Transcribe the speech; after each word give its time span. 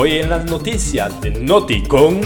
Hoy 0.00 0.18
en 0.18 0.30
las 0.30 0.44
noticias 0.44 1.20
de 1.20 1.32
Noticon, 1.32 2.20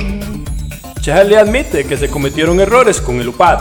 Charlie 1.00 1.37
admite 1.37 1.87
que 1.87 1.96
se 1.96 2.11
cometieron 2.11 2.61
errores 2.61 3.00
con 3.00 3.18
el 3.18 3.29
UPAD. 3.29 3.61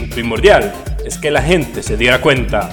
Lo 0.00 0.08
primordial 0.12 0.74
es 1.06 1.16
que 1.16 1.30
la 1.30 1.40
gente 1.40 1.80
se 1.84 1.96
diera 1.96 2.20
cuenta. 2.20 2.70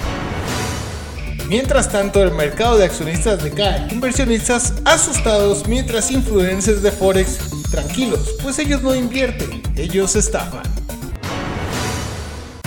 Mientras 1.46 1.92
tanto, 1.92 2.20
el 2.24 2.32
mercado 2.32 2.76
de 2.76 2.86
accionistas 2.86 3.40
decae. 3.40 3.86
Inversionistas 3.92 4.82
asustados 4.84 5.68
mientras 5.68 6.10
influencers 6.10 6.82
de 6.82 6.90
Forex 6.90 7.38
tranquilos, 7.70 8.34
pues 8.42 8.58
ellos 8.58 8.82
no 8.82 8.92
invierten, 8.92 9.62
ellos 9.76 10.16
estafan. 10.16 10.64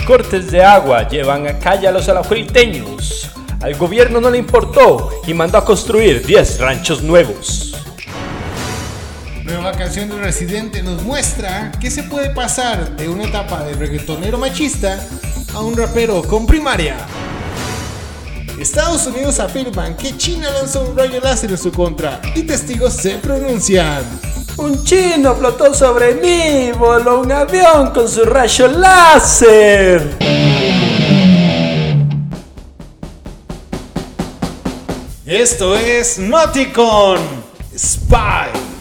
Cortes 0.06 0.50
de 0.50 0.64
agua 0.64 1.06
llevan 1.06 1.46
a 1.46 1.58
calle 1.58 1.88
a 1.88 1.92
los 1.92 2.08
alajueliteños. 2.08 3.30
Al 3.60 3.74
gobierno 3.74 4.18
no 4.18 4.30
le 4.30 4.38
importó 4.38 5.10
y 5.26 5.34
mandó 5.34 5.58
a 5.58 5.64
construir 5.66 6.24
10 6.24 6.60
ranchos 6.60 7.02
nuevos. 7.02 7.73
Nueva 9.44 9.72
canción 9.72 10.08
del 10.08 10.20
Residente 10.20 10.82
nos 10.82 11.02
muestra 11.02 11.70
que 11.78 11.90
se 11.90 12.02
puede 12.04 12.30
pasar 12.30 12.96
de 12.96 13.10
una 13.10 13.24
etapa 13.24 13.62
de 13.62 13.74
reggaetonero 13.74 14.38
machista 14.38 15.06
a 15.52 15.60
un 15.60 15.76
rapero 15.76 16.22
con 16.22 16.46
primaria. 16.46 16.96
Estados 18.58 19.06
Unidos 19.06 19.40
afirman 19.40 19.98
que 19.98 20.16
China 20.16 20.48
lanzó 20.48 20.88
un 20.88 20.96
rayo 20.96 21.20
láser 21.20 21.50
en 21.50 21.58
su 21.58 21.70
contra 21.70 22.22
y 22.34 22.44
testigos 22.44 22.94
se 22.94 23.16
pronuncian. 23.16 24.02
Un 24.56 24.82
chino 24.82 25.34
flotó 25.34 25.74
sobre 25.74 26.14
mí, 26.14 26.72
voló 26.78 27.20
un 27.20 27.30
avión 27.30 27.90
con 27.90 28.08
su 28.08 28.24
rayo 28.24 28.66
láser. 28.68 30.16
Esto 35.26 35.76
es 35.76 36.18
Nauticon 36.18 37.18
Spy 37.76 38.73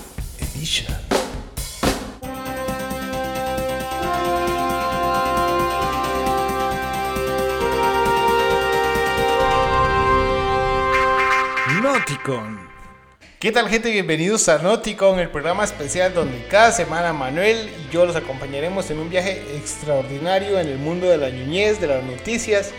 ¿Qué 13.38 13.52
tal 13.52 13.68
gente? 13.68 13.92
Bienvenidos 13.92 14.48
a 14.48 14.58
Nauticon, 14.58 15.20
el 15.20 15.30
programa 15.30 15.66
especial 15.66 16.14
donde 16.14 16.48
cada 16.48 16.72
semana 16.72 17.12
Manuel 17.12 17.70
y 17.70 17.94
yo 17.94 18.06
los 18.06 18.16
acompañaremos 18.16 18.90
en 18.92 19.00
un 19.00 19.10
viaje 19.10 19.44
extraordinario 19.58 20.58
en 20.58 20.70
el 20.70 20.78
mundo 20.78 21.10
de 21.10 21.18
la 21.18 21.30
niñez, 21.30 21.82
de 21.82 21.88
las 21.88 22.02
noticias 22.02 22.72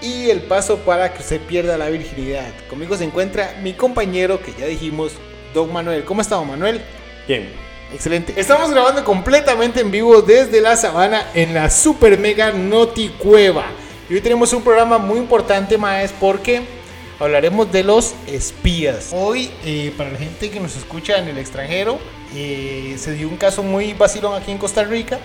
y 0.00 0.30
el 0.30 0.42
paso 0.42 0.78
para 0.78 1.12
que 1.12 1.18
usted 1.18 1.40
pierda 1.40 1.76
la 1.76 1.88
virginidad. 1.88 2.46
Conmigo 2.68 2.96
se 2.96 3.02
encuentra 3.02 3.56
mi 3.60 3.72
compañero 3.72 4.40
que 4.40 4.54
ya 4.56 4.66
dijimos, 4.66 5.14
Don 5.52 5.72
Manuel. 5.72 6.04
¿Cómo 6.04 6.20
está, 6.20 6.36
Don 6.36 6.46
Manuel? 6.46 6.80
Bien. 7.26 7.50
Excelente. 7.92 8.34
Estamos 8.36 8.70
grabando 8.70 9.02
completamente 9.02 9.80
en 9.80 9.90
vivo 9.90 10.22
desde 10.22 10.60
la 10.60 10.76
sabana 10.76 11.26
en 11.34 11.54
la 11.54 11.70
super 11.70 12.16
mega 12.20 12.52
Noti 12.52 13.08
Cueva. 13.18 13.64
Y 14.08 14.14
hoy 14.14 14.20
tenemos 14.20 14.52
un 14.52 14.62
programa 14.62 14.98
muy 14.98 15.18
importante, 15.18 15.76
Maes, 15.76 16.12
porque 16.20 16.62
hablaremos 17.20 17.70
de 17.70 17.84
los 17.84 18.14
espías. 18.26 19.10
Hoy, 19.12 19.50
eh, 19.64 19.92
para 19.96 20.10
la 20.10 20.18
gente 20.18 20.50
que 20.50 20.58
nos 20.58 20.76
escucha 20.76 21.18
en 21.18 21.28
el 21.28 21.38
extranjero, 21.38 21.98
eh, 22.34 22.96
se 22.98 23.12
dio 23.12 23.28
un 23.28 23.36
caso 23.36 23.62
muy 23.62 23.92
vacilón 23.92 24.40
aquí 24.40 24.50
en 24.50 24.58
Costa 24.58 24.82
Rica 24.84 25.18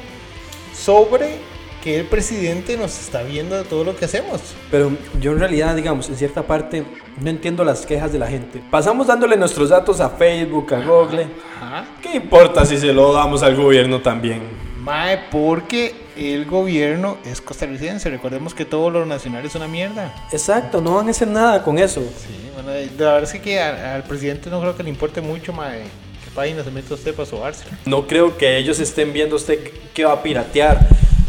sobre 0.74 1.38
que 1.82 2.00
el 2.00 2.06
presidente 2.08 2.78
nos 2.78 3.00
está 3.00 3.22
viendo 3.22 3.56
de 3.56 3.64
todo 3.64 3.84
lo 3.84 3.96
que 3.96 4.06
hacemos. 4.06 4.42
Pero 4.72 4.92
yo 5.22 5.32
en 5.32 5.40
realidad, 5.40 5.76
digamos, 5.76 6.10
en 6.10 6.18
cierta 6.18 6.44
parte 6.44 6.84
no 7.22 7.30
entiendo 7.30 7.64
las 7.64 7.86
quejas 7.86 8.12
de 8.12 8.20
la 8.20 8.28
gente. 8.28 8.62
Pasamos 8.70 9.08
dándole 9.08 9.38
nuestros 9.38 9.70
datos 9.70 10.02
a 10.02 10.10
Facebook, 10.10 10.74
a 10.74 10.84
Google. 10.84 11.28
Ajá. 11.62 11.86
¿Qué 12.02 12.16
importa 12.16 12.66
si 12.66 12.78
se 12.78 12.92
lo 12.92 13.14
damos 13.14 13.44
al 13.44 13.56
gobierno 13.56 14.02
también? 14.02 14.42
Mae, 14.84 15.20
porque 15.32 16.05
el 16.18 16.46
gobierno 16.46 17.18
es 17.26 17.42
costarricense. 17.42 18.10
Recordemos 18.10 18.54
que 18.54 18.66
todo 18.66 18.90
lo 18.90 19.06
nacional 19.06 19.46
es 19.46 19.56
una 19.56 19.68
mierda. 19.68 20.14
Exacto, 20.32 20.82
no 20.82 20.96
van 20.96 21.08
a 21.08 21.12
hacer 21.12 21.28
nada 21.28 21.64
con 21.64 21.78
eso. 21.80 22.02
Sí, 22.02 22.50
bueno, 22.54 22.70
la 22.98 23.14
verdad 23.14 23.24
es 23.36 23.42
que 23.42 23.60
a- 23.60 23.96
al 23.96 24.04
presidente 24.04 24.50
no 24.50 24.60
creo 24.62 24.76
que 24.76 24.84
le 24.84 24.90
importe 24.90 25.22
mucho, 25.22 25.52
mae, 25.54 25.82
qué 26.24 26.32
página 26.34 26.64
se 26.64 26.72
mete 26.72 26.94
usted 26.94 27.14
para 27.14 27.28
sobarse. 27.30 27.66
No 27.86 28.08
creo 28.08 28.38
que 28.38 28.58
ellos 28.58 28.80
estén 28.80 29.12
viendo 29.14 29.36
usted 29.36 29.60
que 29.94 30.06
va 30.06 30.14
a 30.14 30.24
piratear. 30.24 30.80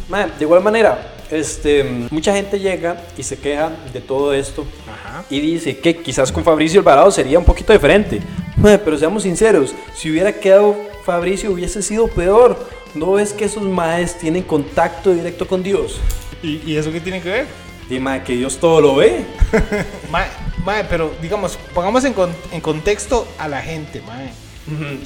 Man, 0.08 0.32
de 0.38 0.44
igual 0.44 0.62
manera, 0.62 1.12
este, 1.30 1.82
mucha 2.10 2.32
gente 2.32 2.58
llega 2.60 2.96
y 3.18 3.22
se 3.24 3.36
queja 3.36 3.70
de 3.92 4.00
todo 4.00 4.32
esto 4.32 4.64
Ajá. 4.88 5.24
y 5.28 5.40
dice 5.40 5.76
que 5.78 5.96
quizás 5.96 6.30
con 6.30 6.44
Fabricio 6.44 6.78
Alvarado 6.78 7.10
sería 7.10 7.38
un 7.38 7.44
poquito 7.44 7.72
diferente. 7.72 8.20
Pero 8.62 8.96
seamos 8.98 9.24
sinceros, 9.24 9.74
si 9.94 10.10
hubiera 10.10 10.32
quedado 10.32 10.76
Fabricio 11.04 11.50
hubiese 11.52 11.82
sido 11.82 12.08
peor. 12.08 12.56
¿No 12.94 13.12
ves 13.12 13.32
que 13.32 13.44
esos 13.44 13.62
maes 13.62 14.18
tienen 14.18 14.42
contacto 14.42 15.12
directo 15.12 15.46
con 15.46 15.62
Dios? 15.62 16.00
¿Y, 16.42 16.62
y 16.70 16.76
eso 16.76 16.90
qué 16.92 17.00
tiene 17.00 17.20
que 17.20 17.28
ver? 17.28 17.46
Dime 17.88 18.22
que 18.24 18.34
Dios 18.34 18.58
todo 18.58 18.80
lo 18.80 18.96
ve. 18.96 19.24
Mae, 20.10 20.26
mae, 20.64 20.84
pero 20.84 21.12
digamos, 21.22 21.58
pongamos 21.74 22.04
en, 22.04 22.14
con- 22.14 22.34
en 22.52 22.60
contexto 22.60 23.26
a 23.38 23.48
la 23.48 23.60
gente, 23.62 24.00
mae. 24.06 24.30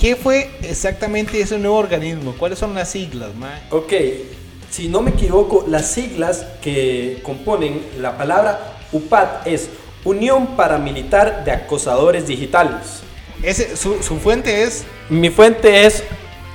¿Qué 0.00 0.16
fue 0.16 0.50
exactamente 0.62 1.38
ese 1.38 1.58
nuevo 1.58 1.76
organismo? 1.76 2.34
¿Cuáles 2.38 2.58
son 2.58 2.72
las 2.74 2.90
siglas, 2.90 3.34
mae? 3.34 3.60
Ok, 3.70 3.92
si 4.70 4.88
no 4.88 5.02
me 5.02 5.10
equivoco, 5.10 5.66
las 5.68 5.90
siglas 5.92 6.46
que 6.62 7.20
componen 7.22 7.82
la 7.98 8.16
palabra 8.16 8.78
UPAD 8.92 9.46
es 9.46 9.68
Unión 10.04 10.56
Paramilitar 10.56 11.44
de 11.44 11.50
Acosadores 11.52 12.26
Digitales. 12.26 13.02
Ese, 13.42 13.76
su, 13.76 14.02
su 14.02 14.16
fuente 14.18 14.62
es 14.62 14.84
Mi 15.10 15.28
fuente 15.28 15.84
es, 15.84 16.04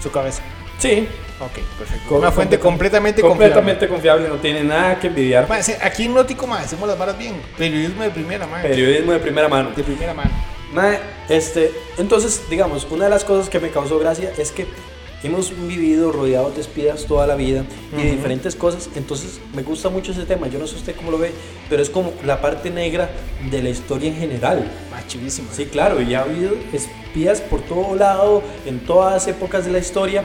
su 0.02 0.10
cabeza. 0.10 0.42
Sí, 0.78 1.08
Ok, 1.40 1.60
perfecto. 1.78 2.16
Una 2.16 2.32
fuente 2.32 2.58
completamente, 2.58 3.22
completamente 3.22 3.90
confiable, 3.90 4.30
no 4.30 4.36
tiene 4.36 4.64
nada 4.64 4.98
que 4.98 5.08
envidiar. 5.08 5.48
Aquí 5.82 6.04
en 6.06 6.14
Nótico, 6.14 6.48
mae, 6.48 6.64
hacemos 6.64 6.88
las 6.88 6.98
varas 6.98 7.18
bien. 7.18 7.36
Periodismo 7.58 8.04
de 8.04 8.10
primera, 8.10 8.48
mae. 8.48 8.64
Periodismo 8.64 9.12
de 9.12 9.20
primera 9.20 9.50
mano. 9.50 9.72
De 9.76 9.84
primera 9.84 10.14
mano. 10.14 10.32
Mae, 10.74 11.00
este, 11.28 11.72
entonces, 11.98 12.44
digamos, 12.50 12.88
una 12.90 13.06
de 13.06 13.10
las 13.10 13.26
cosas 13.26 13.50
que 13.50 13.60
me 13.60 13.70
causó 13.70 14.00
gracia 14.00 14.32
es 14.38 14.54
que 14.54 14.66
hemos 15.24 15.52
vivido 15.68 16.12
rodeados 16.12 16.56
de 16.56 16.62
espías 16.62 17.06
toda 17.06 17.28
la 17.28 17.36
vida 17.36 17.66
y 17.98 18.02
de 18.02 18.12
diferentes 18.12 18.56
cosas, 18.56 18.90
entonces 18.96 19.40
me 19.56 19.64
gusta 19.64 19.90
mucho 19.90 20.12
ese 20.12 20.26
tema, 20.26 20.48
yo 20.48 20.60
no 20.60 20.68
sé 20.68 20.76
usted 20.76 20.96
cómo 20.96 21.10
lo 21.10 21.18
ve, 21.18 21.32
pero 21.68 21.82
es 21.82 21.90
como 21.90 22.14
la 22.24 22.42
parte 22.42 22.70
negra 22.70 23.10
de 23.50 23.64
la 23.64 23.70
historia 23.70 24.10
en 24.10 24.18
general. 24.18 24.72
Mae, 24.92 25.06
chivísimo. 25.08 25.50
Sí, 25.52 25.66
claro, 25.66 26.02
y 26.02 26.14
ha 26.14 26.22
habido 26.22 26.54
espías 26.72 27.42
por 27.42 27.62
todo 27.62 27.96
lado, 27.96 28.42
en 28.66 28.80
todas 28.80 29.28
épocas 29.28 29.66
de 29.66 29.72
la 29.72 29.80
historia. 29.80 30.24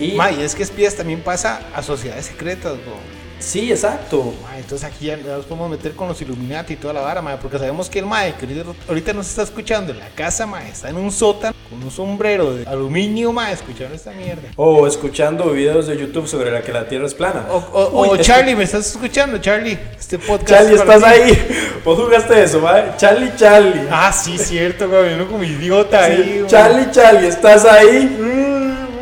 Y, 0.00 0.12
Mae, 0.12 0.44
es 0.44 0.54
que 0.54 0.62
espías 0.62 0.94
también 0.94 1.20
pasa 1.20 1.60
a 1.74 1.82
sociedades 1.82 2.26
secretas, 2.26 2.72
bro. 2.72 2.94
sí, 3.38 3.70
exacto. 3.70 4.34
Mae, 4.42 4.60
entonces 4.60 4.86
aquí 4.86 5.06
ya 5.06 5.16
nos 5.16 5.44
podemos 5.46 5.70
meter 5.70 5.92
con 5.92 6.08
los 6.08 6.20
Illuminati 6.20 6.74
y 6.74 6.76
toda 6.76 6.94
la 6.94 7.00
vara, 7.00 7.22
mae, 7.22 7.36
porque 7.38 7.58
sabemos 7.58 7.88
que 7.88 7.98
el 8.00 8.06
mae 8.06 8.34
que 8.34 8.46
ahorita, 8.88 9.12
nos 9.12 9.28
está 9.28 9.42
escuchando 9.42 9.92
en 9.92 9.98
la 9.98 10.08
casa, 10.08 10.46
mae, 10.46 10.68
está 10.70 10.88
en 10.90 10.96
un 10.96 11.10
sótano 11.10 11.54
con 11.70 11.82
un 11.82 11.90
sombrero 11.90 12.52
de 12.54 12.66
aluminio, 12.66 13.32
mae, 13.32 13.52
escuchando 13.54 13.94
esta 13.94 14.10
mierda. 14.12 14.42
O 14.56 14.86
escuchando 14.86 15.50
videos 15.52 15.86
de 15.86 15.96
YouTube 15.96 16.26
sobre 16.26 16.50
la 16.50 16.62
que 16.62 16.72
la 16.72 16.86
Tierra 16.88 17.06
es 17.06 17.14
plana. 17.14 17.46
O, 17.50 17.56
o- 17.56 18.02
Uy, 18.02 18.08
o 18.08 18.12
es 18.14 18.18
que- 18.18 18.24
Charlie, 18.26 18.56
¿me 18.56 18.64
estás 18.64 18.86
escuchando, 18.90 19.38
Charlie? 19.38 19.78
Este 19.98 20.18
podcast. 20.18 20.48
Charlie, 20.50 20.74
es 20.74 20.80
estás 20.80 20.98
ti. 21.00 21.04
ahí. 21.08 21.48
Vos 21.84 21.98
jugaste 21.98 22.42
eso, 22.42 22.60
¿vale? 22.60 22.92
Charlie, 22.96 23.32
Charlie. 23.36 23.86
Ah, 23.90 24.12
sí, 24.12 24.36
cierto, 24.36 24.88
güey, 24.88 25.14
uno 25.14 25.28
como 25.28 25.44
idiota 25.44 26.06
Sí, 26.06 26.12
ahí. 26.12 26.44
Charlie, 26.46 26.90
Charlie, 26.90 27.28
estás 27.28 27.64
ahí. 27.64 28.16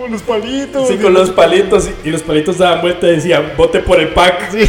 Con 0.08 0.12
los 0.12 0.22
palitos. 0.22 0.88
Sí, 0.88 0.96
con 0.96 1.12
los 1.12 1.30
palitos. 1.30 1.88
Y 2.04 2.10
los 2.10 2.22
palitos 2.22 2.56
daban 2.59 2.80
vuelta 2.80 3.06
y 3.09 3.16
decían, 3.16 3.53
vote 3.56 3.80
por 3.80 4.00
el 4.00 4.09
pack. 4.15 4.50
Sí. 4.53 4.59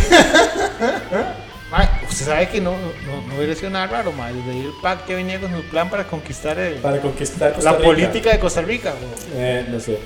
Usted 2.10 2.26
sabe 2.26 2.50
que 2.50 2.60
no, 2.60 2.72
no, 2.72 3.22
no 3.28 3.36
hubiera 3.38 3.54
sido 3.56 3.70
nada 3.70 3.88
raro, 3.88 4.12
mae. 4.12 4.34
Desde 4.34 4.60
el 4.62 4.72
PAC 4.82 5.06
que 5.06 5.16
venía 5.16 5.40
con 5.40 5.56
su 5.56 5.62
plan 5.64 5.90
para 5.90 6.04
conquistar 6.06 6.58
el- 6.60 6.76
Para 6.76 7.00
conquistar 7.00 7.54
Costa 7.54 7.72
la 7.72 7.78
Rica. 7.78 7.88
política 7.90 8.32
de 8.32 8.40
Costa 8.40 8.62
Rica. 8.62 8.94
Eh, 9.36 9.66
no 9.70 9.80
sé. 9.80 9.98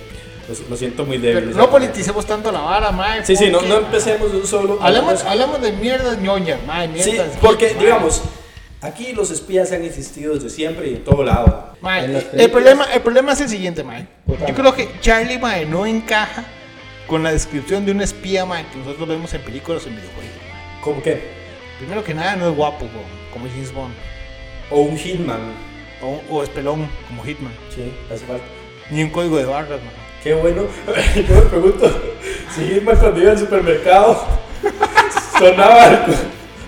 Lo, 0.49 0.69
lo 0.71 0.75
siento 0.75 1.05
muy 1.05 1.17
Pero 1.19 1.39
débil. 1.39 1.55
no 1.57 1.69
politicemos 1.71 2.25
tanto 2.25 2.51
la 2.51 2.59
vara, 2.59 2.91
mae. 2.91 3.25
Sí, 3.25 3.35
sí, 3.37 3.45
no, 3.49 3.59
porque- 3.59 3.69
no 3.69 3.77
empecemos 3.77 4.31
de 4.31 4.37
un 4.39 4.45
solo. 4.47 4.77
Hablamos, 4.81 5.23
hablamos 5.23 5.61
de 5.61 5.71
mierdas 5.71 6.17
ñoñas, 6.19 6.59
mae, 6.67 6.87
Sí, 7.01 7.11
mierdas. 7.11 7.37
porque, 7.41 7.73
mae. 7.73 7.83
digamos, 7.85 8.21
aquí 8.83 9.13
los 9.13 9.31
espías 9.31 9.71
han 9.71 9.83
existido 9.83 10.35
desde 10.35 10.49
siempre 10.49 10.89
y 10.89 10.95
en 10.95 11.03
todo 11.03 11.23
lado. 11.23 11.73
Mae, 11.81 12.05
En 12.05 12.13
las 12.13 12.25
el, 12.33 12.51
problema, 12.51 12.85
el 12.93 13.01
problema 13.01 13.33
es 13.33 13.41
el 13.41 13.49
siguiente, 13.49 13.83
mae. 13.83 14.07
Yo 14.27 14.53
creo 14.53 14.73
que 14.75 14.89
Charlie, 15.01 15.39
mae, 15.39 15.65
no 15.65 15.85
encaja 15.85 16.43
con 17.07 17.23
la 17.23 17.31
descripción 17.31 17.85
de 17.85 17.91
un 17.91 18.01
espía, 18.01 18.45
mae, 18.45 18.65
que 18.67 18.77
nosotros 18.77 19.07
vemos 19.07 19.33
en 19.33 19.41
películas 19.41 19.85
o 19.85 19.89
en 19.89 19.95
videojuegos. 19.95 20.35
mae. 20.51 20.81
¿Cómo 20.81 21.01
qué? 21.01 21.21
Primero 21.79 22.03
que 22.03 22.13
nada, 22.13 22.35
no 22.35 22.49
es 22.49 22.55
guapo, 22.55 22.79
güey, 22.79 23.05
como 23.31 23.47
James 23.47 23.73
Bond. 23.73 23.93
O 24.69 24.81
un 24.81 24.97
Hitman. 24.97 25.41
O, 26.01 26.21
o 26.29 26.43
es 26.43 26.49
pelón, 26.49 26.87
como 27.07 27.23
Hitman. 27.23 27.53
Sí, 27.73 27.91
hace 28.13 28.25
falta. 28.25 28.43
Ni 28.89 29.03
un 29.03 29.09
código 29.09 29.37
de 29.37 29.45
barras, 29.45 29.79
mae. 29.81 30.03
Qué 30.23 30.33
bueno. 30.33 30.63
Yo 31.15 31.35
me 31.35 31.41
pregunto 31.41 32.01
si 32.55 32.65
Hitman 32.65 32.97
cuando 32.97 33.21
iba 33.21 33.31
al 33.31 33.39
supermercado 33.39 34.25
sonaba 35.39 36.05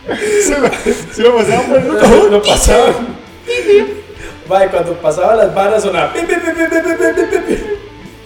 se, 0.08 1.24
lo, 1.24 1.36
pasaban 1.36 1.66
por 1.68 1.78
el 1.78 1.86
botón. 1.86 2.32
Lo 2.32 2.42
pasaban. 2.42 3.16
Vale, 4.48 4.68
cuando 4.70 4.94
pasaba 4.94 5.36
las 5.36 5.54
barras 5.54 5.84
sonaba. 5.84 6.14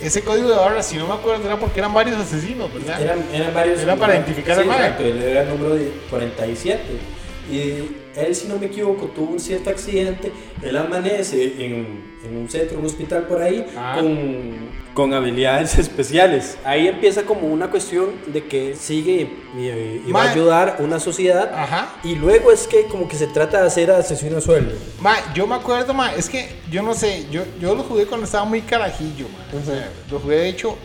Ese 0.02 0.22
código 0.22 0.50
de 0.50 0.56
barras, 0.56 0.86
si 0.86 0.98
no 0.98 1.08
me 1.08 1.14
acuerdo, 1.14 1.46
era 1.46 1.58
porque 1.58 1.80
eran 1.80 1.94
varios 1.94 2.18
asesinos, 2.18 2.74
¿verdad? 2.74 3.02
Eran, 3.02 3.24
eran 3.34 3.54
varios. 3.54 3.82
Era 3.82 3.96
para 3.96 4.16
identificar 4.16 4.56
sí, 4.56 4.70
al 4.70 5.06
Era 5.22 5.42
el 5.44 5.50
número 5.50 5.78
47. 6.10 6.82
Y 7.52 7.60
él, 8.16 8.36
si 8.36 8.48
no 8.48 8.58
me 8.58 8.68
equivoco, 8.68 9.08
tuvo 9.08 9.32
un 9.34 9.40
cierto 9.40 9.70
accidente. 9.70 10.32
Él 10.62 10.76
amanece 10.78 11.66
en, 11.66 12.02
en 12.26 12.38
un 12.38 12.50
centro, 12.50 12.80
un 12.80 12.86
hospital 12.86 13.24
por 13.28 13.42
ahí, 13.42 13.66
Ah. 13.78 13.96
con, 14.00 14.70
con 14.94 15.14
habilidades 15.14 15.78
especiales. 15.80 16.58
Ahí 16.66 16.88
empieza 16.88 17.24
como 17.24 17.48
una 17.48 17.70
cuestión 17.70 18.10
de 18.28 18.44
que 18.46 18.76
sigue 18.76 19.30
y, 19.58 20.10
y 20.10 20.12
va 20.12 20.24
a 20.24 20.32
ayudar 20.32 20.78
a 20.80 20.84
una 20.84 21.00
sociedad. 21.00 21.52
Ajá. 21.54 21.96
Y 22.04 22.16
luego 22.16 22.52
es 22.52 22.68
que 22.68 22.86
como 22.86 23.08
que 23.08 23.16
se 23.16 23.28
trata 23.28 23.62
de 23.62 23.68
hacer 23.68 23.90
asesino 23.92 24.38
a 24.38 24.42
sueldo. 24.42 24.74
Ma, 25.02 25.16
yo 25.34 25.48
me 25.48 25.56
acuerdo, 25.56 25.94
ma, 25.94 26.14
es 26.14 26.30
que 26.30 26.50
yo 26.70 26.84
no 26.84 26.94
sé, 26.94 27.26
yo, 27.32 27.44
yo 27.62 27.74
lo 27.76 27.84
jugué 27.84 28.06
cuando 28.06 28.26
estaba 28.26 28.46
muy 28.46 28.62
carajillo, 28.62 29.26
ma. 29.30 29.60
O 29.60 29.64
sea, 29.66 29.90
lo 30.12 30.20
jugué 30.20 30.36
de 30.38 30.50
hecho 30.50 30.76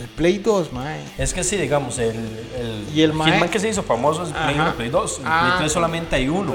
el 0.00 0.08
Play 0.08 0.38
2, 0.38 0.72
ma. 0.72 0.94
Es 1.18 1.32
que 1.34 1.42
sí, 1.44 1.56
digamos, 1.56 1.98
el, 1.98 2.10
el, 2.58 2.84
Y 2.94 3.02
el 3.02 3.12
mae- 3.12 3.32
Hitman 3.32 3.48
que 3.48 3.58
se 3.58 3.68
hizo 3.68 3.82
famoso 3.82 4.22
es 4.24 4.30
Play 4.30 4.54
Ajá. 4.54 4.62
1, 4.68 4.74
Play 4.74 4.88
2. 4.90 5.18
En 5.20 5.26
Ah, 5.26 5.40
Play 5.48 5.58
3 5.60 5.72
solamente 5.72 6.16
hay 6.16 6.28
uno. 6.28 6.54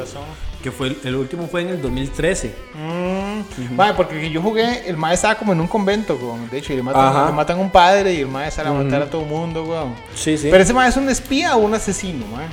Que 0.64 0.70
fue 0.72 0.90
el, 0.90 0.98
el 1.06 1.16
último 1.16 1.48
fue 1.48 1.62
en 1.62 1.70
el 1.70 1.82
2013. 1.82 2.54
Mm, 2.76 3.76
ma, 3.76 3.96
porque 3.96 4.30
yo 4.30 4.42
jugué, 4.44 4.88
el 4.88 4.96
ma 4.96 5.12
estaba 5.12 5.34
como 5.36 5.54
en 5.54 5.60
un 5.62 5.68
convento, 5.68 6.16
weón. 6.22 6.50
De 6.52 6.60
hecho, 6.60 6.72
y 6.74 6.76
le 6.76 6.84
matan, 6.84 7.04
Ajá. 7.08 7.26
le 7.28 7.32
matan 7.32 7.58
a 7.58 7.62
un 7.62 7.72
padre 7.72 8.14
y 8.14 8.20
el 8.20 8.28
ma 8.28 8.50
sale 8.52 8.70
a 8.70 8.74
matar 8.74 9.02
a 9.02 9.10
todo 9.10 9.22
el 9.24 9.28
mundo, 9.28 9.64
weón. 9.64 9.96
Sí, 10.14 10.38
sí. 10.38 10.50
Pero 10.52 10.62
ese 10.64 10.74
ma 10.74 10.88
es 10.88 10.96
un 10.98 11.10
espía 11.10 11.56
o 11.56 11.60
un 11.62 11.74
asesino, 11.74 12.26
ma. 12.28 12.44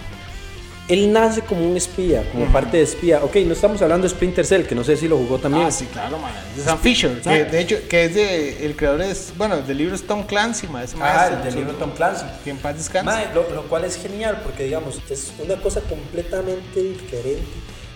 Él 0.88 1.12
nace 1.12 1.42
como 1.42 1.68
un 1.68 1.76
espía, 1.76 2.24
como 2.32 2.46
parte 2.46 2.78
de 2.78 2.82
espía. 2.82 3.22
Ok, 3.22 3.36
no 3.44 3.52
estamos 3.52 3.80
hablando 3.82 4.04
de 4.04 4.08
Splinter 4.10 4.46
Cell, 4.46 4.62
que 4.64 4.74
no 4.74 4.82
sé 4.84 4.96
si 4.96 5.06
lo 5.06 5.16
jugó 5.18 5.38
también. 5.38 5.66
Ah, 5.66 5.70
sí, 5.70 5.86
claro, 5.92 6.18
ma. 6.18 6.30
De 6.56 6.62
Sam 6.62 6.78
Fisher, 6.78 7.20
que 7.20 7.44
de 7.44 7.60
hecho, 7.60 7.76
que 7.88 8.04
es 8.06 8.14
de, 8.14 8.64
el 8.66 8.74
creador 8.74 9.02
es, 9.02 9.32
bueno, 9.36 9.58
del 9.58 9.76
libro 9.78 9.94
es 9.94 10.06
Tom 10.06 10.24
Clancy, 10.24 10.66
ma. 10.68 10.82
Ese 10.82 10.96
ma 10.96 11.06
Ajá, 11.10 11.26
es- 11.26 11.32
el 11.34 11.42
del 11.44 11.54
libro 11.56 11.72
Tom 11.74 11.90
Clancy. 11.92 12.24
Que 12.42 12.50
en 12.50 12.56
paz 12.58 12.76
descanse. 12.76 13.26
Lo, 13.34 13.48
lo 13.50 13.62
cual 13.64 13.84
es 13.84 13.96
genial 14.00 14.40
porque, 14.42 14.64
digamos, 14.64 14.98
es 15.10 15.32
una 15.44 15.56
cosa 15.56 15.80
completamente 15.82 16.82
diferente. 16.82 17.44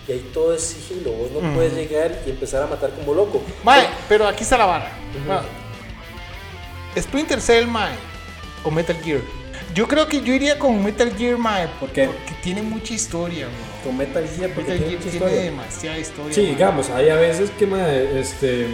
Y 0.08 0.12
ahí 0.12 0.30
todo 0.34 0.52
es 0.54 0.62
sigilo. 0.62 1.12
Vos 1.12 1.30
no 1.32 1.54
puedes 1.54 1.74
llegar 1.74 2.12
y 2.26 2.30
empezar 2.30 2.62
a 2.62 2.66
matar 2.66 2.90
como 2.90 3.14
loco. 3.14 3.40
Mae, 3.62 3.86
pero 4.08 4.26
aquí 4.26 4.42
está 4.42 4.58
la 4.58 4.66
vara. 4.66 4.90
Bueno, 5.26 5.42
Splinter 7.00 7.40
Cell, 7.40 7.66
mae, 7.66 7.94
o 8.64 8.70
Metal 8.70 8.96
Gear. 9.02 9.20
Yo 9.74 9.88
creo 9.88 10.06
que 10.06 10.20
yo 10.20 10.34
iría 10.34 10.58
con 10.58 10.84
Metal 10.84 11.14
Gear, 11.16 11.38
mae. 11.38 11.68
¿Por 11.80 11.90
qué? 11.90 12.04
Porque 12.06 12.32
tiene 12.42 12.62
mucha 12.62 12.92
historia, 12.94 13.46
bro. 13.46 13.84
Con 13.84 13.96
Metal 13.96 14.24
Gear, 14.28 14.50
porque 14.50 14.72
Metal 14.72 14.78
tiene 14.78 14.90
Gear 14.90 14.98
mucha 14.98 15.10
tiene 15.10 15.26
historia. 15.26 15.42
demasiada 15.42 15.98
historia. 15.98 16.34
Sí, 16.34 16.40
mae. 16.42 16.50
digamos, 16.50 16.90
hay 16.90 17.08
a 17.08 17.16
veces 17.16 17.50
que 17.58 17.66
mae, 17.66 18.20
este, 18.20 18.66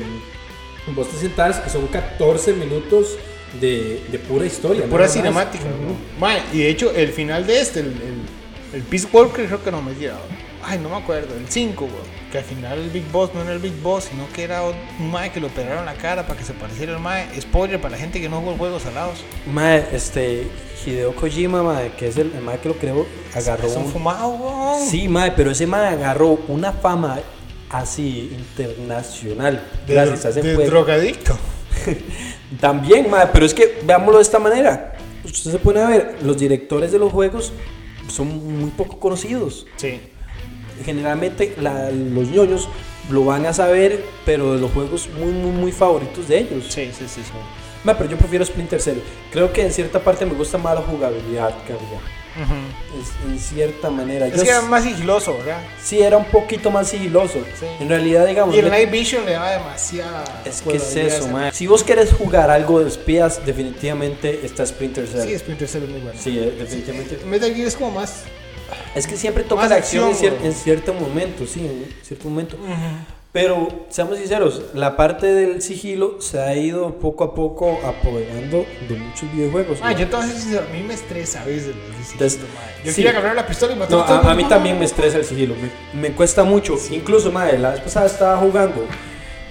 vos 0.94 1.08
te 1.10 1.16
sentás 1.18 1.62
y 1.66 1.70
son 1.70 1.86
14 1.86 2.52
minutos 2.54 3.16
de, 3.60 4.02
de 4.10 4.18
pura 4.18 4.44
historia. 4.46 4.84
Pura 4.86 5.08
cinemática. 5.08 5.64
Mae, 6.18 6.42
y 6.52 6.58
de 6.58 6.68
hecho, 6.70 6.92
el 6.94 7.12
final 7.12 7.46
de 7.46 7.60
este, 7.60 7.80
el, 7.80 7.86
el, 7.86 8.74
el 8.74 8.82
Peace 8.82 9.06
Walker, 9.12 9.46
creo 9.46 9.62
que 9.62 9.70
no 9.70 9.80
me 9.82 9.94
llegado. 9.94 10.20
Ay, 10.70 10.78
no 10.78 10.90
me 10.90 10.96
acuerdo, 10.96 11.34
el 11.34 11.48
5, 11.48 11.86
bro. 11.86 11.96
Que 12.30 12.38
al 12.38 12.44
final 12.44 12.78
el 12.78 12.90
Big 12.90 13.10
Boss 13.10 13.30
no 13.32 13.40
era 13.40 13.52
el 13.54 13.58
Big 13.58 13.80
Boss, 13.80 14.04
sino 14.04 14.28
que 14.34 14.42
era 14.42 14.62
un 14.62 15.10
mae 15.10 15.32
que 15.32 15.40
le 15.40 15.46
operaron 15.46 15.86
la 15.86 15.94
cara 15.94 16.26
para 16.26 16.38
que 16.38 16.44
se 16.44 16.52
pareciera 16.52 16.94
al 16.94 17.00
mae. 17.00 17.26
Spoiler 17.40 17.80
para 17.80 17.92
la 17.92 17.96
gente 17.96 18.20
que 18.20 18.28
no 18.28 18.40
jugó 18.40 18.54
juegos 18.56 18.82
salados. 18.82 19.24
Mae, 19.46 19.86
este, 19.92 20.46
Hideo 20.84 21.14
Kojima, 21.14 21.62
mae, 21.62 21.92
que 21.92 22.08
es 22.08 22.18
el, 22.18 22.32
el 22.34 22.42
mae 22.42 22.58
que 22.58 22.68
lo 22.68 22.74
creó, 22.74 23.06
agarró 23.34 23.66
Es 23.66 23.76
un 23.76 23.90
fumado, 23.90 24.36
bro. 24.36 24.76
Sí, 24.90 25.08
mae, 25.08 25.32
pero 25.32 25.50
ese 25.50 25.66
mae 25.66 25.86
agarró 25.86 26.38
una 26.48 26.72
fama 26.72 27.18
así 27.70 28.36
internacional. 28.36 29.66
De, 29.86 29.94
gracias 29.94 30.26
a 30.26 30.28
ese 30.28 30.42
de 30.42 30.66
drogadicto. 30.66 31.38
También, 32.60 33.08
mae, 33.08 33.28
pero 33.32 33.46
es 33.46 33.54
que 33.54 33.80
veámoslo 33.84 34.18
de 34.18 34.22
esta 34.22 34.38
manera. 34.38 34.98
Usted 35.24 35.50
se 35.50 35.58
pone 35.58 35.80
a 35.80 35.88
ver, 35.88 36.18
los 36.22 36.36
directores 36.36 36.92
de 36.92 36.98
los 36.98 37.10
juegos 37.10 37.54
son 38.08 38.60
muy 38.60 38.70
poco 38.70 38.98
conocidos. 38.98 39.66
Sí. 39.76 40.00
Generalmente 40.84 41.54
la- 41.60 41.90
los 41.90 42.28
ñoños 42.28 42.69
lo 43.10 43.25
van 43.25 43.46
a 43.46 43.52
saber, 43.52 44.04
pero 44.26 44.54
de 44.54 44.60
los 44.60 44.70
juegos 44.72 45.08
muy, 45.19 45.32
muy, 45.32 45.50
muy 45.50 45.72
favoritos 45.72 46.28
de 46.28 46.38
ellos. 46.38 46.64
Sí, 46.69 46.90
sí, 46.96 47.04
sí. 47.08 47.22
sí. 47.22 47.32
Mae, 47.84 47.94
pero 47.94 48.10
yo 48.10 48.16
prefiero 48.19 48.44
Splinter 48.44 48.80
Cell. 48.80 48.98
Creo 49.32 49.52
que 49.52 49.62
en 49.62 49.72
cierta 49.72 50.00
parte 50.00 50.26
me 50.26 50.34
gusta 50.34 50.58
más 50.58 50.75
la 50.75 50.82
jugabilidad 50.82 51.54
que 51.66 51.72
había. 51.72 52.00
Es- 53.00 53.30
en 53.30 53.38
cierta 53.38 53.90
manera. 53.90 54.26
Es 54.28 54.36
Yo 54.36 54.42
que 54.44 54.48
era 54.50 54.62
más 54.62 54.84
sigiloso, 54.84 55.36
¿verdad? 55.38 55.58
sí, 55.82 56.00
era 56.00 56.16
un 56.16 56.25
poquito 56.26 56.70
más 56.70 56.88
sigiloso. 56.88 57.38
Sí. 57.58 57.66
En 57.80 57.88
realidad, 57.88 58.26
digamos. 58.26 58.54
Y 58.54 58.58
el 58.60 58.70
Night 58.70 58.90
Vision 58.90 59.25
le 59.25 59.32
daba 59.32 59.50
demasiada. 59.50 60.42
es 60.44 60.60
que 60.62 60.76
es 60.76 60.94
eso, 60.96 61.28
mae. 61.28 61.50
Si 61.52 61.66
vos 61.66 61.82
querés 61.82 62.12
jugar 62.12 62.50
algo 62.50 62.78
de 62.80 62.88
espías, 62.88 63.44
definitivamente 63.44 64.40
está 64.44 64.64
Splinter 64.66 65.06
Cell. 65.08 65.22
Sí, 65.28 65.38
Splinter 65.38 65.66
Cell 65.69 65.82
es 65.84 65.88
muy 65.90 66.00
bueno. 66.00 66.19
Sí, 66.22 66.36
definitivamente. 66.36 67.19
Metal 67.26 67.52
Gear 67.54 67.66
es 67.69 67.75
como 67.76 67.90
más. 67.92 68.22
Es 68.94 69.06
que 69.06 69.16
siempre 69.16 69.44
toca 69.44 69.62
Más 69.62 69.70
la 69.70 69.76
acción, 69.76 70.08
en, 70.10 70.14
cier- 70.14 70.36
en 70.42 70.52
cierto 70.52 70.92
momento, 70.94 71.46
sí, 71.46 71.60
en 71.60 71.86
cierto 72.02 72.28
momento. 72.28 72.56
Pero, 73.30 73.68
seamos 73.90 74.16
sinceros, 74.18 74.62
la 74.72 74.96
parte 74.96 75.26
del 75.26 75.60
sigilo 75.60 76.20
se 76.20 76.40
ha 76.40 76.56
ido 76.56 76.98
poco 76.98 77.24
a 77.24 77.34
poco 77.34 77.78
apoderando 77.84 78.64
de 78.88 78.96
muchos 78.96 79.30
videojuegos. 79.32 79.78
Ah, 79.82 79.92
¿no? 79.92 79.98
yo 79.98 80.06
voy 80.08 80.56
a 80.56 80.72
mí 80.72 80.82
me 80.82 80.94
estresa 80.94 81.42
a 81.42 81.44
veces 81.44 81.66
de 81.68 82.04
sigilo. 82.04 82.46
Yo 82.84 82.90
sí. 82.90 82.96
quería 82.96 83.10
agarrar 83.10 83.36
la 83.36 83.46
pistola 83.46 83.74
y 83.74 83.76
matar 83.76 83.90
No, 83.92 84.02
a 84.02 84.06
todo 84.06 84.28
a, 84.28 84.32
a 84.32 84.34
mí 84.34 84.44
también 84.44 84.78
me 84.78 84.86
estresa 84.86 85.18
el 85.18 85.24
sigilo, 85.26 85.54
me, 85.92 86.00
me 86.00 86.14
cuesta 86.16 86.42
mucho. 86.42 86.76
Incluso, 86.90 87.30
madre, 87.30 87.58
la 87.58 87.72
vez 87.72 87.80
pasada 87.80 88.06
estaba 88.06 88.38
jugando 88.38 88.86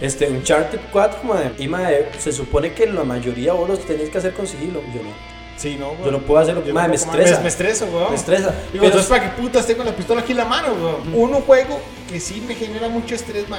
este, 0.01 0.27
Uncharted 0.27 0.79
4, 0.91 1.23
madre, 1.23 1.51
y 1.59 1.67
madre, 1.67 2.09
se 2.17 2.31
supone 2.31 2.73
que 2.73 2.87
la 2.87 3.03
mayoría 3.03 3.53
vos 3.53 3.69
los 3.69 3.79
tenés 3.85 4.09
que 4.09 4.17
hacer 4.17 4.33
con 4.33 4.47
sigilo. 4.47 4.81
Yo 4.93 5.03
no. 5.03 5.36
Sí, 5.57 5.75
no, 5.79 5.89
güey. 5.89 6.05
Yo 6.05 6.11
no 6.11 6.19
puedo 6.19 6.39
hacerlo, 6.39 6.63
Yo 6.63 6.73
mae, 6.73 6.87
me 6.87 6.95
estresa. 6.95 7.37
Me, 7.37 7.41
me 7.43 7.49
estreso, 7.49 7.87
güey. 7.87 8.09
Me 8.09 8.15
estresa. 8.15 8.51
Digo, 8.51 8.61
Pero- 8.73 8.85
entonces, 8.85 9.09
¿para 9.09 9.23
qué 9.35 9.41
putas 9.41 9.65
tengo 9.65 9.83
la 9.83 9.95
pistola 9.95 10.21
aquí 10.21 10.31
en 10.31 10.37
la 10.37 10.45
mano, 10.45 10.67
güey? 10.75 11.15
Uno 11.15 11.41
juego 11.41 11.79
que 12.09 12.19
sí 12.19 12.43
me 12.47 12.53
genera 12.55 12.87
mucho 12.89 13.15
estrés, 13.15 13.49
me 13.49 13.57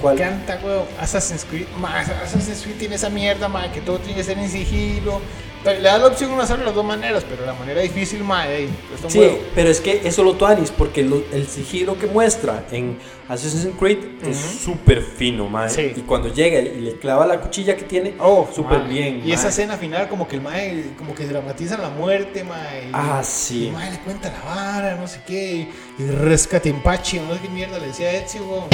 ¿Cuál? 0.00 0.16
encanta, 0.18 0.56
güey. 0.56 0.80
Assassin's 1.00 1.44
Creed. 1.44 1.66
Man, 1.78 1.92
Assassin's 2.24 2.62
Creed 2.62 2.76
tiene 2.76 2.94
esa 2.96 3.10
mierda, 3.10 3.48
man, 3.48 3.70
que 3.72 3.80
todo 3.80 3.98
tiene 3.98 4.16
que 4.16 4.24
ser 4.24 4.38
en 4.38 4.48
sigilo. 4.48 5.20
Le 5.62 5.78
da 5.82 5.98
la 5.98 6.06
opción 6.06 6.34
de 6.34 6.42
hacerlo 6.42 6.60
de 6.62 6.66
las 6.68 6.74
dos 6.74 6.84
maneras, 6.86 7.22
pero 7.28 7.44
la 7.44 7.52
manera 7.52 7.82
difícil, 7.82 8.22
un 8.22 9.10
Sí, 9.10 9.18
huevo. 9.18 9.38
pero 9.54 9.68
es 9.68 9.78
que 9.82 10.00
eso 10.08 10.24
lo 10.24 10.32
tuanis, 10.32 10.70
porque 10.70 11.02
lo- 11.02 11.22
el 11.32 11.46
sigilo 11.46 11.98
que 11.98 12.06
muestra 12.06 12.64
en 12.72 12.96
Assassin's 13.28 13.74
Creed 13.78 13.98
es 14.26 14.38
súper 14.38 15.02
fino, 15.02 15.50
madre. 15.50 15.68
Sí. 15.68 15.92
Y 15.96 16.00
cuando 16.00 16.32
llega 16.32 16.60
y 16.60 16.80
le 16.80 16.96
clava 16.98 17.26
la 17.26 17.38
cuchilla 17.42 17.76
que 17.76 17.82
tiene, 17.84 18.14
Oh, 18.18 18.48
súper 18.54 18.84
bien. 18.84 19.20
Y 19.22 19.32
esa 19.32 19.48
escena 19.48 19.76
final, 19.76 20.08
como 20.08 20.26
que 20.26 20.36
el 20.36 20.42
mae, 20.42 20.92
como 20.96 21.14
que 21.14 21.26
dramatiza 21.26 21.76
la 21.76 21.90
muerte, 21.90 22.42
y- 22.42 22.90
Ah, 22.94 23.20
sí. 23.22 23.66
Y 23.66 23.70
mae 23.70 23.90
le 23.90 23.98
cuenta 23.98 24.32
la 24.32 24.40
vara, 24.42 24.96
no 24.96 25.06
sé 25.06 25.20
qué. 25.26 25.68
Y, 26.00 26.10
rescate 26.12 26.70
empache, 26.70 27.20
no 27.20 27.34
sé 27.34 27.40
qué 27.40 27.48
mierda 27.50 27.78
le 27.78 27.88
decía 27.88 28.08
a 28.08 28.12
Ezio, 28.12 28.42
weón. 28.44 28.68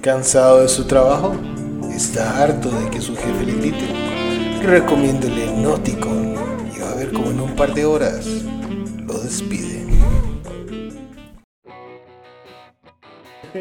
¿Cansado 0.00 0.62
de 0.62 0.68
su 0.68 0.86
trabajo? 0.86 1.34
¿Está 1.92 2.40
harto 2.40 2.70
de 2.70 2.88
que 2.90 3.00
su 3.00 3.16
jefe 3.16 3.44
le 3.44 3.54
grite? 3.54 3.88
Recomiéndole 4.62 5.52
Nauticon 5.56 6.36
y 6.72 6.78
va 6.78 6.92
a 6.92 6.94
ver 6.94 7.12
como 7.12 7.30
en 7.30 7.40
un 7.40 7.56
par 7.56 7.74
de 7.74 7.84
horas 7.84 8.26
lo 8.26 9.14
despiden. 9.14 10.00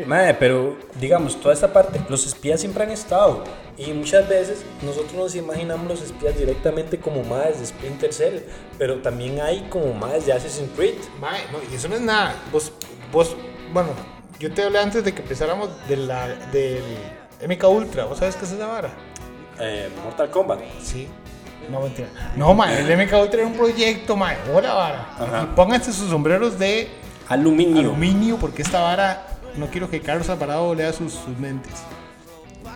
Mae, 0.05 0.35
pero 0.35 0.77
digamos, 0.99 1.39
toda 1.41 1.55
esta 1.55 1.73
parte, 1.73 1.99
los 2.09 2.27
espías 2.27 2.59
siempre 2.59 2.83
han 2.83 2.91
estado. 2.91 3.43
Y 3.79 3.93
muchas 3.93 4.27
veces 4.27 4.65
nosotros 4.81 5.13
nos 5.13 5.35
imaginamos 5.35 5.87
los 5.87 6.01
espías 6.01 6.37
directamente 6.37 6.99
como 6.99 7.23
más 7.23 7.59
de 7.59 7.65
Splinter 7.65 8.13
Cell. 8.13 8.39
Pero 8.77 8.97
también 8.97 9.39
hay 9.39 9.67
como 9.69 9.93
más 9.93 10.25
de 10.25 10.33
Assassin's 10.33 10.69
Creed. 10.75 10.95
Mae, 11.21 11.43
no, 11.49 11.59
y 11.71 11.75
eso 11.75 11.87
no 11.87 11.95
es 11.95 12.01
nada. 12.01 12.35
Vos, 12.51 12.73
vos, 13.09 13.37
bueno, 13.71 13.91
yo 14.37 14.51
te 14.51 14.63
hablé 14.63 14.79
antes 14.79 15.05
de 15.05 15.13
que 15.13 15.21
empezáramos 15.21 15.69
de 15.87 15.95
la, 15.95 16.27
del 16.51 16.83
MK 17.47 17.63
Ultra. 17.69 18.03
¿Vos 18.03 18.17
sabes 18.17 18.35
qué 18.35 18.43
es 18.43 18.51
esa 18.51 18.67
vara? 18.67 18.89
Eh, 19.61 19.89
Mortal 20.03 20.29
Kombat. 20.29 20.59
Sí. 20.83 21.07
No, 21.71 21.79
mentira. 21.79 22.09
No, 22.35 22.53
mae, 22.53 22.81
el 22.81 22.97
MK 22.97 23.13
Ultra 23.13 23.39
era 23.39 23.47
un 23.47 23.55
proyecto, 23.55 24.17
mae. 24.17 24.35
Hola, 24.53 24.73
vara. 24.73 25.09
Ajá. 25.17 25.43
Y 25.43 25.55
pónganse 25.55 25.93
sus 25.93 26.09
sombreros 26.09 26.59
de 26.59 26.89
Aluminio. 27.29 27.79
aluminio 27.79 28.37
porque 28.37 28.61
esta 28.61 28.81
vara, 28.81 29.25
no 29.55 29.67
quiero 29.67 29.89
que 29.89 30.01
Carlos 30.01 30.27
Alvarado 30.29 30.75
lea 30.75 30.91
sus, 30.91 31.13
sus 31.13 31.37
mentes. 31.37 31.75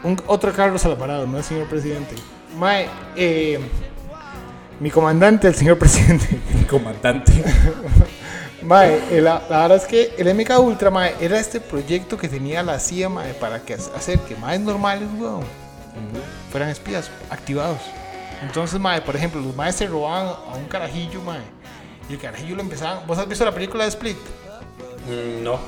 Un, 0.04 0.22
otro 0.28 0.52
Carlos 0.54 0.86
Alvarado, 0.86 1.26
no 1.28 1.38
el 1.38 1.44
señor 1.44 1.68
presidente. 1.68 2.16
Mae, 2.58 2.90
eh, 3.16 3.60
mi 4.80 4.92
comandante, 4.92 5.48
el 5.48 5.56
señor 5.56 5.78
presidente. 5.80 6.40
Comandante. 6.70 7.32
Mae, 8.64 9.22
la, 9.22 9.42
la 9.50 9.62
verdad 9.64 9.78
es 9.78 9.86
que 9.86 10.14
el 10.18 10.34
MK 10.34 10.58
Ultra, 10.60 10.90
mae, 10.90 11.14
era 11.20 11.38
este 11.38 11.60
proyecto 11.60 12.18
que 12.18 12.30
tenía 12.30 12.64
la 12.64 12.80
CIA, 12.80 13.10
mae, 13.10 13.34
para 13.34 13.60
que 13.60 13.74
hacer 13.74 14.20
que 14.20 14.38
más 14.38 14.58
normales, 14.58 15.10
weón, 15.18 15.44
fueran 16.50 16.70
espías 16.70 17.12
activados. 17.30 17.82
Entonces, 18.42 18.80
mae, 18.80 19.02
por 19.02 19.18
ejemplo, 19.18 19.42
los 19.42 19.54
maes 19.54 19.76
se 19.76 19.86
robaban 19.86 20.28
a 20.28 20.56
un 20.56 20.66
carajillo, 20.66 21.22
mae, 21.22 21.42
y 22.10 22.14
el 22.14 22.20
carajillo 22.20 22.56
lo 22.56 22.62
empezaban. 22.62 23.06
¿Vos 23.06 23.18
has 23.18 23.28
visto 23.28 23.44
la 23.44 23.54
película 23.54 23.84
de 23.84 23.90
Split? 23.90 24.18
No. 25.42 25.60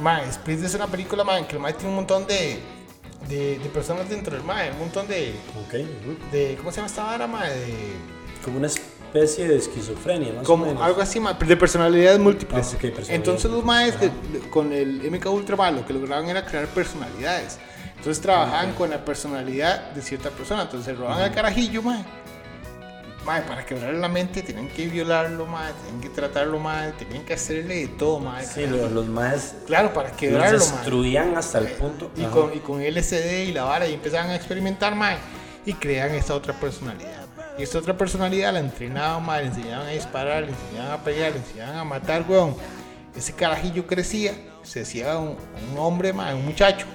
Mae, 0.00 0.26
Split 0.30 0.64
es 0.64 0.74
una 0.74 0.86
película, 0.86 1.24
mae, 1.24 1.46
que 1.46 1.56
el 1.56 1.60
mae 1.60 1.74
tiene 1.74 1.90
un 1.90 1.96
montón 1.96 2.26
de, 2.26 2.58
de, 3.28 3.58
de 3.58 3.68
personas 3.70 4.08
dentro 4.08 4.34
del 4.34 4.44
mae, 4.44 4.70
un 4.72 4.78
montón 4.78 5.06
de, 5.08 5.34
de 6.32 6.56
¿cómo 6.56 6.70
se 6.70 6.76
llama 6.76 6.86
esta 6.86 7.04
vara, 7.04 7.26
mae? 7.26 7.50
De, 7.50 7.74
Como 8.44 8.58
una 8.58 8.68
especie 8.68 9.48
de 9.48 9.56
esquizofrenia, 9.56 10.32
más 10.34 10.44
como 10.44 10.64
o 10.64 10.66
menos. 10.68 10.82
algo 10.82 11.00
así, 11.00 11.20
de 11.46 11.56
personalidades 11.56 12.18
múltiples. 12.20 12.66
Ah, 12.66 12.78
personalidades. 12.78 13.10
Entonces 13.10 13.50
los 13.50 13.64
maes 13.64 13.98
de- 14.00 14.08
de- 14.08 14.48
con 14.50 14.72
el 14.72 15.02
MK 15.10 15.26
Ultra 15.30 15.56
mae, 15.56 15.72
lo 15.72 15.84
que 15.86 15.92
lograban 15.92 16.28
era 16.28 16.44
crear 16.44 16.66
personalidades. 16.68 17.58
Entonces 17.96 18.20
trabajaban 18.22 18.72
con 18.74 18.90
la 18.90 19.04
personalidad 19.04 19.90
de 19.90 20.02
cierta 20.02 20.30
persona. 20.30 20.62
Entonces 20.62 20.84
se 20.86 20.92
robaban 20.94 21.20
al 21.22 21.32
carajillo, 21.34 21.82
mae. 21.82 22.04
Mae, 23.28 23.42
para 23.42 23.66
quebrarle 23.66 23.98
la 24.00 24.08
mente 24.08 24.40
tenían 24.42 24.68
que 24.68 24.86
violarlo, 24.86 25.44
mae, 25.44 25.70
tenían 25.84 26.00
que 26.00 26.08
tratarlo 26.08 26.58
mal, 26.58 26.94
tenían 26.96 27.26
que 27.26 27.34
hacerle 27.34 27.74
de 27.80 27.88
todo, 27.88 28.20
mae. 28.20 28.42
Sí, 28.46 28.66
lo- 28.66 28.88
los 28.88 29.06
más 29.06 29.54
Claro, 29.66 29.92
para 29.92 30.08
los 30.08 30.16
quebrarlo, 30.16 30.58
mae. 30.58 30.66
destruían 30.78 31.36
hasta 31.36 31.58
el 31.58 31.66
punto. 31.72 32.10
Y 32.16 32.22
Ajá. 32.22 32.30
con, 32.30 32.54
y 32.56 32.60
con 32.60 32.80
LSD 32.80 33.44
y 33.44 33.52
la 33.52 33.64
vara 33.64 33.86
y 33.86 33.92
empezaban 33.92 34.30
a 34.30 34.34
experimentar 34.34 34.94
más 34.94 35.18
y 35.66 35.74
crean 35.74 36.14
esta 36.14 36.34
otra 36.34 36.54
personalidad. 36.54 37.26
Y 37.58 37.64
esta 37.64 37.78
otra 37.78 37.94
personalidad 37.98 38.54
la 38.54 38.60
entrenaban 38.60 39.22
más, 39.26 39.42
le 39.42 39.48
enseñaban 39.48 39.86
a 39.88 39.90
disparar, 39.90 40.44
le 40.44 40.48
enseñaban 40.52 40.92
a 40.92 41.04
pelear, 41.04 41.32
le 41.32 41.38
enseñaban 41.38 41.76
a 41.76 41.84
matar, 41.84 42.24
weón. 42.26 42.56
Ese 43.14 43.34
carajillo 43.34 43.86
crecía, 43.86 44.32
se 44.62 44.80
hacía 44.82 45.18
un, 45.18 45.36
un 45.72 45.78
hombre, 45.78 46.14
mae, 46.14 46.34
un 46.34 46.46
muchacho. 46.46 46.86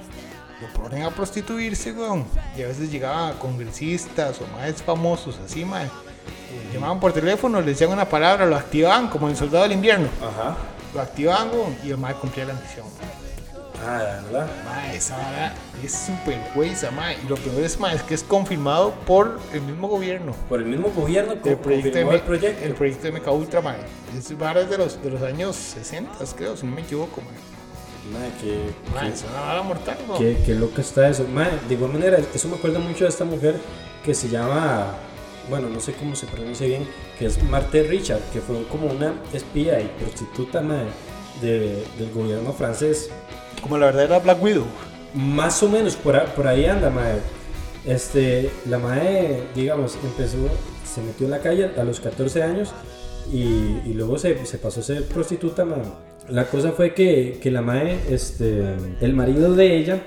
Lo 0.60 0.68
ponen 0.82 1.04
a 1.04 1.12
prostituirse, 1.12 1.92
weón. 1.92 2.26
Y 2.58 2.64
a 2.64 2.68
veces 2.70 2.90
llegaban 2.92 3.34
a 3.36 3.40
congresistas 3.40 4.40
o 4.42 4.48
más 4.58 4.82
famosos, 4.82 5.38
así, 5.46 5.64
mae. 5.64 5.88
Llamaban 6.74 7.00
por 7.00 7.14
teléfono, 7.14 7.60
le 7.62 7.68
decían 7.68 7.92
una 7.92 8.06
palabra, 8.10 8.46
lo 8.46 8.56
activaban 8.56 9.08
como 9.10 9.30
en 9.30 9.36
Soldado 9.36 9.64
del 9.64 9.74
Invierno. 9.74 10.08
Ajá. 10.22 10.56
Lo 10.94 11.02
activaban, 11.02 11.50
y 11.84 11.90
el 11.92 11.98
mae 11.98 12.14
cumplía 12.16 12.46
la 12.46 12.54
misión. 12.54 12.86
Ah, 13.86 13.98
la 14.02 14.22
verdad. 14.22 14.48
Ma, 14.66 14.94
esa 14.94 15.18
vara 15.18 15.54
es 15.84 15.92
súper 15.94 16.40
huesa, 16.56 16.90
ma. 16.92 17.12
Y 17.14 17.28
lo 17.28 17.36
peor 17.36 17.62
es, 17.64 17.80
ma, 17.80 17.92
es 17.94 18.02
que 18.04 18.14
es 18.14 18.24
confirmado 18.24 18.92
por 19.06 19.40
el 19.52 19.62
mismo 19.62 19.88
gobierno. 19.88 20.34
Por 20.48 20.62
el 20.62 20.68
mismo 20.68 20.90
gobierno 20.96 21.34
El 21.34 21.40
co- 21.40 21.58
proyecto, 21.58 21.98
de, 21.98 22.02
el 22.16 22.22
proyecto. 22.22 22.64
el 22.66 22.74
proyecto 22.76 23.04
de 23.04 23.12
Meca 23.12 23.32
Ultra, 23.32 23.62
ma. 23.62 23.76
Es 24.18 24.38
vara 24.38 24.64
de 24.64 24.78
los, 24.78 25.02
de 25.04 25.10
los 25.12 25.22
años 25.22 25.56
60, 25.56 26.12
creo, 26.38 26.56
si 26.56 26.66
no 26.66 26.74
me 26.76 26.82
equivoco, 26.82 27.22
ma. 27.22 27.32
Madre, 28.18 28.32
que, 28.42 28.74
Ma, 28.94 29.02
que- 30.18 30.52
es 30.52 30.58
loco 30.60 30.80
está 30.82 31.08
eso. 31.10 31.26
Madre, 31.28 31.60
de 31.68 31.74
igual 31.74 31.92
manera, 31.94 32.18
eso 32.34 32.48
me 32.48 32.56
acuerda 32.56 32.80
mucho 32.80 33.04
de 33.04 33.10
esta 33.10 33.26
mujer 33.26 33.56
que 34.04 34.14
se 34.14 34.30
llama, 34.30 34.94
bueno, 35.50 35.70
no 35.70 35.80
sé 35.80 35.94
cómo 35.94 36.16
se 36.16 36.26
pronuncia 36.28 36.66
bien, 36.68 36.88
que 37.20 37.26
es 37.26 37.42
Marthe 37.44 37.84
Richard, 37.84 38.22
que 38.32 38.40
fue 38.42 38.64
como 38.72 38.88
una 38.88 39.14
espía 39.34 39.80
y 39.82 39.88
prostituta 40.00 40.62
madre, 40.62 40.88
de- 41.42 41.84
del 41.98 42.12
gobierno 42.14 42.54
francés. 42.54 43.10
Como 43.62 43.78
la 43.78 43.88
verdadera 43.88 44.20
Black 44.20 44.42
Widow. 44.42 44.66
Más 45.14 45.62
o 45.64 45.70
menos 45.70 45.96
por, 45.96 46.16
a- 46.16 46.26
por 46.26 46.48
ahí 46.48 46.66
anda, 46.66 46.90
madre. 46.90 47.20
Este, 47.86 48.50
la 48.70 48.78
madre, 48.80 49.44
digamos, 49.56 49.98
empezó, 50.04 50.38
se 50.86 51.02
metió 51.02 51.26
en 51.26 51.32
la 51.32 51.40
calle 51.40 51.72
a 51.78 51.84
los 51.84 52.00
14 52.00 52.42
años 52.44 52.72
y, 53.32 53.44
y 53.86 53.94
luego 53.94 54.18
se, 54.18 54.46
se 54.46 54.58
pasó 54.58 54.80
a 54.80 54.84
ser 54.84 55.06
prostituta, 55.08 55.66
madre. 55.66 55.84
La 56.30 56.46
cosa 56.46 56.72
fue 56.72 56.94
que, 56.94 57.40
que 57.42 57.52
la 57.52 57.62
madre, 57.62 58.00
este, 58.10 58.64
el 59.02 59.14
marido 59.14 59.54
de 59.54 59.76
ella, 59.78 60.02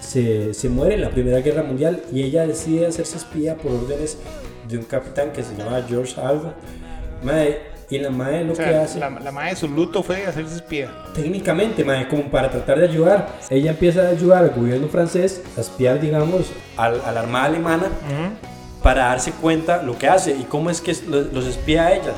se, 0.00 0.54
se 0.54 0.68
muere 0.68 0.94
en 0.94 1.00
la 1.02 1.10
Primera 1.10 1.40
Guerra 1.40 1.62
Mundial 1.62 2.02
y 2.12 2.22
ella 2.22 2.46
decide 2.46 2.86
hacerse 2.86 3.16
espía 3.16 3.56
por 3.56 3.72
órdenes 3.72 4.18
de 4.68 4.78
un 4.78 4.84
capitán 4.84 5.32
que 5.32 5.42
se 5.42 5.54
llamaba 5.56 5.82
George 5.88 6.20
algo. 6.20 6.52
Madre, 7.22 7.60
y 7.88 7.98
la 7.98 8.10
madre 8.10 8.44
lo 8.44 8.52
O 8.52 8.56
que 8.56 8.64
hace... 8.64 8.98
la, 8.98 9.10
la 9.10 9.30
madre 9.30 9.50
de 9.50 9.56
su 9.56 9.68
luto 9.68 10.02
fue 10.02 10.26
hacerse 10.26 10.56
espía. 10.56 10.90
Técnicamente, 11.14 11.84
mae, 11.84 12.08
como 12.08 12.24
para 12.30 12.50
tratar 12.50 12.78
de 12.80 12.88
ayudar. 12.88 13.28
Ella 13.48 13.70
empieza 13.70 14.02
a 14.02 14.08
ayudar 14.08 14.42
al 14.44 14.50
gobierno 14.50 14.88
francés 14.88 15.40
a 15.56 15.60
espiar, 15.60 16.00
digamos, 16.00 16.46
al- 16.76 17.00
a 17.04 17.12
la 17.12 17.20
armada 17.20 17.44
alemana 17.46 17.86
para 18.82 19.06
darse 19.06 19.32
cuenta 19.32 19.82
lo 19.82 19.96
que 19.98 20.08
hace 20.08 20.32
y 20.32 20.44
cómo 20.44 20.68
es 20.70 20.80
que 20.80 20.96
lo- 21.08 21.22
los 21.22 21.46
espía 21.46 21.86
a 21.86 21.94
ella. 21.94 22.12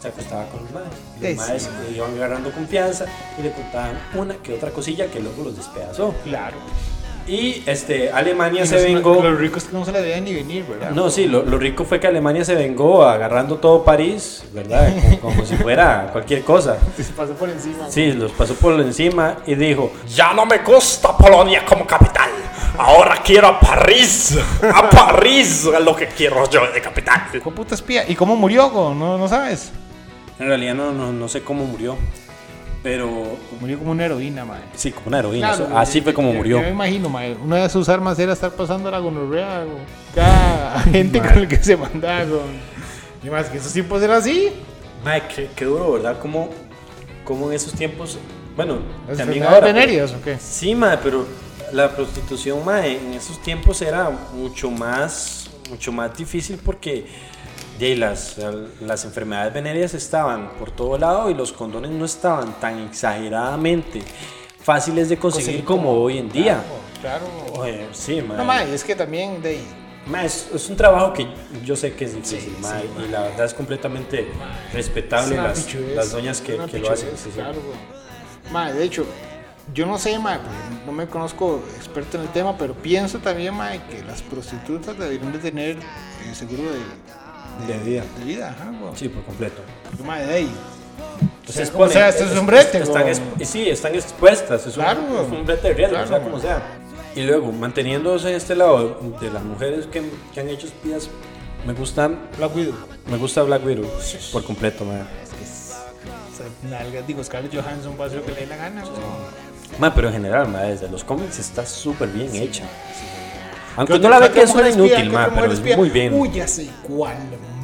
Se 0.00 0.08
acostaba 0.08 0.46
con 0.50 0.62
los 0.62 0.70
madres. 0.70 0.92
Sí, 1.20 1.26
Los 1.28 1.36
madres 1.36 1.68
le 1.90 1.96
iban 1.96 2.14
agarrando 2.14 2.50
confianza 2.52 3.06
y 3.38 3.42
le 3.42 3.52
contaban 3.52 3.98
una 4.14 4.34
que 4.36 4.52
otra 4.52 4.70
cosilla 4.70 5.06
que 5.06 5.20
luego 5.20 5.44
los 5.44 5.56
despedazó. 5.56 6.14
Claro. 6.24 6.56
Y 7.26 7.62
este, 7.66 8.12
Alemania 8.12 8.62
Y 8.64 8.66
se 8.68 8.76
no- 8.76 8.82
vengó. 8.94 9.22
Los 9.22 9.38
ricos 9.38 9.64
que 9.64 9.76
no 9.76 9.84
se 9.84 9.90
la 9.92 10.00
veían 10.00 10.24
ni 10.24 10.32
venir, 10.34 10.64
¿verdad? 10.64 10.90
No, 10.92 11.10
sí, 11.10 11.26
lo, 11.26 11.42
lo 11.42 11.58
rico 11.58 11.84
fue 11.84 11.98
que 11.98 12.06
Alemania 12.06 12.44
se 12.44 12.54
vengó 12.54 13.04
agarrando 13.04 13.56
todo 13.56 13.82
París, 13.84 14.44
¿verdad? 14.52 14.92
Como, 15.20 15.34
como 15.34 15.46
si 15.46 15.56
fuera 15.56 16.08
cualquier 16.12 16.42
cosa. 16.42 16.76
Se 16.96 17.02
pasó 17.12 17.32
por 17.34 17.50
encima. 17.50 17.90
Sí, 17.90 18.12
los 18.12 18.30
pasó 18.32 18.54
por 18.54 18.80
encima 18.80 19.38
y 19.46 19.54
dijo, 19.56 19.92
ya 20.08 20.32
no 20.34 20.46
me 20.46 20.58
gusta 20.58 21.16
Polonia 21.16 21.64
como 21.64 21.84
capital. 21.86 22.30
Ahora 22.78 23.20
quiero 23.24 23.48
a 23.48 23.58
París. 23.60 24.38
A 24.74 24.88
París 24.90 25.64
es 25.76 25.84
lo 25.84 25.96
que 25.96 26.06
quiero 26.08 26.48
yo 26.48 26.70
de 26.72 26.80
capital. 26.80 27.22
¿Cómo 27.42 27.56
puta 27.56 27.74
espía? 27.74 28.04
¿Y 28.08 28.14
cómo 28.14 28.36
murió? 28.36 28.70
¿No, 28.94 29.16
no 29.18 29.28
sabes? 29.28 29.72
En 30.38 30.46
realidad 30.46 30.74
no, 30.74 30.92
no, 30.92 31.10
no 31.12 31.28
sé 31.28 31.42
cómo 31.42 31.64
murió, 31.64 31.96
pero 32.86 33.36
Murió 33.60 33.80
como 33.80 33.90
una 33.90 34.04
heroína, 34.04 34.44
madre. 34.44 34.62
sí, 34.76 34.92
como 34.92 35.08
una 35.08 35.18
heroína. 35.18 35.56
Claro, 35.56 35.76
así 35.76 36.00
fue 36.02 36.14
como 36.14 36.28
yo- 36.30 36.36
murió. 36.36 36.56
Yo 36.58 36.62
me 36.62 36.70
imagino, 36.70 37.08
mae, 37.08 37.34
una 37.34 37.56
de 37.56 37.68
sus 37.68 37.88
armas 37.88 38.16
era 38.20 38.32
estar 38.32 38.52
pasando 38.52 38.88
la 38.92 39.00
gonorrea 39.00 39.64
cada 40.14 40.78
gente 40.92 41.18
con 41.18 41.36
el 41.36 41.48
que 41.48 41.56
se 41.56 41.76
mandaba. 41.76 42.24
Y 43.24 43.28
más 43.28 43.46
que 43.48 43.58
esos 43.58 43.72
tiempos 43.72 44.00
era 44.02 44.18
así. 44.18 44.50
Ay, 45.04 45.22
qué, 45.34 45.50
qué 45.56 45.64
duro, 45.64 45.94
¿verdad? 45.94 46.20
Como, 46.20 46.50
como 47.24 47.48
en 47.48 47.54
esos 47.56 47.72
tiempos, 47.72 48.18
bueno, 48.54 48.78
Las 49.08 49.18
también 49.18 49.42
ahora. 49.42 49.62
pues. 49.62 49.74
venéreas, 49.74 50.12
¿o 50.12 50.22
qué? 50.22 50.38
Sí, 50.38 50.72
madre, 50.76 51.00
pero 51.02 51.26
la 51.72 51.90
prostitución, 51.90 52.64
madre, 52.64 52.98
en 52.98 53.14
esos 53.14 53.42
tiempos 53.42 53.82
era 53.82 54.10
mucho 54.32 54.70
más, 54.70 55.50
mucho 55.70 55.90
más 55.90 56.16
difícil 56.16 56.56
porque 56.64 57.04
ahí, 57.84 57.96
las, 57.96 58.36
las 58.80 59.04
enfermedades 59.04 59.52
venéreas 59.52 59.94
estaban 59.94 60.50
por 60.58 60.70
todo 60.70 60.96
lado 60.98 61.30
y 61.30 61.34
los 61.34 61.52
condones 61.52 61.90
no 61.90 62.04
estaban 62.04 62.58
tan 62.60 62.78
exageradamente 62.80 64.02
fáciles 64.62 65.08
de 65.08 65.18
conseguir 65.18 65.64
como 65.64 65.92
hoy 65.92 66.18
en 66.18 66.30
día. 66.30 66.62
Claro. 67.00 67.26
Oye, 67.58 67.86
sí, 67.92 68.22
madre. 68.22 68.38
No, 68.38 68.44
mae, 68.44 68.74
es 68.74 68.82
que 68.82 68.96
también 68.96 69.42
de 69.42 69.60
es, 70.24 70.48
es 70.54 70.68
un 70.70 70.76
trabajo 70.76 71.12
que 71.12 71.26
yo 71.64 71.74
sé 71.74 71.94
que 71.94 72.04
es 72.04 72.14
difícil, 72.14 72.40
Sí, 72.40 72.56
ma, 72.60 72.80
sí, 72.80 72.86
y 73.06 73.10
la 73.10 73.22
verdad 73.22 73.44
es 73.46 73.54
completamente 73.54 74.28
respetable 74.72 75.36
las, 75.36 75.74
las 75.74 76.12
doñas 76.12 76.40
que, 76.40 76.56
que 76.70 76.78
lo 76.78 76.92
hacen. 76.92 77.10
sí. 77.16 77.30
Claro, 77.34 77.58
de 78.72 78.84
hecho, 78.84 79.04
yo 79.74 79.84
no 79.84 79.98
sé, 79.98 80.16
ma, 80.18 80.38
porque 80.38 80.86
no 80.86 80.92
me 80.92 81.08
conozco 81.08 81.60
experto 81.76 82.18
en 82.18 82.22
el 82.24 82.28
tema, 82.28 82.56
pero 82.56 82.74
pienso 82.74 83.18
también, 83.18 83.54
ma, 83.54 83.72
que 83.72 84.02
las 84.04 84.22
prostitutas 84.22 84.96
deberían 84.96 85.32
de 85.32 85.38
tener 85.40 85.76
eh, 85.76 86.34
seguro 86.34 86.62
de, 86.62 86.78
De 87.66 87.78
vida. 87.78 88.04
De 88.18 88.24
vida, 88.24 88.48
ajá, 88.50 88.70
güey. 88.80 88.92
Sí, 88.96 89.08
por 89.08 89.22
completo. 89.24 89.62
Porque, 89.90 90.02
ma, 90.02 90.18
de 90.18 90.34
ahí. 90.34 90.50
Sea, 91.46 91.64
como 91.70 91.84
exponen, 91.86 91.92
sea, 91.92 92.08
esto 92.08 92.24
es 92.24 92.38
un 92.38 92.46
brete, 92.46 92.78
Están 92.78 93.02
güey. 93.02 93.14
exp- 93.14 93.44
sí, 93.44 93.68
están 93.68 93.94
expuestas. 93.94 94.66
Es, 94.66 94.74
Claro, 94.74 95.00
un, 95.02 95.26
es 95.26 95.32
un 95.32 95.46
brete 95.46 95.68
de 95.68 95.74
riesgo, 95.74 95.94
Claro, 95.94 96.08
sea 96.08 96.18
güey. 96.18 96.30
como 96.30 96.42
sea. 96.42 96.62
Y 97.14 97.22
luego, 97.22 97.52
manteniéndose 97.52 98.30
en 98.30 98.34
este 98.36 98.54
lado 98.56 99.00
de 99.20 99.30
las 99.30 99.42
mujeres 99.44 99.86
que, 99.86 100.02
que 100.34 100.40
han 100.40 100.48
hecho 100.48 100.66
espías, 100.66 101.08
me 101.66 101.72
gusta, 101.72 102.10
Black 102.36 102.54
Widow. 102.54 102.74
me 103.06 103.16
gusta 103.16 103.42
Black 103.42 103.64
Widow 103.64 103.88
por 104.32 104.44
completo, 104.44 104.84
ma. 104.84 104.94
Es 105.22 105.30
que 105.30 105.44
es. 105.44 105.74
O 106.32 106.36
sea, 106.36 106.46
nalga, 106.78 107.00
digo, 107.02 107.22
Scarlett 107.24 107.54
Johansson 107.54 107.96
va 107.98 108.04
a 108.04 108.06
hacer 108.08 108.18
lo 108.20 108.26
que 108.26 108.32
le 108.32 108.40
dé 108.40 108.46
la 108.46 108.56
gana, 108.56 108.82
güey. 108.82 108.92
Ma, 109.78 109.94
pero 109.94 110.08
en 110.08 110.14
general, 110.14 110.48
ma, 110.48 110.62
desde 110.62 110.88
los 110.88 111.04
cómics 111.04 111.38
está 111.38 111.64
súper 111.64 112.08
bien 112.08 112.34
hecha. 112.36 112.64
Aunque 113.76 113.94
¿Qué 113.94 113.98
no 114.00 114.08
la 114.08 114.18
ve 114.20 114.30
que 114.30 114.42
es 114.42 114.54
una 114.54 114.68
inútil, 114.70 114.94
¿Qué 114.96 115.04
ma, 115.10 115.28
pero 115.34 115.52
es 115.52 115.76
muy 115.76 115.90
bien. 115.90 116.14
Uy, 116.14 116.30
ya 116.32 116.48
sé 116.48 116.68
cuál. 116.82 117.16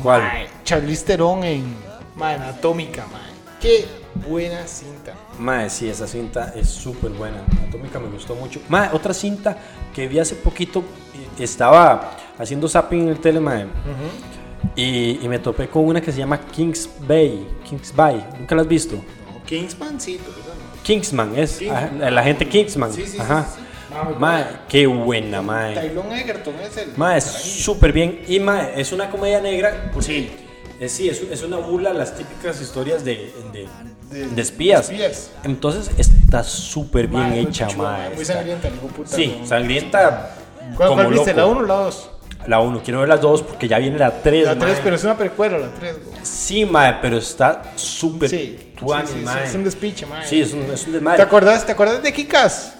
¿Cuál? 0.03 0.23
Charlize 0.65 1.05
Theron 1.05 1.43
en 1.45 1.75
Anatómica, 2.21 3.07
mae. 3.07 3.33
Qué 3.61 3.87
buena 4.29 4.67
cinta. 4.67 5.15
Mae, 5.39 5.71
sí, 5.71 5.89
esa 5.89 6.07
cinta 6.07 6.53
es 6.55 6.69
súper 6.69 7.11
buena. 7.13 7.39
Anatómica 7.63 7.99
me 7.99 8.09
gustó 8.09 8.35
mucho. 8.35 8.61
Mae, 8.69 8.91
otra 8.93 9.15
cinta 9.15 9.57
que 9.95 10.07
vi 10.07 10.19
hace 10.19 10.35
poquito, 10.35 10.81
eh, 11.15 11.43
estaba 11.43 12.13
haciendo 12.39 12.69
zapping 12.69 13.03
en 13.03 13.09
el 13.09 13.19
tele, 13.21 13.41
mae, 13.41 13.67
y, 14.77 15.19
y 15.23 15.29
me 15.29 15.39
topé 15.39 15.69
con 15.69 15.85
una 15.85 16.01
que 16.01 16.13
se 16.13 16.19
llama 16.19 16.39
Kings 16.39 16.89
Bay. 17.07 17.47
Kings 17.69 17.95
Bay, 17.95 18.25
¿nunca 18.39 18.55
la 18.55 18.63
has 18.63 18.69
visto? 18.69 18.97
No, 18.97 19.43
Kingsman 19.45 20.01
sí, 20.01 20.19
pero 20.23 20.37
no. 20.37 20.83
Kingsman, 20.83 21.39
es 21.39 21.59
Kingsman. 21.59 22.15
la 22.15 22.23
gente 22.23 22.49
Kingsman. 22.49 22.93
Sí, 22.93 23.07
sí, 23.07 23.19
Ajá. 23.19 23.47
sí, 23.55 23.62
Mae, 24.19 24.45
qué 24.69 24.87
buena, 24.87 25.43
mae. 25.43 25.75
Tylon 25.75 26.13
Egerton 26.13 26.55
es 26.61 26.77
el. 26.77 26.93
Mae, 26.97 27.19
es 27.19 27.25
súper 27.25 27.93
bien. 27.93 28.23
Y 28.29 28.41
mae, 28.41 28.73
es 28.81 28.93
una 28.93 29.11
comedia 29.11 29.41
negra. 29.41 29.91
porque, 29.93 30.07
Sí. 30.07 30.31
eh, 30.81 30.89
sí, 30.89 31.09
es, 31.09 31.23
es 31.31 31.43
una 31.43 31.57
burla 31.59 31.91
a 31.91 31.95
las 31.95 32.15
típicas 32.17 32.61
historias 32.61 33.05
de, 33.05 33.33
de, 33.53 33.69
De- 34.11 34.27
de 34.29 34.43
espías. 34.43 34.89
de 34.89 34.95
espías. 35.07 35.31
Entonas 35.45 35.91
está 35.97 36.43
súper 36.45 37.07
bien 37.09 37.23
Mae, 37.31 37.41
hecha, 37.41 37.67
chulo, 37.69 37.85
mae. 37.85 38.11
Muy 38.11 38.23
Está- 38.23 38.35
sangrienta, 38.35 38.69
hijo 38.69 38.87
puta. 38.89 39.17
Sí, 39.17 39.37
¿no? 39.41 39.47
sangrienta. 39.47 40.37
¿Cuál, 40.77 40.89
como 40.89 41.03
cuál 41.03 41.15
viste? 41.15 41.35
loco. 41.35 41.41
¿La 41.41 41.47
1 41.47 41.61
o 41.61 41.67
la 41.67 41.75
2? 41.75 42.09
La 42.47 42.59
1, 42.61 42.81
quiero 42.83 42.99
ver 43.01 43.09
las 43.09 43.21
dos 43.21 43.41
porque 43.43 43.69
ya 43.69 43.79
viene 43.79 43.97
la 43.99 44.11
3. 44.21 44.45
La 44.47 44.59
3, 44.59 44.81
pero 44.83 44.97
es 44.97 45.05
una 45.05 45.17
precuela, 45.17 45.59
la 45.59 45.69
3. 45.75 45.97
Sí, 46.25 46.65
mae, 46.65 46.97
pero 47.01 47.19
está 47.19 47.63
súper 47.77 48.29
Sí, 48.29 48.73
tuani, 48.77 49.07
sí, 49.07 49.15
sí, 49.19 49.25
mae. 49.25 49.45
es 49.45 49.55
un 49.55 49.63
despiche, 49.65 50.07
mae. 50.07 50.27
Sí, 50.27 50.41
es 50.41 50.53
un, 50.53 50.63
es 50.63 50.81
un 50.81 50.87
¿Te 50.87 50.93
desmadre. 50.93 51.23
acuerdas, 51.23 51.65
¿Te 51.65 51.71
acuerdas 51.73 52.03
de 52.03 52.13
Kikas? 52.13 52.75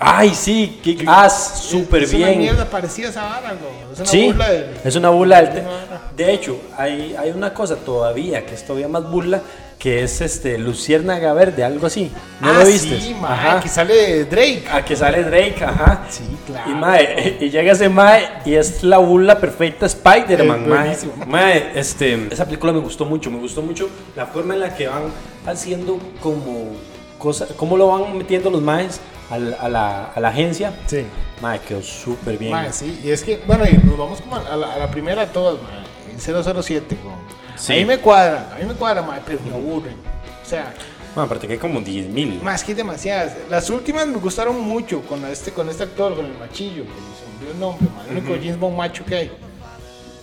Ay, 0.00 0.32
sí, 0.34 0.78
Kick 0.82 1.04
Ass, 1.06 1.64
súper 1.68 2.04
Es 2.04 2.14
una 2.14 2.26
bien. 2.28 2.38
mierda 2.38 2.64
parecida 2.64 3.08
a 3.08 3.10
esa 3.10 3.22
vara. 3.24 3.54
Es 3.92 3.98
una 3.98 4.08
Sí, 4.08 4.26
burla 4.26 4.50
de... 4.50 4.76
es 4.84 4.96
una 4.96 5.10
burla 5.10 5.42
vara. 5.42 6.02
De 6.16 6.32
hecho, 6.32 6.60
hay, 6.76 7.16
hay 7.18 7.30
una 7.30 7.52
cosa 7.52 7.76
todavía 7.76 8.46
que 8.46 8.54
es 8.54 8.64
todavía 8.64 8.88
más 8.88 9.10
burla, 9.10 9.42
que 9.78 10.02
es 10.02 10.20
este 10.20 10.58
Luciérnaga 10.58 11.32
Verde, 11.32 11.64
algo 11.64 11.86
así. 11.86 12.10
¿No 12.40 12.50
ah, 12.50 12.52
lo 12.60 12.66
viste? 12.66 13.00
Sí, 13.00 13.14
mae, 13.14 13.60
que 13.60 13.68
sale 13.68 14.24
Drake. 14.24 14.64
A 14.70 14.84
que 14.84 14.96
sale 14.96 15.24
Drake, 15.24 15.64
ajá. 15.64 16.06
Sí, 16.10 16.24
claro. 16.46 16.70
Y, 16.70 16.74
mae, 16.74 17.38
y 17.40 17.50
llega 17.50 17.72
ese 17.72 17.88
mae 17.88 18.28
y 18.44 18.54
es 18.54 18.82
la 18.84 18.98
burla 18.98 19.40
perfecta 19.40 19.86
Spider-Man, 19.86 20.68
mae. 20.68 20.96
Mae, 21.26 21.72
este, 21.74 22.28
esa 22.30 22.44
película 22.44 22.72
me 22.72 22.80
gustó 22.80 23.04
mucho, 23.04 23.30
me 23.30 23.38
gustó 23.38 23.62
mucho 23.62 23.88
la 24.14 24.26
forma 24.26 24.54
en 24.54 24.60
la 24.60 24.74
que 24.74 24.86
van 24.86 25.04
haciendo 25.46 25.98
como 26.20 26.72
cosas, 27.18 27.48
cómo 27.56 27.76
lo 27.76 27.88
van 27.88 28.16
metiendo 28.16 28.50
los 28.50 28.62
maes 28.62 29.00
al- 29.30 29.56
a, 29.60 29.68
la, 29.68 30.04
a 30.06 30.20
la 30.20 30.28
agencia. 30.28 30.72
Sí. 30.86 31.04
Mae, 31.40 31.60
quedó 31.60 31.82
súper 31.82 32.36
bien. 32.38 32.52
Mae, 32.52 32.72
sí, 32.72 33.00
y 33.04 33.10
es 33.10 33.22
que, 33.22 33.42
bueno, 33.46 33.64
y 33.66 33.74
nos 33.86 33.96
vamos 33.98 34.20
como 34.20 34.36
a 34.36 34.56
la, 34.56 34.74
a 34.74 34.78
la 34.78 34.90
primera 34.90 35.26
de 35.26 35.32
todas, 35.32 35.60
mae. 35.62 35.84
el 36.14 36.20
007, 36.64 36.96
güey. 37.02 37.14
Sí. 37.56 37.72
A 37.72 37.76
mí 37.76 37.84
me 37.84 37.98
cuadra, 37.98 38.50
a 38.54 38.58
mí 38.58 38.64
me 38.66 38.74
cuadra, 38.74 39.02
mae, 39.02 39.20
pero 39.26 39.38
me 39.44 39.54
aburren. 39.54 39.96
O 40.44 40.48
sea, 40.48 40.72
Mae, 41.16 41.24
aparte 41.26 41.46
que 41.46 41.54
hay 41.54 41.58
como 41.58 41.80
10 41.80 42.06
mil. 42.08 42.40
más 42.42 42.62
que 42.62 42.74
demasiadas. 42.74 43.32
Las 43.50 43.68
últimas 43.70 44.06
me 44.06 44.18
gustaron 44.18 44.60
mucho 44.60 45.02
con 45.02 45.24
este, 45.26 45.50
con 45.52 45.68
este 45.68 45.82
actor, 45.84 46.14
con 46.14 46.24
el 46.26 46.36
machillo, 46.38 46.84
que 46.84 46.90
se 46.90 47.44
me 47.44 47.50
el 47.52 47.58
nombre, 47.60 47.86
mae, 47.96 48.10
el 48.10 48.18
único 48.18 48.34
James 48.36 48.58
Bond 48.58 48.76
macho 48.76 49.04
que 49.04 49.14
hay. 49.16 49.32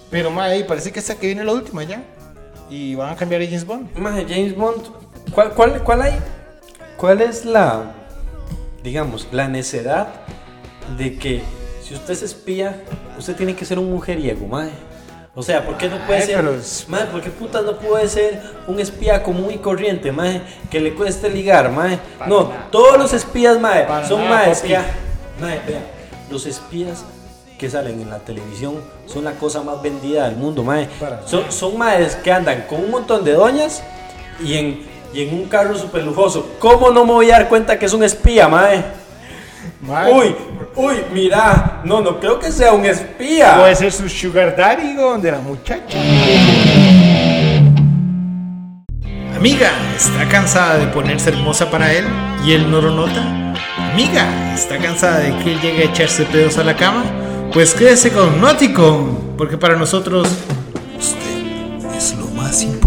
Pero, 0.09 0.29
mae, 0.31 0.63
parece 0.63 0.91
que 0.91 0.99
esta 0.99 1.15
que 1.15 1.27
viene 1.27 1.43
la 1.43 1.51
última 1.53 1.83
ya. 1.83 2.01
Y 2.69 2.95
van 2.95 3.09
a 3.11 3.15
cambiar 3.15 3.41
a 3.41 3.45
James 3.45 3.65
Bond. 3.65 3.95
Mae, 3.97 4.25
James 4.27 4.55
Bond, 4.55 4.81
¿cuál, 5.33 5.51
cuál, 5.51 5.83
¿cuál 5.83 6.01
hay? 6.01 6.13
¿Cuál 6.97 7.21
es 7.21 7.43
la, 7.45 7.91
digamos, 8.85 9.27
la 9.31 9.47
necedad 9.47 10.07
de 10.95 11.17
que 11.17 11.41
si 11.83 11.95
usted 11.95 12.13
es 12.13 12.21
espía, 12.21 12.83
usted 13.17 13.35
tiene 13.35 13.55
que 13.55 13.65
ser 13.65 13.79
un 13.79 13.91
mujeriego, 13.91 14.47
mae? 14.47 14.69
O 15.33 15.43
sea, 15.43 15.65
¿por 15.65 15.75
qué 15.77 15.89
no 15.89 15.97
puede 16.05 16.19
Ay, 16.19 16.27
ser, 16.27 16.35
pero 16.37 16.55
mae, 16.87 17.05
por 17.07 17.21
qué 17.21 17.29
putas 17.31 17.63
no 17.65 17.77
puede 17.77 18.07
ser 18.07 18.41
un 18.67 18.79
espía 18.79 19.23
común 19.23 19.51
y 19.51 19.57
corriente, 19.57 20.11
mae, 20.11 20.41
que 20.69 20.79
le 20.79 20.93
cueste 20.93 21.29
ligar, 21.29 21.71
mae? 21.71 21.99
No, 22.27 22.51
todos 22.71 22.97
los 22.97 23.11
espías, 23.11 23.59
mae, 23.59 23.85
Para 23.85 24.07
son 24.07 24.23
nada, 24.23 24.45
maes 24.45 24.63
mae, 24.63 25.59
vea, 25.67 25.81
los 26.29 26.45
espías 26.45 27.03
que 27.57 27.69
salen 27.69 27.99
en 27.99 28.09
la 28.09 28.19
televisión 28.19 28.75
son 29.07 29.23
la 29.23 29.31
cosa 29.33 29.63
más 29.63 29.81
vendida 29.81 30.25
del 30.29 30.37
mundo, 30.37 30.63
mae. 30.63 30.87
Para 30.99 31.27
Son, 31.27 31.51
son 31.51 31.77
maes 31.77 32.15
que 32.17 32.31
andan 32.31 32.65
con 32.69 32.81
un 32.81 32.91
montón 32.91 33.25
de 33.25 33.33
doñas 33.33 33.83
y 34.39 34.53
en, 34.53 34.94
y 35.15 35.21
en 35.23 35.33
un 35.33 35.45
carro 35.45 35.77
súper 35.77 36.03
lujoso. 36.03 36.55
¿Cómo 36.59 36.91
no 36.91 37.05
me 37.05 37.13
voy 37.13 37.31
a 37.31 37.37
dar 37.37 37.47
cuenta 37.47 37.79
que 37.79 37.85
es 37.85 37.93
un 37.93 38.03
espía, 38.03 38.49
mae? 38.49 38.83
Mae, 39.81 40.11
Uy, 40.11 40.35
uy, 40.75 40.95
mira, 41.13 41.81
no, 41.85 42.01
no 42.01 42.19
creo 42.19 42.37
que 42.37 42.51
sea 42.51 42.73
un 42.73 42.85
espía. 42.85 43.55
Puede 43.57 43.75
ser 43.75 43.93
su 43.93 44.09
sugar 44.09 44.55
daddy 44.57 44.93
güey, 44.95 45.21
de 45.21 45.31
la 45.31 45.39
muchacha. 45.39 45.97
Amiga, 49.37 49.71
¿está 49.95 50.27
cansada 50.27 50.79
de 50.79 50.87
ponerse 50.87 51.29
hermosa 51.29 51.71
para 51.71 51.93
él 51.93 52.05
y 52.45 52.51
él 52.51 52.69
no 52.69 52.81
lo 52.81 52.91
nota? 52.91 53.53
Amiga, 53.93 54.53
¿está 54.53 54.77
cansada 54.79 55.19
de 55.19 55.37
que 55.43 55.53
él 55.53 55.61
llegue 55.61 55.83
a 55.83 55.85
echarse 55.85 56.25
pedos 56.25 56.57
a 56.57 56.63
la 56.65 56.75
cama? 56.75 57.05
Pues 57.53 57.73
quédese 57.73 58.11
con 58.11 58.41
Nauticon, 58.41 59.35
porque 59.37 59.57
para 59.57 59.77
nosotros 59.77 60.27
usted 60.97 61.95
es 61.95 62.15
lo 62.17 62.25
más 62.27 62.61
importante. 62.63 62.84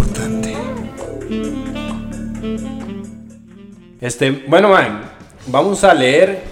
Este, 4.01 4.31
bueno, 4.31 4.69
man, 4.69 5.11
vamos 5.47 5.83
a 5.83 5.93
leer 5.93 6.45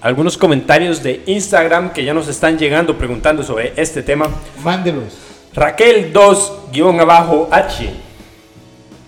algunos 0.00 0.38
comentarios 0.38 1.02
de 1.02 1.22
Instagram 1.26 1.92
que 1.92 2.02
ya 2.02 2.14
nos 2.14 2.26
están 2.26 2.58
llegando 2.58 2.96
preguntando 2.96 3.42
sobre 3.42 3.74
este 3.76 4.02
tema. 4.02 4.30
Mándelos. 4.62 5.18
Raquel 5.52 6.10
2-H. 6.12 7.90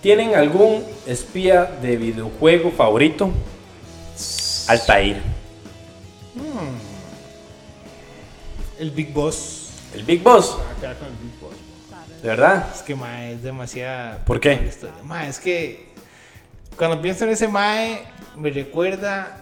¿Tienen 0.03 0.35
algún 0.35 0.85
espía 1.07 1.65
de 1.65 1.97
videojuego 1.97 2.71
favorito? 2.73 3.31
Altair. 4.69 5.23
El 8.79 8.91
Big 8.91 9.15
Boss. 9.15 9.71
El 9.95 10.03
Big 10.05 10.23
Boss, 10.23 10.59
Acá 10.77 10.95
con 10.95 11.09
el 11.09 11.15
Big 11.15 11.41
Boss. 11.41 11.55
¿de 12.23 12.29
verdad? 12.29 12.69
Es 12.75 12.83
que 12.83 12.95
Mae 12.95 13.33
es 13.33 13.43
demasiada. 13.43 14.25
¿Por 14.25 14.41
qué? 14.41 14.71
Mae, 15.05 15.29
es 15.29 15.39
que 15.39 15.88
cuando 16.79 17.01
pienso 17.03 17.25
en 17.25 17.31
ese 17.31 17.49
Mae, 17.49 18.01
me 18.37 18.51
recuerda 18.51 19.39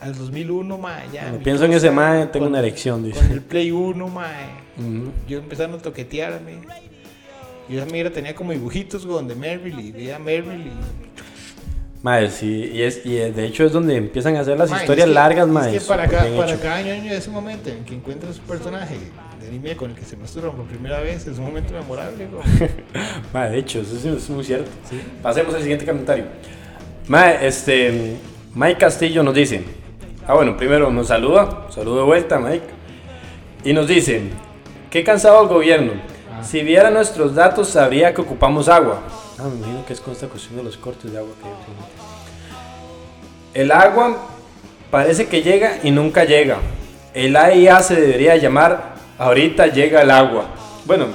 al 0.00 0.14
2001, 0.16 0.78
Mae. 0.78 1.02
Ya, 1.12 1.22
Cuando 1.22 1.38
pienso 1.40 1.64
en 1.66 1.72
ese 1.74 1.90
mae, 1.90 2.26
tengo 2.26 2.46
con- 2.46 2.48
una 2.52 2.58
erección, 2.58 3.00
Con 3.02 3.10
dice. 3.12 3.32
el 3.32 3.40
Play 3.42 3.70
1, 3.70 4.08
Mae. 4.08 4.46
Ujú. 4.78 5.12
Yo 5.28 5.38
empezando 5.38 5.76
a 5.76 5.80
toquetearme. 5.80 6.58
Y 7.68 7.76
esa 7.76 7.86
mira 7.86 8.10
tenía 8.10 8.34
como 8.34 8.52
dibujitos 8.52 9.06
güey, 9.06 9.24
de 9.26 9.34
Merrill 9.34 9.78
y 9.80 9.92
veía 9.92 10.18
Merrill. 10.18 10.70
Mae, 12.02 12.28
sí, 12.30 12.70
y, 12.74 12.82
es, 12.82 13.00
y 13.06 13.14
de 13.14 13.46
hecho 13.46 13.64
es 13.64 13.72
donde 13.72 13.96
empiezan 13.96 14.36
a 14.36 14.40
hacer 14.40 14.58
las 14.58 14.68
Mae, 14.68 14.80
historias 14.82 15.06
es 15.06 15.10
que- 15.10 15.14
largas, 15.14 15.46
es 15.46 15.52
mae. 15.52 15.72
que 15.72 15.80
para, 15.80 16.06
cada, 16.06 16.36
para 16.36 16.56
cada 16.58 16.74
año 16.76 17.12
ese 17.12 17.30
momento 17.30 17.70
en 17.70 17.82
que 17.84 17.94
encuentras 17.94 18.38
un 18.38 18.44
personaje 18.44 18.96
de 19.50 19.76
con 19.76 19.90
el 19.90 19.96
que 19.96 20.04
se 20.04 20.16
masturban 20.16 20.52
por 20.52 20.66
primera 20.66 21.00
vez 21.00 21.26
es 21.26 21.38
un 21.38 21.44
momento 21.44 21.74
memorable. 21.74 22.28
Mae, 23.32 23.50
de 23.50 23.58
hecho, 23.58 23.80
eso 23.80 24.16
es 24.16 24.30
muy 24.30 24.44
cierto. 24.44 24.70
Pasemos 25.22 25.54
al 25.54 25.62
siguiente 25.62 25.84
comentario. 25.84 26.24
Mae, 27.08 27.46
este, 27.46 28.16
Mike 28.54 28.78
Castillo 28.78 29.22
nos 29.22 29.34
dice, 29.34 29.64
ah 30.26 30.34
bueno, 30.34 30.56
primero 30.56 30.90
nos 30.90 31.08
saluda, 31.08 31.66
saludo 31.70 31.98
de 31.98 32.04
vuelta 32.04 32.38
Mike, 32.38 32.64
y 33.64 33.72
nos 33.72 33.86
dice, 33.86 34.22
qué 34.90 35.04
cansado 35.04 35.42
el 35.42 35.48
gobierno, 35.48 35.92
si 36.42 36.62
viera 36.62 36.90
nuestros 36.90 37.34
datos 37.34 37.68
sabría 37.68 38.14
que 38.14 38.20
ocupamos 38.20 38.68
agua. 38.68 39.02
Ah, 39.38 39.48
me 39.48 39.56
imagino 39.56 39.84
que 39.84 39.92
es 39.92 40.00
con 40.00 40.12
esta 40.12 40.28
cuestión 40.28 40.56
de 40.56 40.62
los 40.62 40.76
cortes 40.76 41.12
de 41.12 41.18
agua 41.18 41.32
que. 41.42 43.60
El 43.60 43.72
agua 43.72 44.16
parece 44.90 45.26
que 45.26 45.42
llega 45.42 45.78
y 45.82 45.90
nunca 45.90 46.24
llega. 46.24 46.58
El 47.12 47.36
AIA 47.36 47.82
se 47.82 48.00
debería 48.00 48.36
llamar 48.36 48.93
ahorita 49.18 49.66
llega 49.68 50.02
el 50.02 50.10
agua. 50.10 50.46
Bueno, 50.84 51.06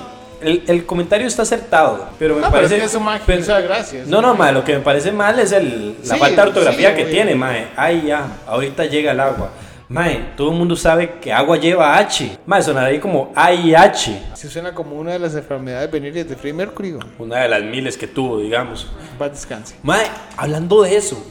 el, 0.41 0.63
el 0.67 0.85
comentario 0.85 1.27
está 1.27 1.41
acertado, 1.43 2.09
pero 2.17 2.35
me 2.35 2.41
No, 2.41 2.47
pero 2.47 2.57
parece... 2.63 2.75
es 2.75 2.81
que 2.81 2.87
eso, 2.87 2.99
mae, 2.99 3.19
pero- 3.25 3.43
gracias. 3.63 4.07
No, 4.07 4.21
no, 4.21 4.35
mae, 4.35 4.53
lo 4.53 4.63
que 4.63 4.73
me 4.73 4.79
parece 4.79 5.11
mal 5.11 5.37
es 5.39 5.51
el, 5.51 5.95
la 6.05 6.13
Sí, 6.15 6.19
falta 6.19 6.43
de 6.43 6.47
ortografía 6.49 6.89
sí, 6.91 6.95
que 6.95 7.01
obvio. 7.03 7.13
tiene, 7.13 7.35
mae. 7.35 7.67
Ay, 7.75 8.03
ya, 8.07 8.25
ahorita 8.47 8.85
llega 8.85 9.11
el 9.11 9.19
agua. 9.19 9.49
Mae, 9.89 10.33
todo 10.37 10.51
el 10.51 10.55
mundo 10.57 10.75
sabe 10.75 11.13
que 11.19 11.33
agua 11.33 11.57
lleva 11.57 11.97
H. 11.97 12.37
Mae, 12.45 12.61
sonaría 12.61 13.01
como 13.01 13.31
AIH. 13.35 14.21
Sí 14.35 14.47
suena 14.47 14.71
como 14.73 14.95
una 14.95 15.13
de 15.13 15.19
las 15.19 15.33
enfermedades 15.33 15.89
venéreas 15.89 16.29
de 16.29 16.35
Freddie 16.35 16.53
Mercury. 16.53 16.95
Una 17.17 17.39
de 17.39 17.49
las 17.49 17.63
miles 17.63 17.97
que 17.97 18.05
tuvo, 18.07 18.37
digamos. 18.39 18.87
Paz 19.17 19.31
descanse. 19.31 19.75
Mae, 19.81 20.05
hablando 20.37 20.83
de 20.83 20.95
eso, 20.95 21.21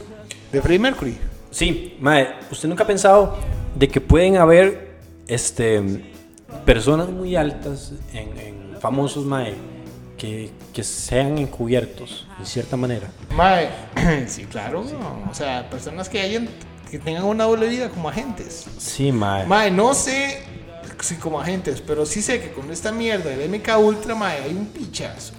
De 0.51 0.61
Freddie 0.61 0.79
Mercury. 0.79 1.17
Sí, 1.51 1.95
Mae, 2.01 2.27
¿usted 2.51 2.67
nunca 2.67 2.83
ha 2.83 2.87
pensado 2.87 3.37
de 3.75 3.87
que 3.87 4.01
pueden 4.01 4.35
haber 4.37 4.89
este, 5.27 5.81
personas 6.65 7.09
muy 7.09 7.35
altas 7.35 7.93
en, 8.13 8.37
en 8.39 8.77
famosos 8.79 9.25
Mae 9.25 9.55
que, 10.17 10.51
que 10.73 10.83
sean 10.83 11.37
encubiertos 11.37 12.27
de 12.39 12.45
cierta 12.45 12.75
manera? 12.77 13.07
Mae, 13.35 13.69
sí, 14.27 14.45
claro. 14.45 14.83
O 15.29 15.33
sea, 15.33 15.69
personas 15.69 16.09
que 16.09 16.21
hayan 16.21 16.47
que 16.89 16.97
tengan 16.97 17.23
una 17.25 17.43
doble 17.43 17.67
vida 17.67 17.89
como 17.89 18.09
agentes. 18.09 18.65
Sí, 18.79 19.11
Mae. 19.11 19.45
Mae, 19.45 19.69
no 19.69 19.93
sé 19.93 20.41
si 21.01 21.15
como 21.15 21.39
agentes, 21.39 21.81
pero 21.85 22.05
sí 22.05 22.21
sé 22.21 22.41
que 22.41 22.51
con 22.51 22.71
esta 22.71 22.91
mierda 22.91 23.29
del 23.29 23.49
MK 23.49 23.77
Ultra, 23.77 24.15
mae, 24.15 24.41
hay 24.43 24.51
un 24.53 24.65
pichazo. 24.65 25.33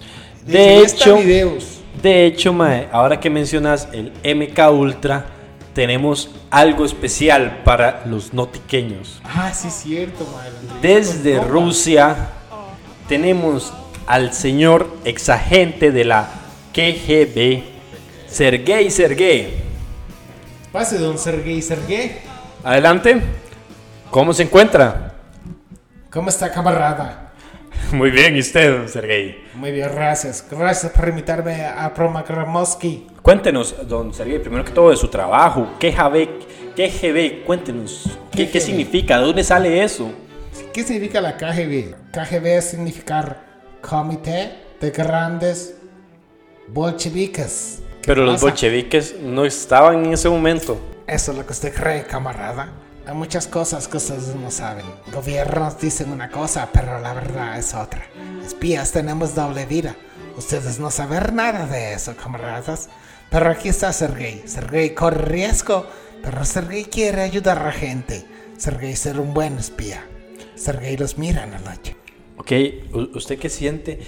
De 0.45 0.81
esta 0.81 1.03
hecho- 1.05 1.17
videos. 1.17 1.77
De 2.01 2.25
hecho, 2.25 2.53
Mae, 2.53 2.87
ahora 2.91 3.19
que 3.19 3.29
mencionas 3.29 3.87
el 3.91 4.11
MK 4.23 4.71
Ultra, 4.71 5.25
tenemos 5.73 6.29
algo 6.49 6.85
especial 6.85 7.61
para 7.63 8.03
los 8.05 8.33
notiqueños. 8.33 9.21
Ah, 9.23 9.53
sí, 9.53 9.69
cierto, 9.69 10.25
mae. 10.33 10.51
la 10.51 10.59
entrevista 10.59 10.81
Desde. 10.81 11.39
Rusia 11.39 12.15
tenemos 13.07 13.73
al 14.07 14.33
señor 14.33 14.89
exagente 15.05 15.91
de 15.91 16.05
la 16.05 16.29
KGB, 16.73 17.63
Sergei 18.27 18.89
Sergei. 18.89 19.61
Pase, 20.71 20.97
don 20.97 21.17
Sergei 21.17 21.61
Sergei. 21.61 22.19
Adelante. 22.63 23.21
¿Cómo 24.09 24.33
se 24.33 24.43
encuentra? 24.43 25.13
¿Cómo 26.09 26.29
está, 26.29 26.51
camarada? 26.51 27.30
Muy 27.91 28.11
bien, 28.11 28.35
¿y 28.35 28.39
usted, 28.39 28.87
Sergei? 28.87 29.43
Muy 29.55 29.71
bien, 29.71 29.89
gracias. 29.93 30.45
Gracias 30.49 30.91
por 30.91 31.07
invitarme 31.09 31.65
a 31.65 31.93
Promakramovsky. 31.93 33.07
Cuéntenos, 33.21 33.75
don 33.87 34.13
Sergei, 34.13 34.39
primero 34.39 34.63
que 34.63 34.71
todo 34.71 34.89
de 34.89 34.97
su 34.97 35.07
trabajo. 35.07 35.67
KGB, 35.79 36.75
KGB, 36.75 37.43
cuéntenos. 37.45 38.09
¿Qué, 38.31 38.49
qué 38.49 38.59
KGB. 38.59 38.65
significa? 38.65 39.19
¿De 39.19 39.25
dónde 39.25 39.43
sale 39.43 39.83
eso? 39.83 40.11
¿Qué 40.73 40.83
significa 40.83 41.21
la 41.21 41.37
KGB? 41.37 41.95
KGB 42.11 42.61
significar 42.61 43.43
Comité 43.81 44.51
de 44.79 44.91
Grandes 44.91 45.75
Bolcheviques. 46.67 47.81
¿Qué 48.01 48.07
Pero 48.07 48.25
los 48.25 48.41
bolcheviques 48.41 49.15
no 49.21 49.45
estaban 49.45 50.05
en 50.05 50.13
ese 50.13 50.29
momento. 50.29 50.79
Eso 51.07 51.31
es 51.31 51.37
lo 51.37 51.45
que 51.45 51.51
usted 51.51 51.73
cree, 51.73 52.03
camarada. 52.03 52.69
Hay 53.11 53.17
muchas 53.17 53.45
cosas 53.45 53.89
que 53.89 53.97
ustedes 53.97 54.33
no 54.37 54.49
saben. 54.51 54.85
Gobiernos 55.11 55.77
dicen 55.81 56.13
una 56.13 56.29
cosa, 56.29 56.69
pero 56.71 56.97
la 57.01 57.13
verdad 57.13 57.59
es 57.59 57.73
otra. 57.73 58.07
Espías 58.41 58.93
tenemos 58.93 59.35
doble 59.35 59.65
vida. 59.65 59.97
Ustedes 60.37 60.79
no 60.79 60.89
saben 60.89 61.35
nada 61.35 61.67
de 61.67 61.93
eso, 61.93 62.15
camaradas. 62.15 62.87
Pero 63.29 63.49
aquí 63.49 63.67
está 63.67 63.91
Sergei. 63.91 64.43
Sergei 64.45 64.95
corre 64.95 65.25
riesgo, 65.25 65.85
pero 66.23 66.45
Sergei 66.45 66.85
quiere 66.85 67.23
ayudar 67.23 67.59
a 67.59 67.65
la 67.65 67.71
gente. 67.73 68.25
Sergei 68.55 68.95
ser 68.95 69.19
un 69.19 69.33
buen 69.33 69.57
espía. 69.57 70.05
Sergei 70.55 70.95
los 70.95 71.17
mira 71.17 71.43
en 71.43 71.51
la 71.51 71.59
noche. 71.59 71.97
Ok, 72.37 72.53
¿usted 73.13 73.37
qué 73.37 73.49
siente? 73.49 73.99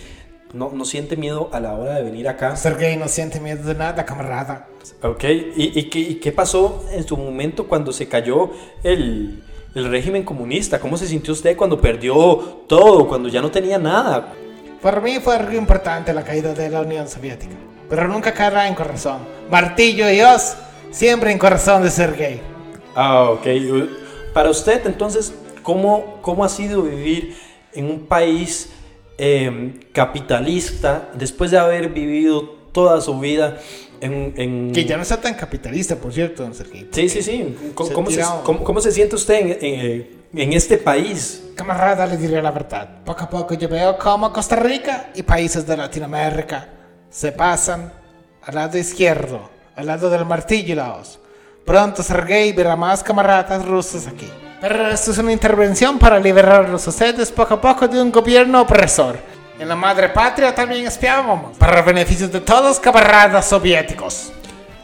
¿No, 0.53 0.69
¿No 0.71 0.85
siente 0.85 1.17
miedo 1.17 1.49
a 1.51 1.59
la 1.59 1.73
hora 1.73 1.95
de 1.95 2.03
venir 2.03 2.27
acá? 2.27 2.55
Sergei 2.55 2.95
no 2.95 3.07
siente 3.07 3.39
miedo 3.39 3.63
de 3.63 3.73
nada, 3.73 4.05
camarada. 4.05 4.67
Ok, 5.01 5.23
¿y, 5.23 5.79
y 5.79 5.89
qué, 5.89 5.99
y 5.99 6.15
qué 6.15 6.31
pasó 6.31 6.85
en 6.91 7.07
su 7.07 7.17
momento 7.17 7.67
cuando 7.67 7.91
se 7.91 8.07
cayó 8.07 8.51
el, 8.83 9.43
el 9.73 9.89
régimen 9.89 10.23
comunista? 10.23 10.79
¿Cómo 10.79 10.95
se 10.95 11.07
sintió 11.07 11.33
usted 11.33 11.57
cuando 11.57 11.81
perdió 11.81 12.65
todo, 12.67 13.07
cuando 13.07 13.29
ya 13.29 13.41
no 13.41 13.49
tenía 13.49 13.79
nada? 13.79 14.31
Para 14.79 15.01
mí 15.01 15.19
fue 15.19 15.35
algo 15.35 15.53
importante 15.53 16.13
la 16.13 16.23
caída 16.23 16.53
de 16.53 16.69
la 16.69 16.81
Unión 16.81 17.07
Soviética. 17.07 17.55
Pero 17.89 18.07
nunca 18.07 18.31
caerá 18.31 18.67
en 18.67 18.75
corazón. 18.75 19.19
Martillo 19.49 20.07
y 20.11 20.21
os, 20.21 20.55
siempre 20.91 21.31
en 21.31 21.39
corazón 21.39 21.81
de 21.81 21.89
Sergei. 21.89 22.41
Ah, 22.93 23.29
ok. 23.31 23.47
Para 24.35 24.51
usted, 24.51 24.85
entonces, 24.85 25.33
¿cómo, 25.63 26.19
cómo 26.21 26.45
ha 26.45 26.49
sido 26.49 26.83
vivir 26.83 27.35
en 27.73 27.85
un 27.85 28.05
país 28.05 28.69
eh, 29.17 29.79
capitalista 29.93 31.09
después 31.13 31.51
de 31.51 31.57
haber 31.59 31.89
vivido 31.89 32.41
toda 32.71 33.01
su 33.01 33.19
vida 33.19 33.57
en... 34.01 34.33
en- 34.37 34.71
Que 34.73 34.85
ya 34.85 34.95
no 34.97 35.03
está 35.03 35.21
tan 35.21 35.35
capitalista, 35.35 35.95
por 35.95 36.11
cierto, 36.13 36.43
don 36.43 36.53
Sergei. 36.53 36.87
Sí, 36.91 37.09
sí, 37.09 37.21
sí. 37.21 37.55
¿Cómo, 37.75 37.87
Se 37.89 37.93
cómo 37.93 38.11
se, 38.11 38.21
cómo- 38.43 38.63
cómo 38.63 38.81
se 38.81 38.91
siente 38.91 39.15
usted 39.15 39.35
en, 39.35 39.57
en- 39.61 40.23
en 40.35 40.53
este 40.53 40.77
país? 40.77 41.43
Camarada, 41.55 42.05
le 42.07 42.17
diré 42.17 42.41
la 42.41 42.51
verdad. 42.51 43.03
Poco 43.05 43.23
a 43.23 43.29
poco 43.29 43.53
yo 43.53 43.69
veo 43.69 43.97
cómo 43.97 44.33
Costa 44.33 44.55
Rica 44.55 45.11
y 45.15 45.21
países 45.23 45.65
de 45.67 45.77
Latinoamérica 45.77 46.67
se 47.09 47.31
pasan 47.31 47.93
al 48.41 48.55
lado 48.55 48.77
izquierdo, 48.77 49.49
al 49.75 49.85
lado 49.85 50.09
del 50.09 50.25
martillo 50.25 50.73
y 50.73 50.75
la 50.75 50.95
hoz. 50.95 51.19
Pronto 51.63 52.01
Sergei 52.03 52.51
verá 52.51 52.75
más 52.75 53.03
camaradas 53.03 53.63
rusos 53.65 54.07
aquí. 54.07 54.27
Pero 54.63 54.87
esto 54.87 55.11
es 55.11 55.17
una 55.17 55.33
intervención 55.33 55.99
para 55.99 56.17
liberarlos 56.17 56.87
a 56.87 56.89
ustedes 56.89 57.29
poco 57.33 57.55
a 57.55 57.59
poco 57.59 57.85
de 57.85 58.01
un 58.01 58.09
gobierno 58.09 58.61
opresor. 58.61 59.17
En 59.59 59.67
la 59.67 59.75
madre 59.75 60.07
patria 60.07 60.55
también 60.55 60.87
espiábamos, 60.87 61.57
para 61.57 61.79
el 61.79 61.85
beneficio 61.85 62.29
de 62.29 62.39
todos 62.39 62.79
camaradas 62.79 63.45
soviéticos. 63.49 64.31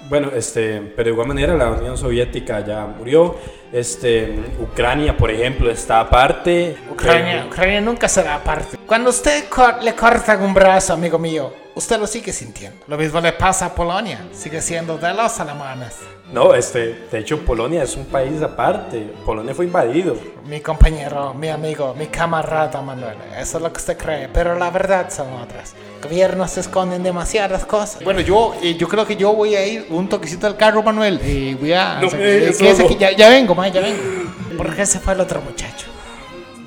Bueno, 0.10 0.32
este, 0.36 0.82
pero 0.98 1.06
de 1.06 1.12
igual 1.12 1.30
manera 1.30 1.54
la 1.54 1.70
Unión 1.70 1.98
Soviética 1.98 2.60
ya 2.60 2.88
murió. 2.88 3.38
Este, 3.72 4.38
Ucrania, 4.60 5.16
por 5.16 5.32
ejemplo, 5.32 5.72
está 5.72 6.02
aparte. 6.02 6.76
Ucrania, 6.92 7.46
Ucrania 7.48 7.80
nunca 7.80 8.10
será 8.10 8.36
aparte. 8.36 8.78
Cuando 8.86 9.12
usted 9.12 9.46
le 9.82 9.96
cortan 9.96 10.42
un 10.42 10.54
brazo, 10.54 10.92
amigo 10.92 11.18
mío, 11.18 11.54
usted 11.74 11.98
lo 11.98 12.06
sigue 12.06 12.34
sintiendo. 12.34 12.84
Lo 12.86 12.98
mismo 12.98 13.22
le 13.22 13.32
pasa 13.32 13.68
a 13.68 13.74
Polonia. 13.74 14.28
Sigue 14.34 14.62
siendo 14.62 14.98
de 14.98 15.14
los 15.14 15.40
alemanes. 15.40 15.96
No, 16.32 16.54
este, 16.54 17.08
de 17.12 17.20
hecho 17.20 17.40
Polonia 17.40 17.82
es 17.82 17.96
un 17.96 18.06
país 18.06 18.40
aparte. 18.44 19.12
Polonia 19.26 19.56
fue 19.56 19.66
invadido. 19.66 20.16
Mi 20.46 20.60
compañero, 20.60 21.34
mi 21.34 21.48
amigo, 21.48 21.96
mi 21.98 22.06
camarada 22.06 22.82
Manuel. 22.84 23.16
Eso 23.36 23.58
es 23.58 23.64
lo 23.64 23.74
que 23.74 23.78
usted 23.78 23.98
cree, 23.98 24.30
pero 24.32 24.54
la 24.58 24.70
verdad 24.70 25.10
son 25.10 25.34
otras. 25.34 25.74
Gobiernos 26.04 26.56
esconden 26.58 27.02
demasiadas 27.02 27.66
cosas. 27.66 28.04
Bueno, 28.04 28.22
yo, 28.22 28.54
eh, 28.62 28.76
yo 28.76 28.88
creo 28.88 29.08
que 29.08 29.16
yo 29.16 29.34
voy 29.34 29.56
a 29.56 29.66
ir 29.66 29.88
un 29.90 30.08
toquecito 30.08 30.46
al 30.46 30.56
carro, 30.56 30.84
Manuel. 30.84 31.20
Y 31.26 31.56
voy 31.56 31.74
a... 31.74 32.00
No, 32.00 32.08
o 32.08 32.10
sea, 32.12 32.20
eh, 32.20 32.54
eh, 32.60 32.76
no. 32.78 32.90
ya, 32.98 33.12
ya 33.12 33.30
vengo, 33.30 33.56
ma, 33.56 33.68
ya 33.68 33.82
vengo. 33.82 34.00
Porque 34.58 34.86
se 34.86 35.00
fue 35.00 35.14
el 35.14 35.22
otro 35.22 35.42
muchacho. 35.42 35.88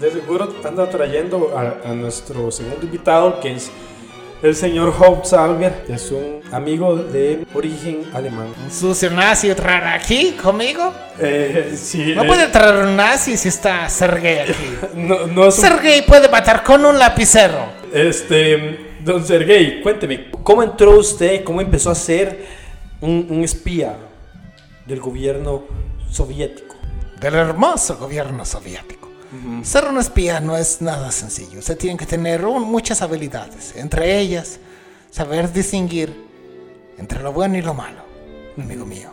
De 0.01 0.11
seguro 0.11 0.53
anda 0.64 0.90
trayendo 0.90 1.57
a, 1.57 1.88
a 1.88 1.94
nuestro 1.94 2.51
segundo 2.51 2.85
invitado, 2.85 3.38
que 3.38 3.53
es 3.53 3.70
el 4.42 4.55
señor 4.57 4.92
Hauptsalger. 4.98 5.85
Es 5.88 6.11
un 6.11 6.40
amigo 6.52 6.96
de 6.96 7.46
origen 7.55 8.02
alemán. 8.12 8.48
Un 8.64 8.70
sucio 8.70 9.11
nazi 9.11 9.55
traer 9.55 9.85
aquí 9.85 10.33
conmigo. 10.42 10.92
Eh, 11.18 11.74
sí, 11.76 12.12
No 12.14 12.24
eh, 12.24 12.26
puede 12.26 12.48
traer 12.48 12.85
un 12.87 12.96
nazi 12.96 13.37
si 13.37 13.48
está 13.48 13.88
Sergei 13.88 14.40
aquí. 14.40 14.76
no, 14.94 15.26
no 15.26 15.46
es 15.46 15.57
un- 15.59 15.62
Sergei 15.64 16.02
puede 16.02 16.28
matar 16.28 16.62
con 16.62 16.85
un 16.85 16.98
lapicero. 16.98 17.66
Este, 17.92 18.96
don 19.05 19.24
Sergey, 19.24 19.81
cuénteme, 19.83 20.31
¿cómo 20.42 20.62
entró 20.62 20.98
usted, 20.98 21.44
cómo 21.44 21.61
empezó 21.61 21.90
a 21.90 21.94
ser 21.94 22.46
un, 23.00 23.26
un 23.31 23.44
espía 23.44 23.96
del 24.87 25.00
gobierno 25.00 25.64
soviético? 26.11 26.74
Del 27.20 27.35
hermoso 27.35 27.96
gobierno 27.98 28.44
soviético. 28.44 29.02
Ser 29.62 29.87
un 29.87 29.99
espía 29.99 30.40
no 30.40 30.57
es 30.57 30.83
nada 30.83 31.11
sencillo. 31.11 31.59
Usted 31.59 31.79
tiene 31.79 31.97
que 31.97 32.07
tener 32.07 32.45
un- 32.45 32.62
muchas 32.71 33.01
habilidades. 33.03 33.75
Entre 33.77 34.18
ellas, 34.18 34.59
saber 35.11 35.51
distinguir 35.53 36.14
entre 36.99 37.23
lo 37.23 37.33
bueno 37.33 37.57
y 37.57 37.62
lo 37.62 37.73
malo, 37.75 38.03
amigo 38.59 38.85
mío. 38.85 39.11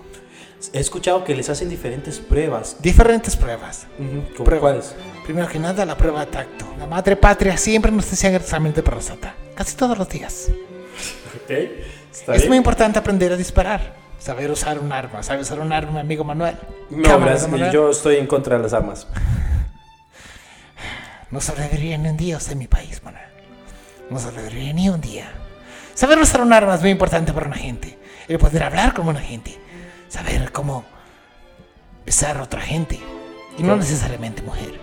He 0.74 0.80
escuchado 0.80 1.24
que 1.24 1.34
les 1.36 1.50
hacen 1.50 1.70
diferentes 1.70 2.20
pruebas. 2.20 2.76
Diferentes 2.82 3.38
pruebas. 3.38 3.88
¿Cómo 3.98 4.44
Pruebas. 4.44 4.94
cuáles? 4.94 4.96
Primero 5.24 5.48
que 5.48 5.58
nada, 5.58 5.86
la 5.86 5.96
prueba 5.96 6.26
de 6.26 6.32
tacto. 6.32 6.66
La 6.78 6.86
madre 6.86 7.16
patria 7.16 7.56
siempre 7.58 7.90
nos 7.92 8.12
hacía 8.12 8.36
examen 8.36 8.74
de 8.74 8.84
próstata. 8.84 9.36
Casi 9.56 9.78
todos 9.78 9.98
los 9.98 10.10
días. 10.10 10.48
Ok, 11.44 11.50
está 12.12 12.34
Es 12.36 12.42
bien. 12.42 12.50
muy 12.50 12.58
importante 12.58 13.00
aprender 13.00 13.32
a 13.32 13.38
disparar. 13.38 13.96
Saber 14.20 14.52
usar 14.52 14.80
un 14.80 14.92
arma. 14.92 15.24
Saber 15.24 15.44
usar 15.44 15.62
un 15.62 15.72
arma, 15.72 16.02
amigo 16.02 16.26
Manuel. 16.26 16.58
No, 16.90 17.20
gracias, 17.22 17.50
Manuel. 17.50 17.72
yo 17.72 17.90
estoy 17.92 18.18
en 18.18 18.28
contra 18.28 18.58
de 18.58 18.64
las 18.64 18.74
armas. 18.74 19.08
No 21.32 21.42
sobreviviría 21.42 21.98
ni 21.98 22.10
un 22.10 22.18
día 22.18 22.38
usted 22.38 22.54
en 22.54 22.60
mi 22.60 22.68
país, 22.68 23.02
Manuel. 23.04 23.24
No 24.10 24.20
sobreviviría 24.20 24.74
ni 24.74 24.90
un 24.90 25.00
día. 25.00 25.32
Saber 25.94 26.18
usar 26.18 26.42
un 26.42 26.54
arma 26.54 26.76
es 26.76 26.82
muy 26.82 26.90
importante 26.90 27.34
para 27.34 27.48
una 27.48 27.56
gente. 27.56 28.00
El 28.28 28.40
poder 28.40 28.64
hablar 28.64 28.94
como 28.94 29.12
una 29.12 29.20
gente. 29.20 29.60
Saber 30.08 30.52
cómo 30.52 30.86
besar 32.06 32.38
a 32.38 32.44
otra 32.44 32.62
gente. 32.62 33.00
Y 33.58 33.64
no 33.64 33.76
necesariamente 33.76 34.42
mujer. 34.42 34.80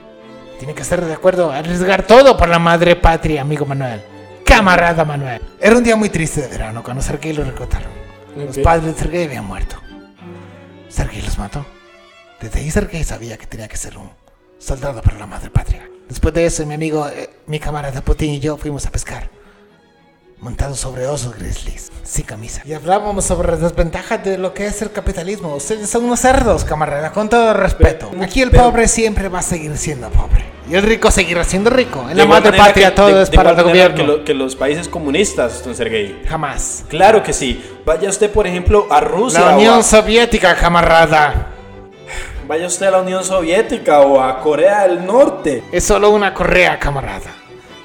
Tiene 0.59 0.75
que 0.75 0.83
estar 0.83 1.05
de 1.05 1.13
acuerdo 1.13 1.51
a 1.51 1.59
arriesgar 1.59 2.05
todo 2.05 2.37
por 2.37 2.49
la 2.49 2.59
madre 2.59 2.95
patria, 2.95 3.43
amigo 3.43 3.67
Manuel. 3.67 4.03
Camarada 4.45 5.05
Manuel. 5.05 5.43
Era 5.61 5.77
un 5.77 5.83
día 5.83 5.97
muy 5.97 6.11
triste 6.11 6.43
de 6.43 6.49
verano 6.49 6.83
cuando 6.85 7.03
Sergei 7.03 7.33
lo 7.33 7.43
reclutaron. 7.43 7.91
Los 8.37 8.59
padres 8.59 8.95
de 8.95 8.95
Sergei 8.95 9.25
habían 9.25 9.45
muerto. 9.45 9.77
Sergei 10.89 11.23
los 11.23 11.39
mató. 11.39 11.67
Desde 12.41 12.61
ahí 12.61 12.71
Sergei 12.71 13.03
sabía 13.03 13.37
que 13.37 13.47
tenía 13.47 13.67
que 13.67 13.77
ser 13.77 13.99
un 13.99 14.11
soldado 14.59 15.03
para 15.03 15.19
la 15.19 15.27
madre 15.27 15.51
patria. 15.51 15.89
Después 16.09 16.33
de 16.35 16.47
eso, 16.47 16.65
mi 16.67 16.75
amigo, 16.75 17.07
eh, 17.09 17.31
mi 17.47 17.59
camarada 17.59 18.01
Putin 18.01 18.31
y 18.35 18.41
yo 18.41 18.57
fuimos 18.57 18.87
a 18.87 18.91
pescar. 18.91 19.29
Montados 20.39 20.79
sobre 20.79 21.07
osos 21.07 21.35
grizzlies, 21.35 21.91
sin 22.03 22.25
camisa. 22.25 22.61
Y 22.67 22.75
hablábamos 22.75 23.25
sobre 23.25 23.49
las 23.53 23.61
desventajas 23.61 24.23
de 24.23 24.37
lo 24.37 24.53
que 24.53 24.67
es 24.67 24.83
el 24.83 24.93
capitalismo. 24.93 25.55
Ustedes 25.57 25.89
son 25.89 26.05
unos 26.05 26.21
cerdos, 26.21 26.63
camarada, 26.63 27.11
con 27.11 27.29
todo 27.31 27.55
respeto. 27.55 28.11
Aquí 28.21 28.43
el 28.43 28.51
pero- 28.51 28.65
pobre 28.65 28.87
siempre 28.87 29.29
va 29.31 29.39
a 29.39 29.43
seguir 29.43 29.77
siendo 29.79 30.11
pobre. 30.11 30.45
Y 30.71 30.75
el 30.75 30.83
rico 30.83 31.11
seguirá 31.11 31.43
siendo 31.43 31.71
rico. 31.71 32.07
En 32.11 32.19
la 32.19 32.27
madre 32.27 32.53
patria 32.57 32.91
que- 32.91 32.97
todo 32.97 33.07
de- 33.15 33.23
es 33.23 33.31
de 33.31 33.37
para 33.37 33.51
el 33.53 33.63
gobierno. 33.63 33.97
Que, 33.97 34.03
lo- 34.03 34.25
que 34.25 34.35
los 34.35 34.57
países 34.57 34.89
comunistas, 34.89 35.65
don 35.65 35.75
Sergey. 35.75 36.23
Jamás. 36.29 36.85
Claro 36.89 37.23
que 37.23 37.33
sí. 37.33 37.65
Vaya 37.87 38.09
usted, 38.11 38.31
por 38.31 38.47
ejemplo, 38.47 38.87
a 38.91 39.01
Rusia. 39.01 39.41
La 39.41 39.55
o 39.55 39.57
Unión 39.59 39.79
a- 39.79 39.83
Soviética, 39.83 40.55
camarada. 40.55 41.46
Vaya 42.47 42.67
usted 42.67 42.87
a 42.87 42.91
la 42.93 43.01
Unión 43.01 43.25
Soviética 43.25 44.01
o 44.01 44.21
a 44.21 44.41
Corea 44.41 44.87
del 44.87 45.05
Norte. 45.05 45.65
Es 45.73 45.85
solo 45.85 46.11
una 46.11 46.33
correa, 46.33 46.79
camarada. 46.79 47.35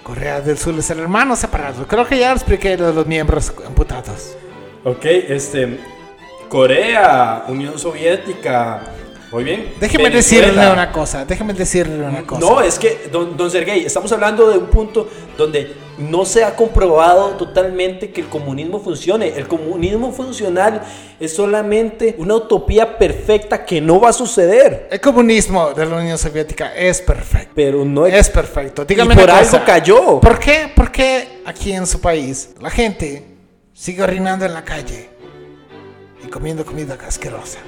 Corea 0.03 0.41
del 0.41 0.57
Sur 0.57 0.77
es 0.77 0.89
el 0.89 0.99
hermano 0.99 1.35
separado. 1.35 1.87
Creo 1.87 2.05
que 2.05 2.17
ya 2.17 2.29
lo 2.29 2.35
expliqué 2.35 2.77
lo 2.77 2.87
de 2.87 2.93
los 2.93 3.05
miembros 3.05 3.53
amputados. 3.65 4.35
Ok, 4.83 5.05
este. 5.05 5.79
Corea, 6.49 7.45
Unión 7.47 7.79
Soviética. 7.79 8.81
Muy 9.31 9.43
bien. 9.45 9.73
Déjeme 9.79 10.05
Venezuela. 10.09 10.47
decirle 10.47 10.73
una 10.73 10.91
cosa, 10.91 11.23
déjeme 11.25 11.53
decirle 11.53 12.03
una 12.05 12.23
cosa. 12.23 12.41
No, 12.41 12.61
es 12.61 12.77
que, 12.77 13.07
don, 13.11 13.37
don 13.37 13.49
Sergey, 13.49 13.85
estamos 13.85 14.11
hablando 14.11 14.49
de 14.49 14.57
un 14.57 14.65
punto 14.67 15.07
donde 15.37 15.73
no 15.97 16.25
se 16.25 16.43
ha 16.43 16.55
comprobado 16.55 17.29
totalmente 17.37 18.11
que 18.11 18.21
el 18.21 18.27
comunismo 18.27 18.79
funcione. 18.79 19.29
El 19.29 19.47
comunismo 19.47 20.11
funcional 20.11 20.81
es 21.19 21.33
solamente 21.33 22.15
una 22.17 22.35
utopía 22.35 22.97
perfecta 22.97 23.63
que 23.65 23.79
no 23.79 24.01
va 24.01 24.09
a 24.09 24.13
suceder. 24.13 24.89
El 24.91 24.99
comunismo 24.99 25.71
de 25.73 25.85
la 25.85 25.95
Unión 25.97 26.17
Soviética 26.17 26.75
es 26.75 27.01
perfecto. 27.01 27.51
Pero 27.55 27.85
no 27.85 28.05
Es 28.05 28.29
perfecto. 28.29 28.83
Dígame 28.83 29.13
Y 29.13 29.17
por 29.17 29.29
algo 29.31 29.45
cosa. 29.45 29.63
cayó. 29.63 30.19
¿Por 30.19 30.39
qué? 30.39 30.71
¿Por 30.75 30.91
qué 30.91 31.41
aquí 31.45 31.71
en 31.71 31.87
su 31.87 32.01
país 32.01 32.49
la 32.59 32.69
gente 32.69 33.25
sigue 33.73 34.03
orinando 34.03 34.45
en 34.45 34.53
la 34.53 34.65
calle 34.65 35.09
y 36.21 36.27
comiendo 36.27 36.65
comida 36.65 36.97
asquerosa? 37.07 37.59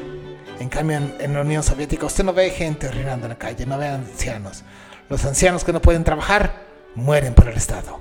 En 0.59 0.69
cambio, 0.69 0.97
en, 0.97 1.15
en 1.19 1.33
la 1.33 1.41
Unión 1.41 1.63
Soviética 1.63 2.05
usted 2.05 2.23
no 2.23 2.33
ve 2.33 2.49
gente 2.51 2.87
orinando 2.87 3.25
en 3.25 3.31
la 3.31 3.37
calle, 3.37 3.65
no 3.65 3.77
ve 3.77 3.87
ancianos. 3.87 4.63
los 5.09 5.23
ancianos 5.25 5.63
que 5.63 5.73
no 5.73 5.81
pueden 5.81 6.03
trabajar 6.03 6.61
mueren 6.95 7.33
por 7.33 7.47
el 7.47 7.57
Estado. 7.57 7.99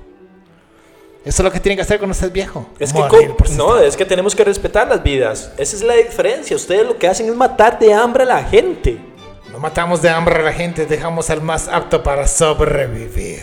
Eso 1.24 1.42
es 1.42 1.44
lo 1.44 1.52
que 1.52 1.60
tienen 1.60 1.76
que 1.76 1.82
hacer 1.82 1.98
cuando 1.98 2.12
estés 2.12 2.32
viejo. 2.32 2.68
Es 2.78 2.92
que 2.92 2.98
morir 2.98 3.28
co- 3.30 3.36
por 3.36 3.48
su 3.48 3.54
no, 3.56 3.64
Estado. 3.68 3.84
es 3.86 3.96
que 3.96 4.04
tenemos 4.04 4.34
que 4.34 4.44
respetar 4.44 4.88
las 4.88 5.02
vidas. 5.02 5.52
Esa 5.56 5.76
es 5.76 5.82
la 5.82 5.94
diferencia. 5.94 6.56
Ustedes 6.56 6.84
lo 6.86 6.98
que 6.98 7.06
hacen 7.08 7.28
es 7.28 7.34
matar 7.36 7.78
de 7.78 7.92
hambre 7.94 8.24
a 8.24 8.26
la 8.26 8.44
gente. 8.44 8.98
No 9.52 9.58
matamos 9.58 10.02
de 10.02 10.08
hambre 10.10 10.36
a 10.36 10.42
la 10.42 10.52
gente, 10.52 10.86
dejamos 10.86 11.30
al 11.30 11.40
más 11.42 11.68
apto 11.68 12.02
para 12.02 12.26
sobrevivir. 12.26 13.42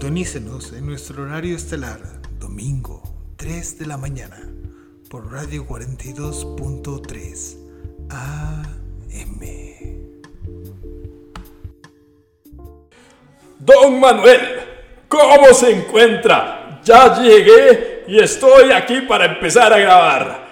Sintonícenos 0.00 0.72
en 0.72 0.86
nuestro 0.86 1.24
horario 1.24 1.54
estelar, 1.54 2.00
domingo, 2.38 3.02
3 3.36 3.80
de 3.80 3.86
la 3.86 3.98
mañana, 3.98 4.50
por 5.10 5.30
Radio 5.30 5.66
42.3 5.68 7.58
AM. 8.08 9.40
Don 13.58 14.00
Manuel, 14.00 14.40
¿cómo 15.06 15.52
se 15.52 15.70
encuentra? 15.70 16.80
Ya 16.82 17.20
llegué 17.20 18.04
y 18.08 18.20
estoy 18.20 18.72
aquí 18.72 19.02
para 19.02 19.26
empezar 19.26 19.70
a 19.70 19.78
grabar. 19.80 20.49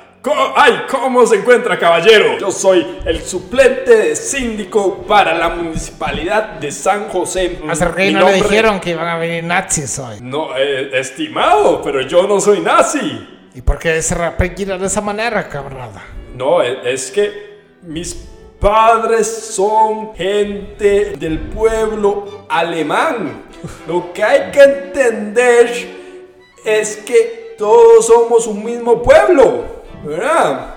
¡Ay! 0.57 0.83
¿Cómo 0.91 1.27
se 1.27 1.37
encuentra, 1.37 1.79
caballero? 1.79 2.39
Yo 2.39 2.51
soy 2.51 2.99
el 3.07 3.23
suplente 3.23 3.97
de 3.97 4.17
síndico 4.17 4.99
para 5.03 5.33
la 5.35 5.49
municipalidad 5.49 6.55
de 6.61 6.71
San 6.71 7.09
José. 7.09 7.59
Sergei 7.75 8.13
Mi 8.13 8.19
no 8.21 8.27
le 8.27 8.35
dijeron 8.35 8.81
que 8.81 8.91
iban 8.91 9.07
a 9.07 9.17
venir 9.17 9.45
nazis 9.45 9.99
hoy. 9.99 10.19
No, 10.21 10.57
eh, 10.57 10.91
estimado, 10.99 11.81
pero 11.83 12.01
yo 12.03 12.27
no 12.27 12.41
soy 12.41 12.61
nazi. 12.61 13.27
¿Y 13.55 13.63
por 13.63 13.79
qué 13.79 14.01
se 14.03 14.15
de 14.15 14.87
esa 14.87 15.01
manera, 15.01 15.49
camarada? 15.49 16.05
No, 16.35 16.63
e- 16.63 16.93
es 16.93 17.11
que 17.11 17.59
mis 17.83 18.15
padres 18.61 19.27
son 19.27 20.15
gente 20.15 21.17
del 21.19 21.39
pueblo 21.39 22.47
alemán. 22.49 23.45
Lo 23.87 24.13
que 24.13 24.23
hay 24.23 24.51
que 24.51 24.63
entender 24.63 25.71
es 26.65 26.97
que 26.99 27.55
todos 27.59 28.07
somos 28.07 28.47
un 28.47 28.65
mismo 28.65 29.03
pueblo, 29.03 29.78
¿verdad? 30.05 30.75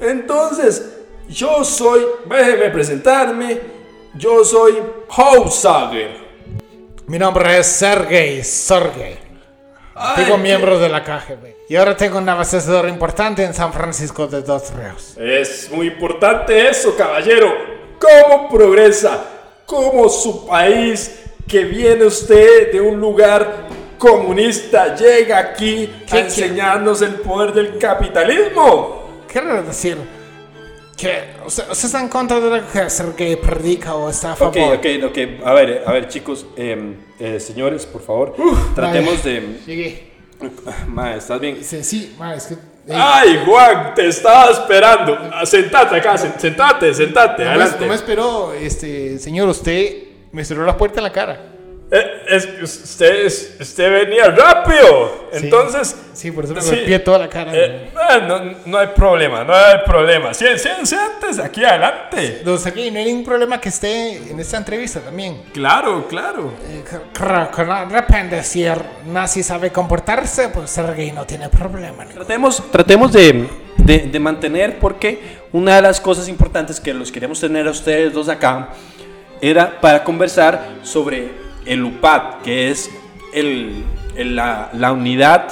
Entonces, 0.00 0.98
yo 1.28 1.64
soy, 1.64 2.06
déjeme 2.28 2.70
presentarme, 2.70 3.60
yo 4.14 4.44
soy 4.44 4.78
Hausager. 5.08 6.28
Mi 7.06 7.18
nombre 7.18 7.58
es 7.58 7.66
Sergei 7.66 8.42
Sorgei. 8.44 9.18
Ay, 9.94 10.24
Tengo 10.24 10.38
miembro 10.38 10.78
de 10.78 10.88
la 10.88 11.02
KGB. 11.02 11.56
Y 11.68 11.76
ahora 11.76 11.96
tengo 11.96 12.18
un 12.18 12.28
abastecedor 12.28 12.88
importante 12.88 13.44
en 13.44 13.52
San 13.52 13.72
Francisco 13.72 14.26
de 14.26 14.42
Dos 14.42 14.72
Ríos. 14.74 15.16
Es 15.18 15.70
muy 15.72 15.88
importante 15.88 16.68
eso, 16.68 16.94
caballero. 16.96 17.52
¿Cómo 17.98 18.48
progresa? 18.48 19.24
¿Cómo 19.66 20.08
su 20.08 20.46
país, 20.46 21.24
que 21.48 21.64
viene 21.64 22.04
usted 22.04 22.72
de 22.72 22.80
un 22.80 23.00
lugar 23.00 23.67
comunista, 23.98 24.94
llega 24.94 25.38
aquí 25.38 25.90
¿Qué 26.08 26.16
a 26.16 26.20
enseñarnos 26.20 27.02
el 27.02 27.14
poder 27.16 27.52
del 27.52 27.78
capitalismo? 27.78 29.24
Quiero 29.30 29.62
decir 29.62 29.98
que 30.96 31.34
usted, 31.46 31.70
usted 31.70 31.84
está 31.86 32.00
en 32.00 32.08
contra 32.08 32.40
de 32.40 32.50
lo 32.60 32.66
que 32.70 32.88
Sergei 32.90 33.36
predica 33.36 33.94
o 33.94 34.08
está 34.10 34.32
a 34.32 34.36
favor. 34.36 34.56
Ok, 34.56 34.76
ok, 34.78 34.86
ok. 35.10 35.18
A 35.46 35.52
ver, 35.52 35.84
a 35.86 35.92
ver, 35.92 36.08
chicos, 36.08 36.46
em, 36.56 36.96
eh, 37.20 37.38
señores, 37.38 37.86
por 37.86 38.02
favor, 38.02 38.34
tratemos 38.74 39.22
de. 39.22 39.58
Llegué. 39.66 40.08
Ma, 40.86 41.16
¿estás 41.16 41.40
bien? 41.40 41.58
Sí, 41.64 42.14
ma, 42.18 42.34
es 42.34 42.46
que... 42.46 42.54
eh, 42.54 42.58
Ay, 42.94 43.42
Juan, 43.44 43.92
te 43.94 44.06
estaba 44.08 44.50
esperando. 44.52 45.18
Ah, 45.32 45.44
Sentate 45.44 45.96
acá, 45.96 46.14
sen- 46.14 46.38
sentate, 46.38 46.94
sentate, 46.94 47.42
no, 47.44 47.50
me, 47.50 47.56
adelante. 47.56 47.80
no 47.80 47.88
me 47.88 47.94
esperó, 47.96 48.52
este, 48.54 49.18
señor, 49.18 49.48
usted 49.48 50.04
me 50.30 50.44
cerró 50.44 50.64
la 50.64 50.76
puerta 50.76 51.00
en 51.00 51.04
la 51.04 51.12
cara. 51.12 51.54
Eh, 51.90 52.22
es 52.28 52.44
que 52.46 52.64
usted, 52.64 53.26
usted 53.60 53.90
venía 53.92 54.26
rápido. 54.30 55.28
Entonces, 55.32 55.96
Sí, 56.12 56.32
por 56.32 56.44
eso 56.44 56.52
me 56.54 56.60
Sí. 56.60 56.70
golpeé 56.74 56.98
toda 56.98 57.18
la 57.20 57.28
cara. 57.28 57.52
Eh, 57.54 57.90
ah, 57.96 58.18
no, 58.18 58.40
no 58.66 58.78
hay 58.78 58.88
problema, 58.88 59.44
no 59.44 59.54
hay 59.54 59.78
problema. 59.86 60.30
Sie- 60.34 60.58
Siéntese 60.84 61.40
aquí 61.40 61.64
adelante. 61.64 62.42
Don 62.44 62.56
no 62.60 62.70
hay 62.74 62.90
ningún 62.90 63.24
problema 63.24 63.60
que 63.60 63.68
esté 63.68 64.16
en 64.30 64.40
esta 64.40 64.56
entrevista 64.56 64.98
también. 65.00 65.42
Claro, 65.54 66.08
claro. 66.08 66.52
Eh, 66.68 66.82
claro, 67.12 67.50
que 67.54 67.64
de 67.64 67.84
repente 68.00 68.42
si 68.42 68.64
el 68.64 68.78
nazi 69.06 69.44
sabe 69.44 69.70
comportarse, 69.70 70.48
pues 70.48 70.70
Sergei 70.70 71.12
no 71.12 71.24
tiene 71.24 71.48
problema. 71.48 72.04
Tratemos, 72.06 72.64
tratemos 72.72 73.12
de, 73.12 73.48
de- 73.76 73.98
de 74.10 74.18
mantener, 74.18 74.80
porque 74.80 75.38
una 75.52 75.76
de 75.76 75.82
las 75.82 76.00
cosas 76.00 76.28
importantes 76.28 76.80
que 76.80 76.92
los 76.92 77.12
queremos 77.12 77.38
tener 77.40 77.68
a 77.68 77.70
ustedes 77.70 78.12
dos 78.12 78.28
acá 78.28 78.70
era 79.40 79.80
para 79.80 80.02
conversar 80.02 80.66
sobre 80.82 81.46
el 81.68 81.84
UPAD, 81.84 82.42
que 82.42 82.70
es 82.70 82.90
el, 83.32 83.84
el- 84.16 84.34
la, 84.36 84.70
la 84.72 84.92
unidad. 84.92 85.48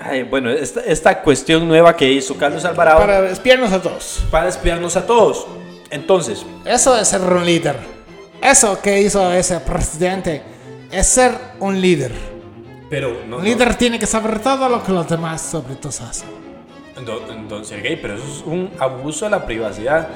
ay, 0.00 0.22
bueno, 0.24 0.50
esta, 0.50 0.80
esta 0.80 1.22
cuestión 1.22 1.66
nueva 1.66 1.96
que 1.96 2.10
hizo 2.12 2.36
Carlos 2.36 2.64
Alvarado 2.64 2.98
para, 3.00 3.14
Para 3.20 3.30
espiarnos 3.30 3.72
a 3.72 3.80
todos. 3.80 4.24
espiarnos 4.46 4.96
a 4.96 5.06
todos. 5.06 5.46
Entonces, 5.90 6.44
Eso 6.64 6.96
es 6.98 7.08
ser 7.08 7.20
un 7.22 7.44
líder. 7.44 7.76
Eso 8.42 8.80
que 8.82 9.00
hizo 9.00 9.32
ese 9.32 9.60
presidente 9.60 10.42
es 10.90 11.06
ser 11.06 11.32
un 11.60 11.80
líder. 11.80 12.12
pero 12.90 13.22
no, 13.26 13.38
Un 13.38 13.44
líder 13.44 13.74
tiene 13.76 13.98
que 13.98 14.06
saber 14.06 14.40
todo 14.40 14.68
lo 14.68 14.82
que 14.82 14.92
los 14.92 15.08
demás 15.08 15.40
súbditos 15.40 16.00
hacen. 16.00 16.28
Don, 17.06 17.48
don 17.48 17.64
Sergey, 17.64 17.96
pero 18.00 18.14
eso 18.14 18.24
es 18.24 18.42
un 18.46 18.70
abuso 18.78 19.24
de 19.24 19.30
la 19.32 19.44
privacidad. 19.46 20.08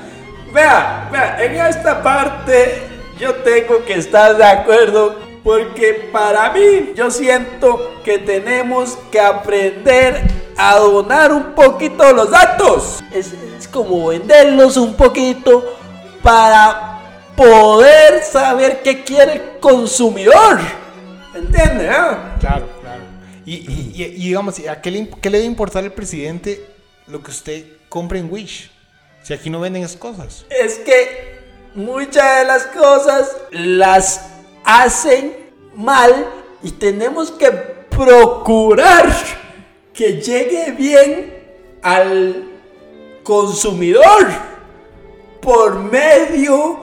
Vea, 0.52 1.08
vea, 1.10 1.44
en 1.44 1.54
esta 1.66 2.02
parte 2.02 2.82
yo 3.18 3.34
tengo 3.36 3.84
que 3.84 3.94
estar 3.94 4.36
de 4.36 4.44
acuerdo 4.44 5.18
porque 5.44 6.08
para 6.12 6.52
mí 6.52 6.92
yo 6.94 7.10
siento 7.10 8.00
que 8.04 8.18
tenemos 8.18 8.98
que 9.10 9.20
aprender 9.20 10.22
a 10.56 10.76
donar 10.76 11.32
un 11.32 11.54
poquito 11.54 12.12
los 12.12 12.30
datos. 12.30 13.00
Es, 13.12 13.32
es 13.58 13.68
como 13.68 14.08
venderlos 14.08 14.76
un 14.76 14.94
poquito 14.94 15.76
para 16.22 17.00
poder 17.36 18.22
saber 18.24 18.82
qué 18.82 19.04
quiere 19.04 19.32
el 19.34 19.42
consumidor. 19.60 20.58
¿Entiende? 21.34 21.88
ah? 21.88 22.36
Claro, 22.40 22.66
claro. 22.80 23.02
Y, 23.46 23.54
y- 23.54 23.92
y- 23.94 24.02
y 24.04 24.28
digamos, 24.28 24.58
¿a 24.68 24.80
qué 24.80 24.90
le, 24.90 25.08
qué 25.22 25.30
le 25.30 25.38
debe 25.38 25.46
importar 25.48 25.84
al 25.84 25.92
presidente 25.92 26.66
lo 27.06 27.22
que 27.22 27.30
usted 27.30 27.64
compra 27.88 28.18
en 28.18 28.30
Wish? 28.30 28.70
Si 29.22 29.32
aquí 29.32 29.48
no 29.50 29.60
venden 29.60 29.84
esas 29.84 29.96
cosas. 29.96 30.44
es 30.50 30.78
que 30.78 31.37
muchas 31.74 32.38
de 32.40 32.44
las 32.44 32.66
cosas 32.66 33.36
las 33.50 34.20
hacen 34.64 35.36
mal 35.74 36.26
y 36.62 36.72
tenemos 36.72 37.30
que 37.30 37.50
procurar 37.50 39.12
que 39.92 40.20
llegue 40.20 40.72
bien 40.72 41.34
al 41.82 42.48
consumidor 43.22 44.26
por 45.40 45.78
medio 45.78 46.80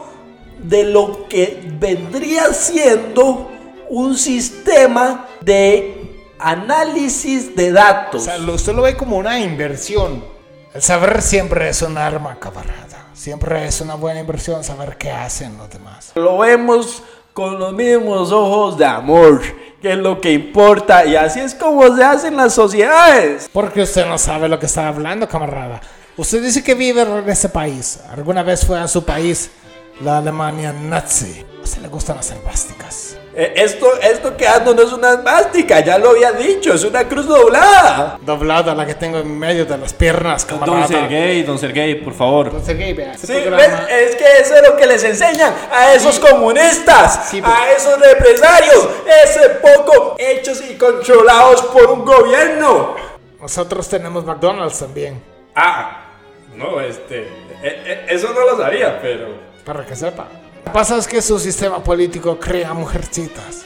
de 0.60 0.84
lo 0.86 1.28
que 1.28 1.62
vendría 1.80 2.54
siendo 2.54 3.52
un 3.90 4.18
sistema 4.18 5.28
de 5.42 6.24
análisis 6.40 7.56
de 7.56 7.72
O 7.72 7.74
datos. 7.74 8.24
sea, 8.24 8.38
lo- 8.38 8.54
usted 8.56 8.74
lo 8.74 8.82
ve 8.84 8.96
como 8.98 9.18
una 9.18 9.40
inversión. 9.40 10.24
El 10.74 10.82
saber 10.82 11.22
siempre 11.22 11.70
es 11.70 11.82
un 11.82 11.98
arma, 11.98 12.38
camarada. 12.40 12.95
Siempre 13.16 13.66
es 13.66 13.80
una 13.80 13.96
buena 13.96 14.20
inversión 14.20 14.62
saber 14.64 14.98
qué 14.98 15.10
hacen 15.10 15.58
los 15.58 15.70
demás. 15.70 16.12
Lo 16.16 16.38
vemos 16.38 17.02
con 17.34 17.58
los 17.58 17.72
mismos 17.72 18.30
ojos 18.32 18.78
de 18.78 18.86
amor, 18.86 19.42
que 19.82 19.94
es 19.94 19.98
lo 19.98 20.20
que 20.20 20.34
importa, 20.34 21.06
y 21.06 21.16
así 21.16 21.40
es 21.40 21.56
como 21.56 21.96
se 21.96 22.04
hacen 22.04 22.36
las 22.36 22.54
sociedades. 22.54 23.50
Porque 23.54 23.84
usted 23.84 24.06
no 24.06 24.18
sabe 24.18 24.50
lo 24.50 24.60
que 24.60 24.66
está 24.66 24.90
hablando, 24.90 25.30
camarada. 25.30 25.80
Usted 26.18 26.44
dice 26.44 26.62
que 26.62 26.76
vive 26.76 27.04
en 27.04 27.30
ese 27.30 27.48
país. 27.48 28.02
¿Alguna 28.12 28.44
vez 28.44 28.66
fue 28.66 28.80
a 28.80 28.88
su 28.88 29.06
país, 29.06 29.50
la 30.02 30.18
Alemania 30.18 30.74
nazi? 30.74 31.46
¿A 31.60 31.64
usted 31.64 31.82
le 31.82 31.88
gustan 31.88 32.18
las 32.18 32.32
elásticas? 32.32 33.18
Eh, 33.38 33.54
Esto, 33.58 33.88
esto 34.02 34.38
que 34.38 34.48
ando 34.48 34.74
no 34.74 34.82
es 34.82 34.94
una 34.94 35.12
esvástica, 35.14 35.82
ya 35.82 35.98
lo 35.98 36.12
había 36.12 36.32
dicho, 36.32 36.74
es 36.74 36.86
una 36.86 37.06
cruz 37.06 37.28
doblada. 37.28 38.18
Doblada 38.22 38.74
la 38.74 38.86
que 38.86 38.96
tengo 38.96 39.18
en 39.18 39.38
medio 39.38 39.66
de 39.66 39.78
las 39.78 39.94
piernas, 39.94 40.46
camarada. 40.46 40.88
don 41.46 41.60
Sergey, 41.60 41.96
por 41.96 42.14
favor. 42.14 42.50
Don 42.52 42.64
Sergei, 42.64 42.94
vea, 42.94 43.12
este 43.12 43.28
Sí, 43.28 43.34
programa- 43.34 43.86
¿ves? 43.88 44.10
es 44.10 44.16
que 44.16 44.24
eso 44.40 44.56
es 44.56 44.62
lo 44.70 44.78
que 44.78 44.88
les 44.88 45.04
enseñan 45.04 45.54
a 45.70 45.94
esos 45.94 46.18
comunistas, 46.20 47.28
Sí, 47.30 47.42
pero- 47.42 47.54
a 47.54 47.72
esos 47.72 48.00
represarios, 48.00 48.88
ese 49.26 49.50
poco 49.50 50.16
hechos 50.18 50.62
y 50.70 50.76
controlados 50.76 51.62
por 51.64 51.88
un 51.92 52.06
gobierno. 52.06 52.96
Nosotros 53.42 53.90
tenemos 53.90 54.24
McDonald's 54.24 54.80
también, 54.80 55.22
Ah, 55.56 56.06
no, 56.56 56.80
este. 56.80 57.20
eh, 57.24 57.28
eh, 57.64 58.06
eso 58.10 58.30
no 58.34 58.46
lo 58.50 58.58
sabía, 58.58 58.98
pero. 59.02 59.28
para 59.66 59.86
que 59.86 59.96
sepa. 59.96 60.28
Pasa 60.74 60.98
es 60.98 61.08
que 61.08 61.22
su 61.22 61.40
sistema 61.40 61.84
político 61.84 62.38
crea 62.40 62.74
mujercitas. 62.74 63.66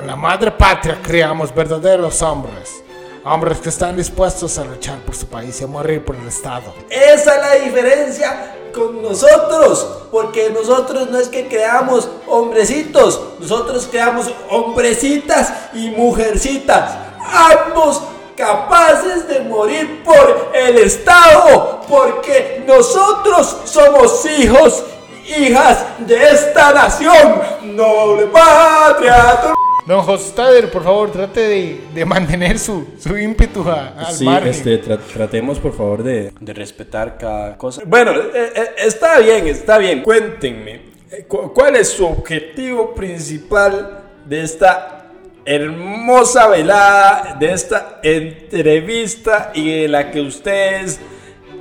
En 0.00 0.06
la 0.06 0.16
madre 0.16 0.50
patria 0.52 0.98
creamos 1.02 1.54
verdaderos 1.54 2.22
hombres. 2.22 2.82
Hombres 3.24 3.58
que 3.58 3.68
están 3.68 3.96
dispuestos 3.96 4.56
a 4.58 4.64
luchar 4.64 4.98
por 5.00 5.14
su 5.14 5.26
país 5.26 5.60
y 5.60 5.64
a 5.64 5.66
morir 5.66 6.04
por 6.04 6.16
el 6.16 6.26
Estado. 6.26 6.72
Esa 6.88 7.34
es 7.34 7.42
la 7.42 7.64
diferencia 7.64 8.54
con 8.72 9.02
nosotros, 9.02 10.04
porque 10.10 10.50
nosotros 10.50 11.10
no 11.10 11.18
es 11.18 11.28
que 11.28 11.48
creamos 11.48 12.08
hombrecitos, 12.26 13.20
nosotros 13.40 13.88
creamos 13.90 14.30
hombrecitas 14.50 15.52
y 15.74 15.90
mujercitas, 15.90 16.96
ambos 17.20 18.02
capaces 18.36 19.26
de 19.26 19.40
morir 19.40 20.02
por 20.04 20.52
el 20.54 20.78
Estado, 20.78 21.80
porque 21.88 22.62
nosotros 22.66 23.56
somos 23.64 24.24
hijos, 24.26 24.84
hijas 25.28 25.84
de 26.06 26.30
esta 26.30 26.72
nación, 26.72 27.40
noble 27.74 28.26
patria. 28.26 29.38
Don 29.86 30.00
Hostader, 30.06 30.70
por 30.70 30.84
favor, 30.84 31.10
trate 31.10 31.40
de, 31.40 31.80
de 31.94 32.04
mantener 32.04 32.58
su, 32.58 32.86
su 32.98 33.16
ímpetu 33.16 33.66
a- 33.68 33.94
al 33.98 34.12
Sí, 34.14 34.24
margen. 34.24 34.50
este, 34.50 34.82
tra- 34.82 34.98
tratemos 34.98 35.58
por 35.58 35.74
favor 35.74 36.02
de... 36.02 36.30
De 36.38 36.52
respetar 36.52 37.16
cada 37.16 37.56
cosa. 37.56 37.82
Bueno, 37.86 38.12
eh, 38.12 38.52
eh, 38.54 38.66
está 38.78 39.18
bien, 39.18 39.46
está 39.48 39.78
bien. 39.78 40.02
Cuéntenme, 40.02 40.82
eh, 41.10 41.24
cu- 41.26 41.54
¿cuál 41.54 41.76
es 41.76 41.88
su 41.88 42.06
objetivo 42.06 42.94
principal 42.94 44.02
de 44.26 44.42
esta 44.42 45.06
hermosa 45.46 46.48
velada, 46.48 47.36
de 47.40 47.50
esta 47.52 47.98
entrevista 48.02 49.52
y 49.54 49.70
de 49.82 49.88
la 49.88 50.10
que 50.10 50.20
ustedes 50.20 51.00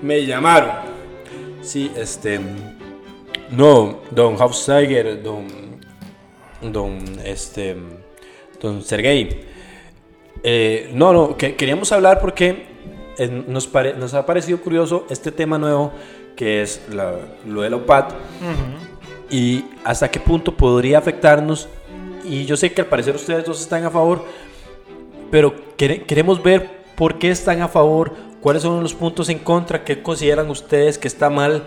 me 0.01 0.25
llamaron? 0.25 0.71
Sí, 1.62 1.89
este. 1.95 2.41
No, 3.51 3.99
don 4.12 4.36
Hauptsteiger, 4.38 5.21
don. 5.23 5.45
Don. 6.62 6.97
Este. 7.23 7.75
Don 8.62 8.81
Sergei. 8.81 9.45
Eh, 10.43 10.91
no, 10.93 11.13
no, 11.13 11.38
que, 11.38 11.55
queríamos 11.55 11.91
hablar 11.91 12.19
porque 12.19 12.65
eh, 13.17 13.43
nos, 13.47 13.67
pare- 13.67 13.93
nos 13.95 14.13
ha 14.13 14.25
parecido 14.25 14.60
curioso 14.60 15.05
este 15.10 15.31
tema 15.31 15.57
nuevo 15.57 15.91
que 16.36 16.62
es 16.62 16.81
la- 16.91 17.15
lo 17.47 17.62
del 17.63 17.73
OPAT 17.73 18.13
y 19.31 19.65
hasta 19.83 20.10
qué 20.10 20.19
punto 20.19 20.55
podría 20.55 20.99
afectarnos. 20.99 21.67
Y 22.23 22.45
yo 22.45 22.55
sé 22.57 22.71
que 22.73 22.81
al 22.81 22.88
parecer 22.88 23.15
ustedes 23.15 23.45
dos 23.45 23.60
están 23.62 23.83
a 23.86 23.89
favor, 23.89 24.23
pero 25.31 25.53
quere- 25.77 26.03
queremos 26.05 26.41
ver 26.43 26.69
por 26.95 27.17
qué 27.19 27.29
están 27.31 27.62
a 27.62 27.67
favor, 27.67 28.13
cuáles 28.41 28.62
son 28.63 28.81
los 28.83 28.93
puntos 28.93 29.29
en 29.29 29.39
contra, 29.39 29.83
qué 29.83 30.01
consideran 30.03 30.49
ustedes 30.49 30.97
que 30.97 31.07
está 31.07 31.29
mal 31.29 31.63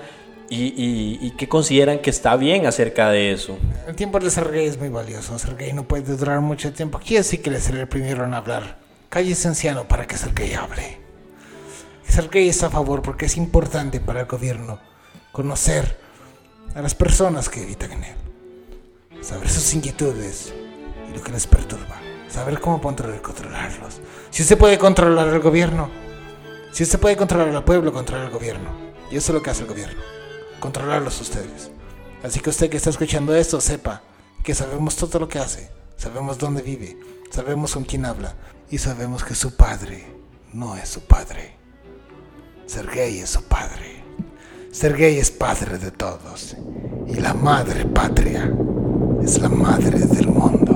y, 0.50 1.30
qué 1.38 1.48
consideran 1.48 2.00
que 2.00 2.10
está 2.10 2.36
bien 2.36 2.66
acerca 2.66 3.08
de 3.10 3.32
eso. 3.32 3.56
El 3.86 3.94
tiempo 3.94 4.18
de 4.18 4.30
Sergei 4.30 4.66
es 4.66 4.78
muy 4.78 4.88
valioso. 4.88 5.38
Sergei 5.38 5.72
no 5.72 5.84
puede 5.84 6.16
durar 6.16 6.40
mucho 6.40 6.72
tiempo 6.72 6.98
aquí, 6.98 7.16
así 7.16 7.38
que 7.38 7.50
le 7.50 7.60
seré 7.60 7.80
el 7.82 7.88
primero 7.88 8.24
en 8.24 8.34
hablar. 8.34 8.78
Cállese, 9.08 9.48
anciano, 9.48 9.86
para 9.88 10.06
que 10.06 10.16
Sergei 10.16 10.54
hable. 10.54 10.98
Sergei 12.06 12.48
está 12.48 12.66
a 12.66 12.70
favor 12.70 13.02
porque 13.02 13.26
es 13.26 13.36
importante 13.36 14.00
para 14.00 14.20
el 14.20 14.26
gobierno 14.26 14.80
conocer 15.32 15.96
a 16.74 16.82
las 16.82 16.94
personas 16.94 17.48
que 17.48 17.62
habitan 17.62 17.92
en 17.92 18.04
él. 18.04 18.14
Saber 19.22 19.48
sus 19.48 19.72
inquietudes 19.74 20.52
y 21.08 21.16
lo 21.16 21.22
que 21.22 21.30
les 21.32 21.46
perturba. 21.46 21.96
Saber 22.28 22.60
cómo 22.60 22.80
controlar- 22.80 23.22
controlarlos. 23.22 24.00
Si 24.30 24.42
usted 24.42 24.58
puede 24.58 24.78
controlar 24.78 25.28
al 25.28 25.40
gobierno, 25.40 25.90
si 26.72 26.82
usted 26.84 26.98
puede 26.98 27.16
controlar 27.16 27.48
al 27.54 27.64
pueblo, 27.64 27.92
controlar 27.92 28.26
al 28.26 28.32
gobierno. 28.32 28.70
Y 29.10 29.16
eso 29.16 29.32
es 29.32 29.34
lo 29.34 29.42
que 29.42 29.50
hace 29.50 29.62
el 29.62 29.68
gobierno. 29.68 30.00
Controlarlos 30.60 31.20
ustedes. 31.20 31.70
Así 32.22 32.40
que 32.40 32.50
usted 32.50 32.68
que 32.68 32.76
está 32.76 32.90
escuchando 32.90 33.34
esto, 33.34 33.60
sepa 33.60 34.02
que 34.44 34.54
sabemos 34.54 34.94
todo 34.96 35.18
lo 35.18 35.28
que 35.28 35.38
hace, 35.38 35.70
sabemos 35.96 36.38
dónde 36.38 36.62
vive, 36.62 36.98
sabemos 37.30 37.72
con 37.72 37.84
quién 37.84 38.04
habla 38.04 38.34
y 38.70 38.78
sabemos 38.78 39.24
que 39.24 39.34
su 39.34 39.56
padre 39.56 40.06
no 40.52 40.76
es 40.76 40.88
su 40.88 41.00
padre. 41.00 41.56
Sergei 42.66 43.20
es 43.20 43.30
su 43.30 43.42
padre. 43.42 44.04
Sergei 44.70 45.18
es 45.18 45.30
padre 45.30 45.78
de 45.78 45.90
todos 45.90 46.56
y 47.08 47.14
la 47.14 47.34
madre 47.34 47.84
patria 47.86 48.52
es 49.22 49.40
la 49.40 49.48
madre 49.48 49.98
del 49.98 50.28
mundo. 50.28 50.69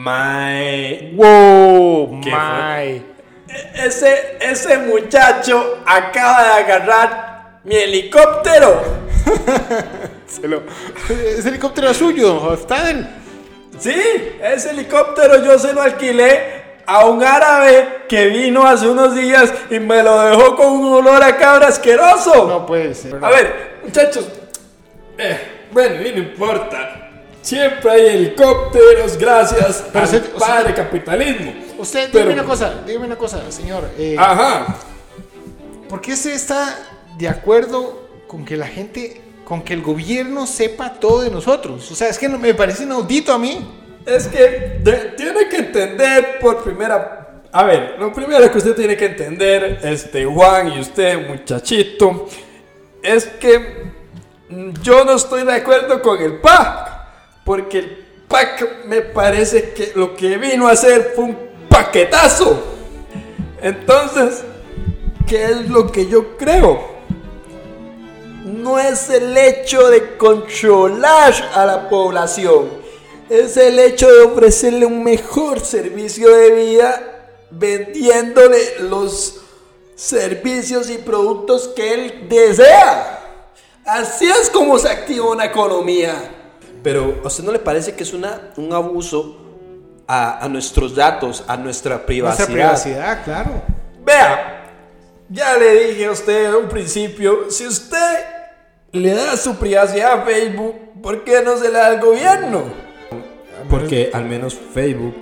Mae, 0.00 1.10
¡Wow! 1.14 2.20
¿Qué 2.22 2.30
my. 2.30 3.02
ese, 3.84 4.38
ese 4.40 4.78
muchacho 4.78 5.78
acaba 5.84 6.42
de 6.42 6.52
agarrar 6.64 7.60
mi 7.64 7.74
helicóptero. 7.76 8.80
Se 10.26 10.48
lo- 10.48 10.62
Es 11.10 11.44
helicóptero 11.44 11.92
suyo, 11.92 12.34
Hofstadel. 12.42 13.06
Sí, 13.78 13.94
ese 14.42 14.70
helicóptero 14.70 15.44
yo 15.44 15.58
se 15.58 15.74
lo 15.74 15.82
alquilé 15.82 16.60
a 16.86 17.04
un 17.04 17.22
árabe 17.22 18.04
que 18.08 18.26
vino 18.28 18.66
hace 18.66 18.88
unos 18.88 19.14
días 19.14 19.52
y 19.70 19.80
me 19.80 20.02
lo 20.02 20.18
dejó 20.22 20.56
con 20.56 20.68
un 20.72 20.94
olor 20.94 21.22
a 21.22 21.36
cabra 21.36 21.68
asqueroso. 21.68 22.46
No 22.48 22.64
puede 22.64 22.94
ser. 22.94 23.16
A 23.22 23.28
ver, 23.28 23.80
muchachos. 23.84 24.26
eh, 25.18 25.66
bueno, 25.72 26.00
y 26.06 26.12
no 26.12 26.18
importa. 26.20 26.99
Siempre 27.50 27.90
hay 27.90 28.06
helicópteros 28.16 29.18
gracias 29.18 29.84
Pero 29.92 30.04
al 30.04 30.08
se- 30.08 30.20
padre 30.20 30.72
capitalismo. 30.72 31.52
Usted, 31.78 32.08
Pero- 32.12 32.26
dígame 32.26 32.40
una 32.40 32.48
cosa, 32.48 32.74
dígame 32.86 33.06
una 33.06 33.16
cosa, 33.16 33.50
señor. 33.50 33.90
eh, 33.98 34.14
Ajá. 34.16 34.76
¿Por 35.88 36.00
qué 36.00 36.12
usted 36.12 36.30
está 36.32 36.78
de 37.18 37.26
acuerdo 37.28 38.08
con 38.28 38.44
que 38.44 38.56
la 38.56 38.68
gente, 38.68 39.20
con 39.44 39.62
que 39.62 39.74
el 39.74 39.82
gobierno 39.82 40.46
sepa 40.46 40.94
todo 41.00 41.22
de 41.22 41.30
nosotros? 41.30 41.90
O 41.90 41.94
sea, 41.96 42.08
es 42.08 42.18
que 42.18 42.28
me 42.28 42.54
parece 42.54 42.84
inaudito 42.84 43.32
a 43.32 43.38
mí. 43.38 43.66
Es 44.06 44.28
que 44.28 44.78
de- 44.84 45.12
tiene 45.16 45.48
que 45.48 45.56
entender 45.56 46.38
por 46.40 46.62
primera... 46.62 47.42
A 47.52 47.64
ver, 47.64 47.96
lo 47.98 48.12
primero 48.12 48.48
que 48.52 48.58
usted 48.58 48.76
tiene 48.76 48.96
que 48.96 49.06
entender, 49.06 49.80
este 49.82 50.24
Juan 50.24 50.68
y 50.72 50.78
usted, 50.78 51.26
muchachito, 51.28 52.28
es 53.02 53.24
que 53.26 53.90
mm, 54.50 54.70
yo 54.82 55.04
no 55.04 55.14
estoy 55.16 55.42
de 55.44 55.54
acuerdo 55.54 56.00
con 56.00 56.22
el 56.22 56.38
PAC. 56.38 56.89
Porque 57.44 57.78
el 57.78 58.06
PAC 58.28 58.84
me 58.86 59.00
parece 59.02 59.72
que 59.72 59.92
lo 59.94 60.14
que 60.14 60.36
vino 60.38 60.68
a 60.68 60.72
hacer 60.72 61.12
fue 61.14 61.24
un 61.24 61.38
paquetazo. 61.68 62.62
Entonces, 63.62 64.42
¿qué 65.26 65.44
es 65.44 65.68
lo 65.68 65.90
que 65.90 66.06
yo 66.06 66.36
creo? 66.36 67.00
no 68.44 68.78
es 68.78 69.08
el 69.10 69.36
hecho 69.36 69.88
de 69.88 70.16
controlar 70.16 71.34
a 71.54 71.64
la 71.66 71.88
población, 71.88 72.70
es 73.28 73.56
el 73.56 73.78
hecho 73.78 74.10
de 74.10 74.22
ofrecerle 74.22 74.86
un 74.86 75.04
mejor 75.04 75.60
servicio 75.60 76.34
de 76.34 76.50
vida 76.50 77.28
vendiéndole 77.50 78.80
los 78.80 79.40
servicios 79.94 80.90
y 80.90 80.98
productos 80.98 81.68
que 81.68 81.94
él 81.94 82.28
desea. 82.28 83.16
Así 83.84 84.26
es 84.26 84.50
como 84.50 84.78
se 84.78 84.88
activa 84.88 85.30
una 85.30 85.46
economía. 85.46 86.14
Pero 86.82 87.20
¿a 87.22 87.26
usted 87.26 87.44
no 87.44 87.52
le 87.52 87.58
parece 87.58 87.94
que 87.94 88.02
es 88.02 88.12
una, 88.12 88.52
un 88.56 88.72
abuso 88.72 89.36
a, 90.06 90.44
a 90.44 90.48
nuestros 90.48 90.94
datos, 90.94 91.44
a 91.46 91.56
nuestra 91.56 92.04
privacidad? 92.04 92.48
Nuestra 92.48 92.54
privacidad, 92.54 93.24
claro. 93.24 93.62
Vea, 94.04 94.72
ya 95.28 95.56
le 95.56 95.88
dije 95.88 96.06
a 96.06 96.10
usted 96.10 96.46
en 96.46 96.54
un 96.54 96.68
principio, 96.68 97.50
si 97.50 97.66
usted 97.66 98.18
le 98.92 99.14
da 99.14 99.36
su 99.36 99.56
privacidad 99.56 100.20
a 100.20 100.24
Facebook, 100.24 100.74
¿por 101.02 101.22
qué 101.22 101.42
no 101.42 101.56
se 101.56 101.70
la 101.70 101.80
da 101.80 101.86
al 101.88 102.00
gobierno? 102.00 102.64
Porque 103.68 104.10
al 104.12 104.24
menos 104.24 104.54
Facebook 104.54 105.16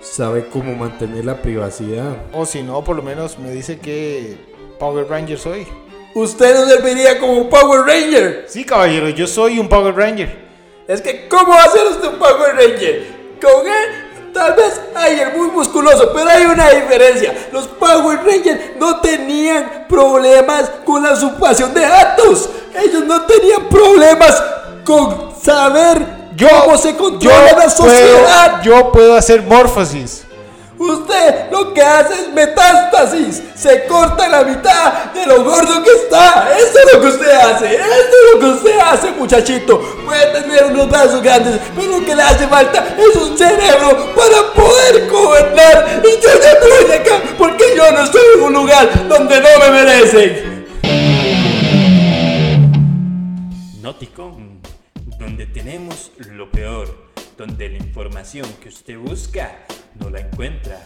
sabe 0.00 0.46
cómo 0.46 0.74
mantener 0.74 1.24
la 1.24 1.42
privacidad. 1.42 2.16
O 2.32 2.46
si 2.46 2.62
no, 2.62 2.82
por 2.82 2.96
lo 2.96 3.02
menos 3.02 3.38
me 3.38 3.50
dice 3.50 3.78
que 3.78 4.36
Power 4.78 5.08
Ranger 5.08 5.38
soy. 5.38 5.66
Usted 6.14 6.54
no 6.54 6.66
serviría 6.66 7.18
como 7.18 7.48
Power 7.48 7.80
Ranger. 7.86 8.44
Sí, 8.48 8.64
caballero, 8.64 9.08
yo 9.10 9.26
soy 9.26 9.58
un 9.58 9.68
Power 9.68 9.94
Ranger. 9.94 10.51
Es 10.88 11.00
que, 11.00 11.28
¿cómo 11.28 11.54
usted 11.54 12.08
un 12.08 12.18
Power 12.18 12.56
Ranger? 12.56 13.36
Con 13.40 13.66
él, 13.66 14.32
tal 14.32 14.54
vez 14.54 14.80
hay 14.94 15.20
el 15.20 15.36
muy 15.36 15.48
musculoso, 15.48 16.10
pero 16.12 16.28
hay 16.28 16.44
una 16.44 16.70
diferencia. 16.70 17.48
Los 17.52 17.68
Power 17.68 18.18
Rangers 18.24 18.76
no 18.78 19.00
tenían 19.00 19.86
problemas 19.88 20.70
con 20.84 21.02
la 21.02 21.12
usurpación 21.12 21.72
de 21.72 21.82
datos. 21.82 22.48
Ellos 22.74 23.04
no 23.04 23.22
tenían 23.26 23.68
problemas 23.68 24.42
con 24.84 25.32
saber 25.40 26.04
cómo 26.38 26.76
se 26.76 26.96
controla 26.96 27.52
la 27.52 27.70
sociedad. 27.70 28.60
Puedo, 28.60 28.62
yo 28.62 28.92
puedo 28.92 29.14
hacer 29.14 29.42
morfosis. 29.42 30.24
Usted 30.82 31.48
lo 31.52 31.72
que 31.72 31.80
hace 31.80 32.14
es 32.14 32.28
metástasis. 32.32 33.40
Se 33.54 33.86
corta 33.86 34.28
la 34.28 34.42
mitad 34.42 35.12
de 35.12 35.26
lo 35.26 35.44
gordo 35.44 35.80
que 35.84 35.90
está. 35.90 36.52
Eso 36.58 36.78
es 36.80 36.92
lo 36.92 37.00
que 37.00 37.06
usted 37.06 37.30
hace. 37.30 37.74
Eso 37.76 37.84
es 37.86 38.34
lo 38.34 38.40
que 38.40 38.46
usted 38.46 38.78
hace, 38.80 39.12
muchachito. 39.12 39.78
Puede 40.04 40.42
tener 40.42 40.64
unos 40.64 40.90
brazos 40.90 41.22
grandes, 41.22 41.60
pero 41.76 42.00
lo 42.00 42.04
que 42.04 42.16
le 42.16 42.22
hace 42.22 42.48
falta 42.48 42.96
es 42.98 43.14
un 43.14 43.38
cerebro 43.38 44.12
para 44.16 44.52
poder 44.54 45.08
gobernar. 45.08 46.02
Y 46.02 46.20
yo 46.20 46.30
ya 46.42 46.88
de 46.88 46.94
acá 46.94 47.22
porque 47.38 47.64
yo 47.76 47.92
no 47.92 48.02
estoy 48.02 48.22
en 48.34 48.42
un 48.42 48.52
lugar 48.52 49.08
donde 49.08 49.40
no 49.40 49.48
me 49.60 49.70
merecen. 49.70 50.66
Noticon, 53.80 54.60
donde 55.16 55.46
tenemos 55.46 56.10
lo 56.18 56.50
peor, 56.50 57.12
donde 57.38 57.68
la 57.68 57.76
información 57.76 58.46
que 58.60 58.68
usted 58.68 58.98
busca 58.98 59.64
no 60.00 60.10
la 60.10 60.20
encuentra, 60.20 60.78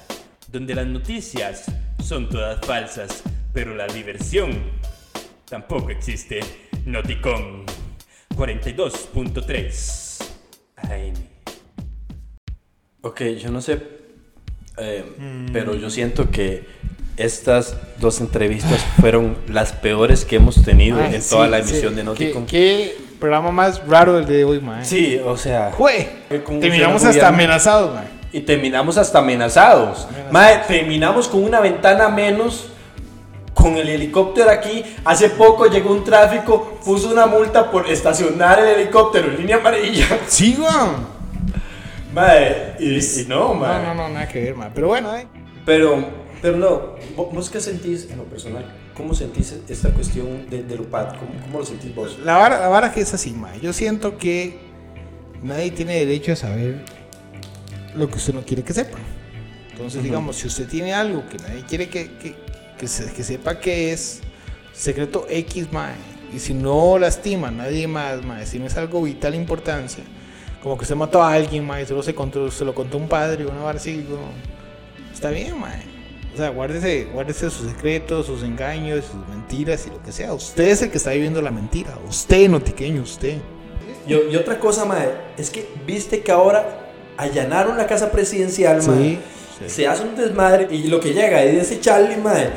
donde 0.49 0.75
las 0.75 0.87
noticias 0.87 1.67
son 2.03 2.29
todas 2.29 2.65
falsas, 2.65 3.23
pero 3.53 3.75
la 3.75 3.87
diversión 3.87 4.53
tampoco 5.49 5.91
existe. 5.91 6.41
Noticon 6.85 7.65
42.3 8.37 10.25
AM. 10.77 11.15
Ok, 13.01 13.23
yo 13.41 13.51
no 13.51 13.61
sé, 13.61 13.81
eh, 14.79 15.05
pero 15.53 15.75
yo 15.75 15.91
siento 15.91 16.31
que 16.31 16.65
estas 17.17 17.77
dos 17.99 18.21
entrevistas 18.21 18.85
fueron 19.01 19.37
las 19.49 19.73
peores 19.73 20.25
que 20.25 20.37
hemos 20.37 20.63
tenido 20.63 21.01
en 21.03 21.23
toda 21.23 21.49
la 21.49 21.63
sí. 21.63 21.71
emisión 21.71 21.95
de 21.95 22.03
¿Qué, 22.03 22.05
Noticon. 22.05 22.47
qué 22.47 22.97
programa 23.19 23.51
más 23.51 23.87
raro 23.87 24.19
el 24.19 24.27
de 24.27 24.45
hoy, 24.45 24.61
mae. 24.61 24.85
Sí, 24.85 25.19
o 25.25 25.37
sea, 25.37 25.73
Fue. 25.77 26.09
¿Cómo 26.45 26.61
Terminamos 26.61 27.03
funciona 27.03 27.15
el 27.15 27.21
hasta 27.21 27.29
amenazados, 27.29 27.95
mae. 27.95 28.16
Y 28.33 28.41
terminamos 28.41 28.99
hasta 28.99 29.19
amenazados. 29.21 30.07
Mae, 30.31 30.59
terminamos 30.67 31.29
con 31.29 31.43
una 31.45 31.61
ventana 31.61 32.09
menos. 32.09 32.69
Con 33.55 33.75
el 33.79 33.89
helicóptero 33.89 34.51
aquí, 34.51 34.85
hace 35.03 35.31
poco 35.31 35.65
llegó 35.67 35.91
un 35.91 36.05
tráfico, 36.05 36.79
puso 36.85 37.11
una 37.11 37.25
multa 37.25 37.71
por 37.71 37.89
estacionar 37.89 38.59
el 38.59 38.81
helicóptero 38.81 39.29
en 39.29 39.39
línea 39.39 39.57
amarilla. 39.57 40.07
Sí, 40.29 40.55
weón. 40.61 41.07
Mae, 42.13 42.75
y, 42.79 42.97
y 42.99 43.27
no, 43.29 43.55
mae. 43.55 43.83
No, 43.83 43.95
no, 43.95 44.09
no, 44.09 44.09
nada 44.15 44.29
que 44.29 44.41
ver, 44.45 44.55
mae. 44.57 44.71
Pero 44.75 44.89
bueno, 44.89 45.15
eh. 45.17 45.27
Pero, 45.65 46.05
pero 46.43 46.57
no, 46.59 46.97
¿vo- 47.17 47.31
¿vos 47.33 47.49
qué 47.51 47.61
sentís 47.61 48.09
en 48.11 48.19
lo 48.19 48.25
personal? 48.25 48.65
¿Cómo 48.95 49.15
sentís 49.15 49.55
esta 49.69 49.89
cuestión 49.91 50.49
de, 50.49 50.63
del 50.63 50.81
UPAD? 50.83 51.17
¿Cómo, 51.19 51.33
¿Cómo 51.43 51.59
lo 51.61 51.65
sentís 51.67 51.95
vos? 51.95 52.19
La 52.25 52.37
vara, 52.37 52.59
la 52.61 52.69
vara 52.69 52.93
que 52.93 53.01
es 53.01 53.13
así, 53.15 53.33
mae. 53.33 53.59
Yo 53.61 53.73
siento 53.73 54.19
que 54.19 54.59
nadie 55.43 55.71
tiene 55.71 55.95
derecho 55.95 56.33
a 56.33 56.37
saber 56.37 56.85
lo 57.97 58.09
que 58.09 58.17
usted 58.17 58.35
no 58.35 58.43
quiere 58.43 58.63
que 58.63 58.73
sepa. 58.73 58.99
Entonces, 59.73 60.03
digamos, 60.03 60.37
si 60.37 60.47
usted 60.47 60.67
tiene 60.69 60.95
algo 60.95 61.25
que 61.29 61.37
nadie 61.39 61.63
quiere 61.69 61.89
que, 61.89 62.13
que, 62.17 62.35
que, 62.79 62.89
se- 62.89 63.13
que 63.13 63.23
sepa 63.23 63.59
que 63.61 63.93
es 63.93 64.21
secreto 64.73 65.27
X, 65.29 65.71
mae, 65.73 65.95
y 66.33 66.39
si 66.39 66.55
no 66.55 66.99
lastima 66.99 67.49
a 67.49 67.51
nadie 67.51 67.87
más, 67.87 68.25
mae, 68.25 68.47
si 68.47 68.59
no 68.59 68.67
es 68.67 68.77
algo 68.77 69.03
vital 69.03 69.35
importancia, 69.35 70.03
como 70.63 70.77
que 70.79 70.83
usted 70.83 70.97
mató 70.97 71.23
a 71.23 71.33
alguien, 71.33 71.67
mae, 71.67 71.85
solo 71.87 72.03
se, 72.03 72.15
contó, 72.15 72.51
se 72.51 72.65
lo 72.65 72.75
contó 72.75 72.97
un 72.97 73.09
padre 73.09 73.45
o 73.45 73.51
una 73.51 73.63
vara 73.63 73.79
así, 73.79 74.05
está 75.13 75.31
bien, 75.31 75.59
mae. 75.61 75.83
O 76.33 76.37
sea, 76.39 76.51
guárdese, 76.51 77.05
guárdese 77.13 77.49
sus 77.51 77.67
secretos, 77.71 78.27
sus 78.27 78.43
engaños, 78.43 79.05
sus 79.07 79.27
mentiras 79.29 79.87
y 79.87 79.91
lo 79.91 80.03
que 80.03 80.13
sea. 80.13 80.35
Usted 80.35 80.69
es 80.69 80.83
el 80.83 80.91
que 80.91 80.99
está 80.99 81.13
viviendo 81.13 81.41
la 81.41 81.51
mentira. 81.51 81.97
Usted, 82.07 82.51
notiqueño, 82.51 83.03
usted. 83.03 83.39
Y, 84.07 84.13
y 84.13 84.37
otra 84.37 84.59
cosa, 84.59 84.85
mae, 84.85 85.09
es 85.39 85.49
que 85.49 85.67
viste 85.87 86.21
que 86.23 86.31
ahora 86.33 86.86
allanaron 87.17 87.77
la 87.77 87.87
casa 87.87 88.11
presidencial, 88.11 88.81
Sí. 88.83 89.19
Se 89.69 89.87
hace 89.87 90.03
un 90.03 90.15
desmadre 90.17 90.69
y 90.71 90.85
lo 90.89 91.01
que 91.01 91.15
llega 91.15 91.43
y 91.45 91.57
dice 91.57 91.81
Charlie, 91.81 92.17
mae, 92.19 92.51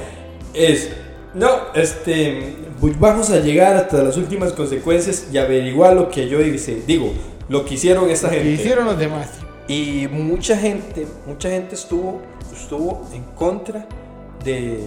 es, 0.53 0.89
no, 1.33 1.47
este, 1.73 2.55
vamos 2.99 3.29
a 3.29 3.39
llegar 3.39 3.77
hasta 3.77 4.03
las 4.03 4.17
últimas 4.17 4.51
consecuencias 4.51 5.27
y 5.31 5.37
averiguar 5.37 5.93
lo 5.93 6.09
que 6.09 6.27
yo 6.27 6.41
hice. 6.41 6.81
Digo, 6.85 7.13
lo 7.47 7.63
que 7.63 7.75
hicieron 7.75 8.09
esta 8.09 8.29
¿Qué 8.29 8.37
gente. 8.37 8.51
hicieron 8.51 8.85
los 8.85 8.99
demás? 8.99 9.29
Y 9.69 10.07
mucha 10.11 10.57
gente, 10.57 11.07
mucha 11.25 11.49
gente 11.49 11.75
estuvo, 11.75 12.21
estuvo 12.53 13.07
en 13.13 13.23
contra 13.35 13.85
de, 14.43 14.79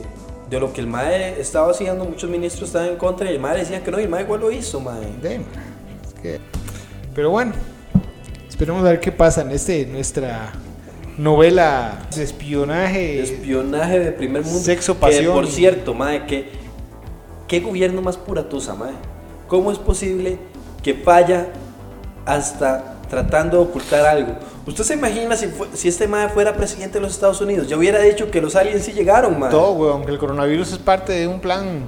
de 0.50 0.60
lo 0.60 0.70
que 0.72 0.82
el 0.82 0.88
MAE 0.88 1.40
estaba 1.40 1.70
haciendo. 1.70 2.04
Muchos 2.04 2.28
ministros 2.28 2.68
estaban 2.68 2.88
en 2.90 2.96
contra 2.96 3.30
y 3.30 3.34
el 3.34 3.40
MAE 3.40 3.58
decía 3.60 3.82
que 3.82 3.90
no, 3.90 3.98
y 3.98 4.02
el 4.02 4.10
MAE 4.10 4.24
igual 4.24 4.40
lo 4.40 4.50
hizo, 4.50 4.80
MAE. 4.80 5.06
Es 6.06 6.20
que- 6.20 6.40
Pero 7.14 7.30
bueno, 7.30 7.52
esperemos 8.62 8.86
a 8.86 8.90
ver 8.90 9.00
qué 9.00 9.10
pasa 9.10 9.42
en 9.42 9.50
este, 9.50 9.86
nuestra 9.86 10.52
novela 11.18 11.98
de 12.14 12.22
espionaje. 12.22 13.20
Espionaje 13.20 13.98
de 13.98 14.12
primer 14.12 14.44
mundo. 14.44 14.60
Sexo, 14.60 14.94
Que, 14.94 15.00
pasión 15.00 15.34
por 15.34 15.44
y- 15.46 15.50
cierto, 15.50 15.94
MAE, 15.94 16.26
que, 16.26 16.48
¿qué 17.48 17.58
gobierno 17.58 18.00
más 18.02 18.16
pura 18.16 18.48
tusa, 18.48 18.74
MAE? 18.76 18.92
¿Cómo 19.48 19.72
es 19.72 19.78
posible 19.78 20.38
que 20.80 20.94
falla 20.94 21.48
hasta 22.24 22.98
tratando 23.10 23.56
de 23.58 23.64
ocultar 23.64 24.06
algo? 24.06 24.34
¿Usted 24.64 24.84
se 24.84 24.94
imagina 24.94 25.34
si, 25.36 25.48
fue- 25.48 25.66
si 25.74 25.88
este 25.88 26.06
MAE 26.06 26.28
fuera 26.28 26.54
presidente 26.54 26.94
de 26.98 27.00
los 27.00 27.12
Estados 27.14 27.40
Unidos? 27.40 27.66
Ya 27.68 27.76
hubiera 27.76 27.98
dicho 28.00 28.30
que 28.30 28.40
los 28.40 28.54
aliens 28.54 28.84
sí 28.84 28.92
llegaron, 28.92 29.40
MAE. 29.40 29.50
Todo, 29.50 29.72
weón, 29.72 30.04
que 30.04 30.12
el 30.12 30.18
coronavirus 30.18 30.70
es 30.70 30.78
parte 30.78 31.12
de 31.14 31.26
un 31.26 31.40
plan 31.40 31.80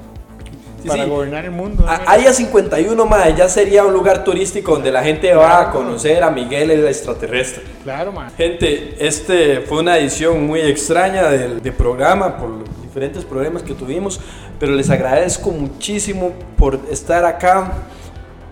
Sí, 0.84 0.88
para 0.88 1.04
sí. 1.04 1.10
gobernar 1.10 1.46
el 1.46 1.50
mundo. 1.50 1.86
A-. 1.88 1.94
Área 2.06 2.32
51, 2.32 3.06
mae, 3.06 3.34
ya 3.34 3.48
sería 3.48 3.84
un 3.84 3.94
lugar 3.94 4.22
turístico 4.22 4.72
donde 4.72 4.92
la 4.92 5.02
gente 5.02 5.34
va 5.34 5.62
a 5.62 5.70
conocer 5.70 6.22
a 6.22 6.30
Miguel 6.30 6.70
el 6.70 6.86
extraterrestre. 6.86 7.64
Claro, 7.82 8.12
man. 8.12 8.30
Gente, 8.36 8.94
este 8.98 9.62
fue 9.62 9.78
una 9.78 9.96
edición 9.96 10.46
muy 10.46 10.60
extraña 10.60 11.30
del 11.30 11.62
de 11.62 11.72
programa 11.72 12.36
por 12.36 12.50
los 12.50 12.82
diferentes 12.82 13.24
problemas 13.24 13.62
que 13.62 13.72
tuvimos, 13.72 14.20
pero 14.60 14.72
les 14.72 14.90
agradezco 14.90 15.50
muchísimo 15.50 16.32
por 16.58 16.78
estar 16.90 17.24
acá, 17.24 17.72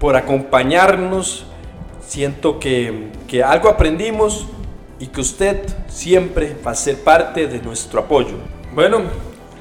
por 0.00 0.16
acompañarnos. 0.16 1.44
Siento 2.00 2.58
que, 2.58 3.08
que 3.28 3.42
algo 3.42 3.68
aprendimos 3.68 4.46
y 4.98 5.08
que 5.08 5.20
usted 5.20 5.66
siempre 5.88 6.56
va 6.66 6.70
a 6.70 6.74
ser 6.74 6.96
parte 6.96 7.46
de 7.46 7.60
nuestro 7.60 8.00
apoyo. 8.00 8.36
Bueno, 8.74 9.02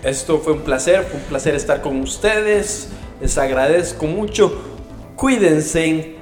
esto 0.04 0.40
fue 0.40 0.54
un 0.54 0.62
placer, 0.62 1.04
fue 1.04 1.20
un 1.20 1.26
placer 1.26 1.56
estar 1.56 1.82
con 1.82 2.00
ustedes. 2.02 2.90
Les 3.22 3.38
agradezco 3.38 4.08
mucho. 4.08 4.62
Cuídense, 5.16 6.16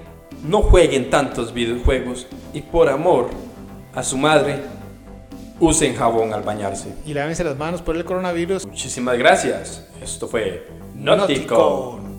no 0.43 0.61
jueguen 0.61 1.09
tantos 1.09 1.53
videojuegos 1.53 2.27
y 2.53 2.61
por 2.61 2.89
amor 2.89 3.29
a 3.95 4.03
su 4.03 4.17
madre, 4.17 4.59
usen 5.59 5.95
jabón 5.95 6.33
al 6.33 6.43
bañarse. 6.43 6.93
Y 7.05 7.13
lávense 7.13 7.43
las 7.43 7.57
manos 7.57 7.81
por 7.81 7.95
el 7.95 8.05
coronavirus. 8.05 8.65
Muchísimas 8.65 9.17
gracias. 9.17 9.85
Esto 10.01 10.27
fue. 10.27 10.67
Noticon. 10.95 12.09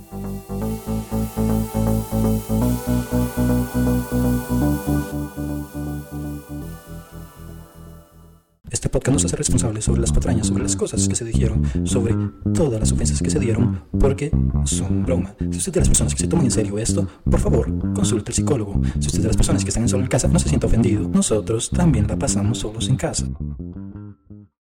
Este 8.81 8.89
podcast 8.89 9.13
no 9.13 9.19
se 9.19 9.27
hace 9.27 9.37
responsable 9.37 9.83
sobre 9.83 10.01
las 10.01 10.11
patrañas, 10.11 10.47
sobre 10.47 10.63
las 10.63 10.75
cosas 10.75 11.07
que 11.07 11.15
se 11.15 11.23
dijeron, 11.23 11.63
sobre 11.85 12.17
todas 12.55 12.81
las 12.81 12.91
ofensas 12.91 13.21
que 13.21 13.29
se 13.29 13.39
dieron, 13.39 13.83
porque 14.01 14.31
son 14.65 15.05
broma. 15.05 15.35
Si 15.39 15.59
usted 15.59 15.69
es 15.69 15.73
de 15.75 15.81
las 15.81 15.89
personas 15.89 16.15
que 16.15 16.21
se 16.21 16.29
toman 16.29 16.47
en 16.47 16.51
serio 16.51 16.79
esto, 16.79 17.07
por 17.31 17.41
favor, 17.41 17.67
consulte 17.93 18.31
al 18.31 18.35
psicólogo. 18.35 18.81
Si 18.99 19.09
usted 19.09 19.19
es 19.19 19.23
de 19.23 19.29
las 19.29 19.37
personas 19.37 19.65
que 19.65 19.69
están 19.69 19.83
en 19.83 19.91
solo 19.91 20.05
en 20.05 20.09
casa, 20.09 20.29
no 20.29 20.39
se 20.39 20.49
sienta 20.49 20.67
ofendido. 20.67 21.07
Nosotros 21.13 21.69
también 21.69 22.07
la 22.09 22.19
pasamos 22.19 22.57
solos 22.57 22.89
en 22.89 22.97
casa. 22.97 23.27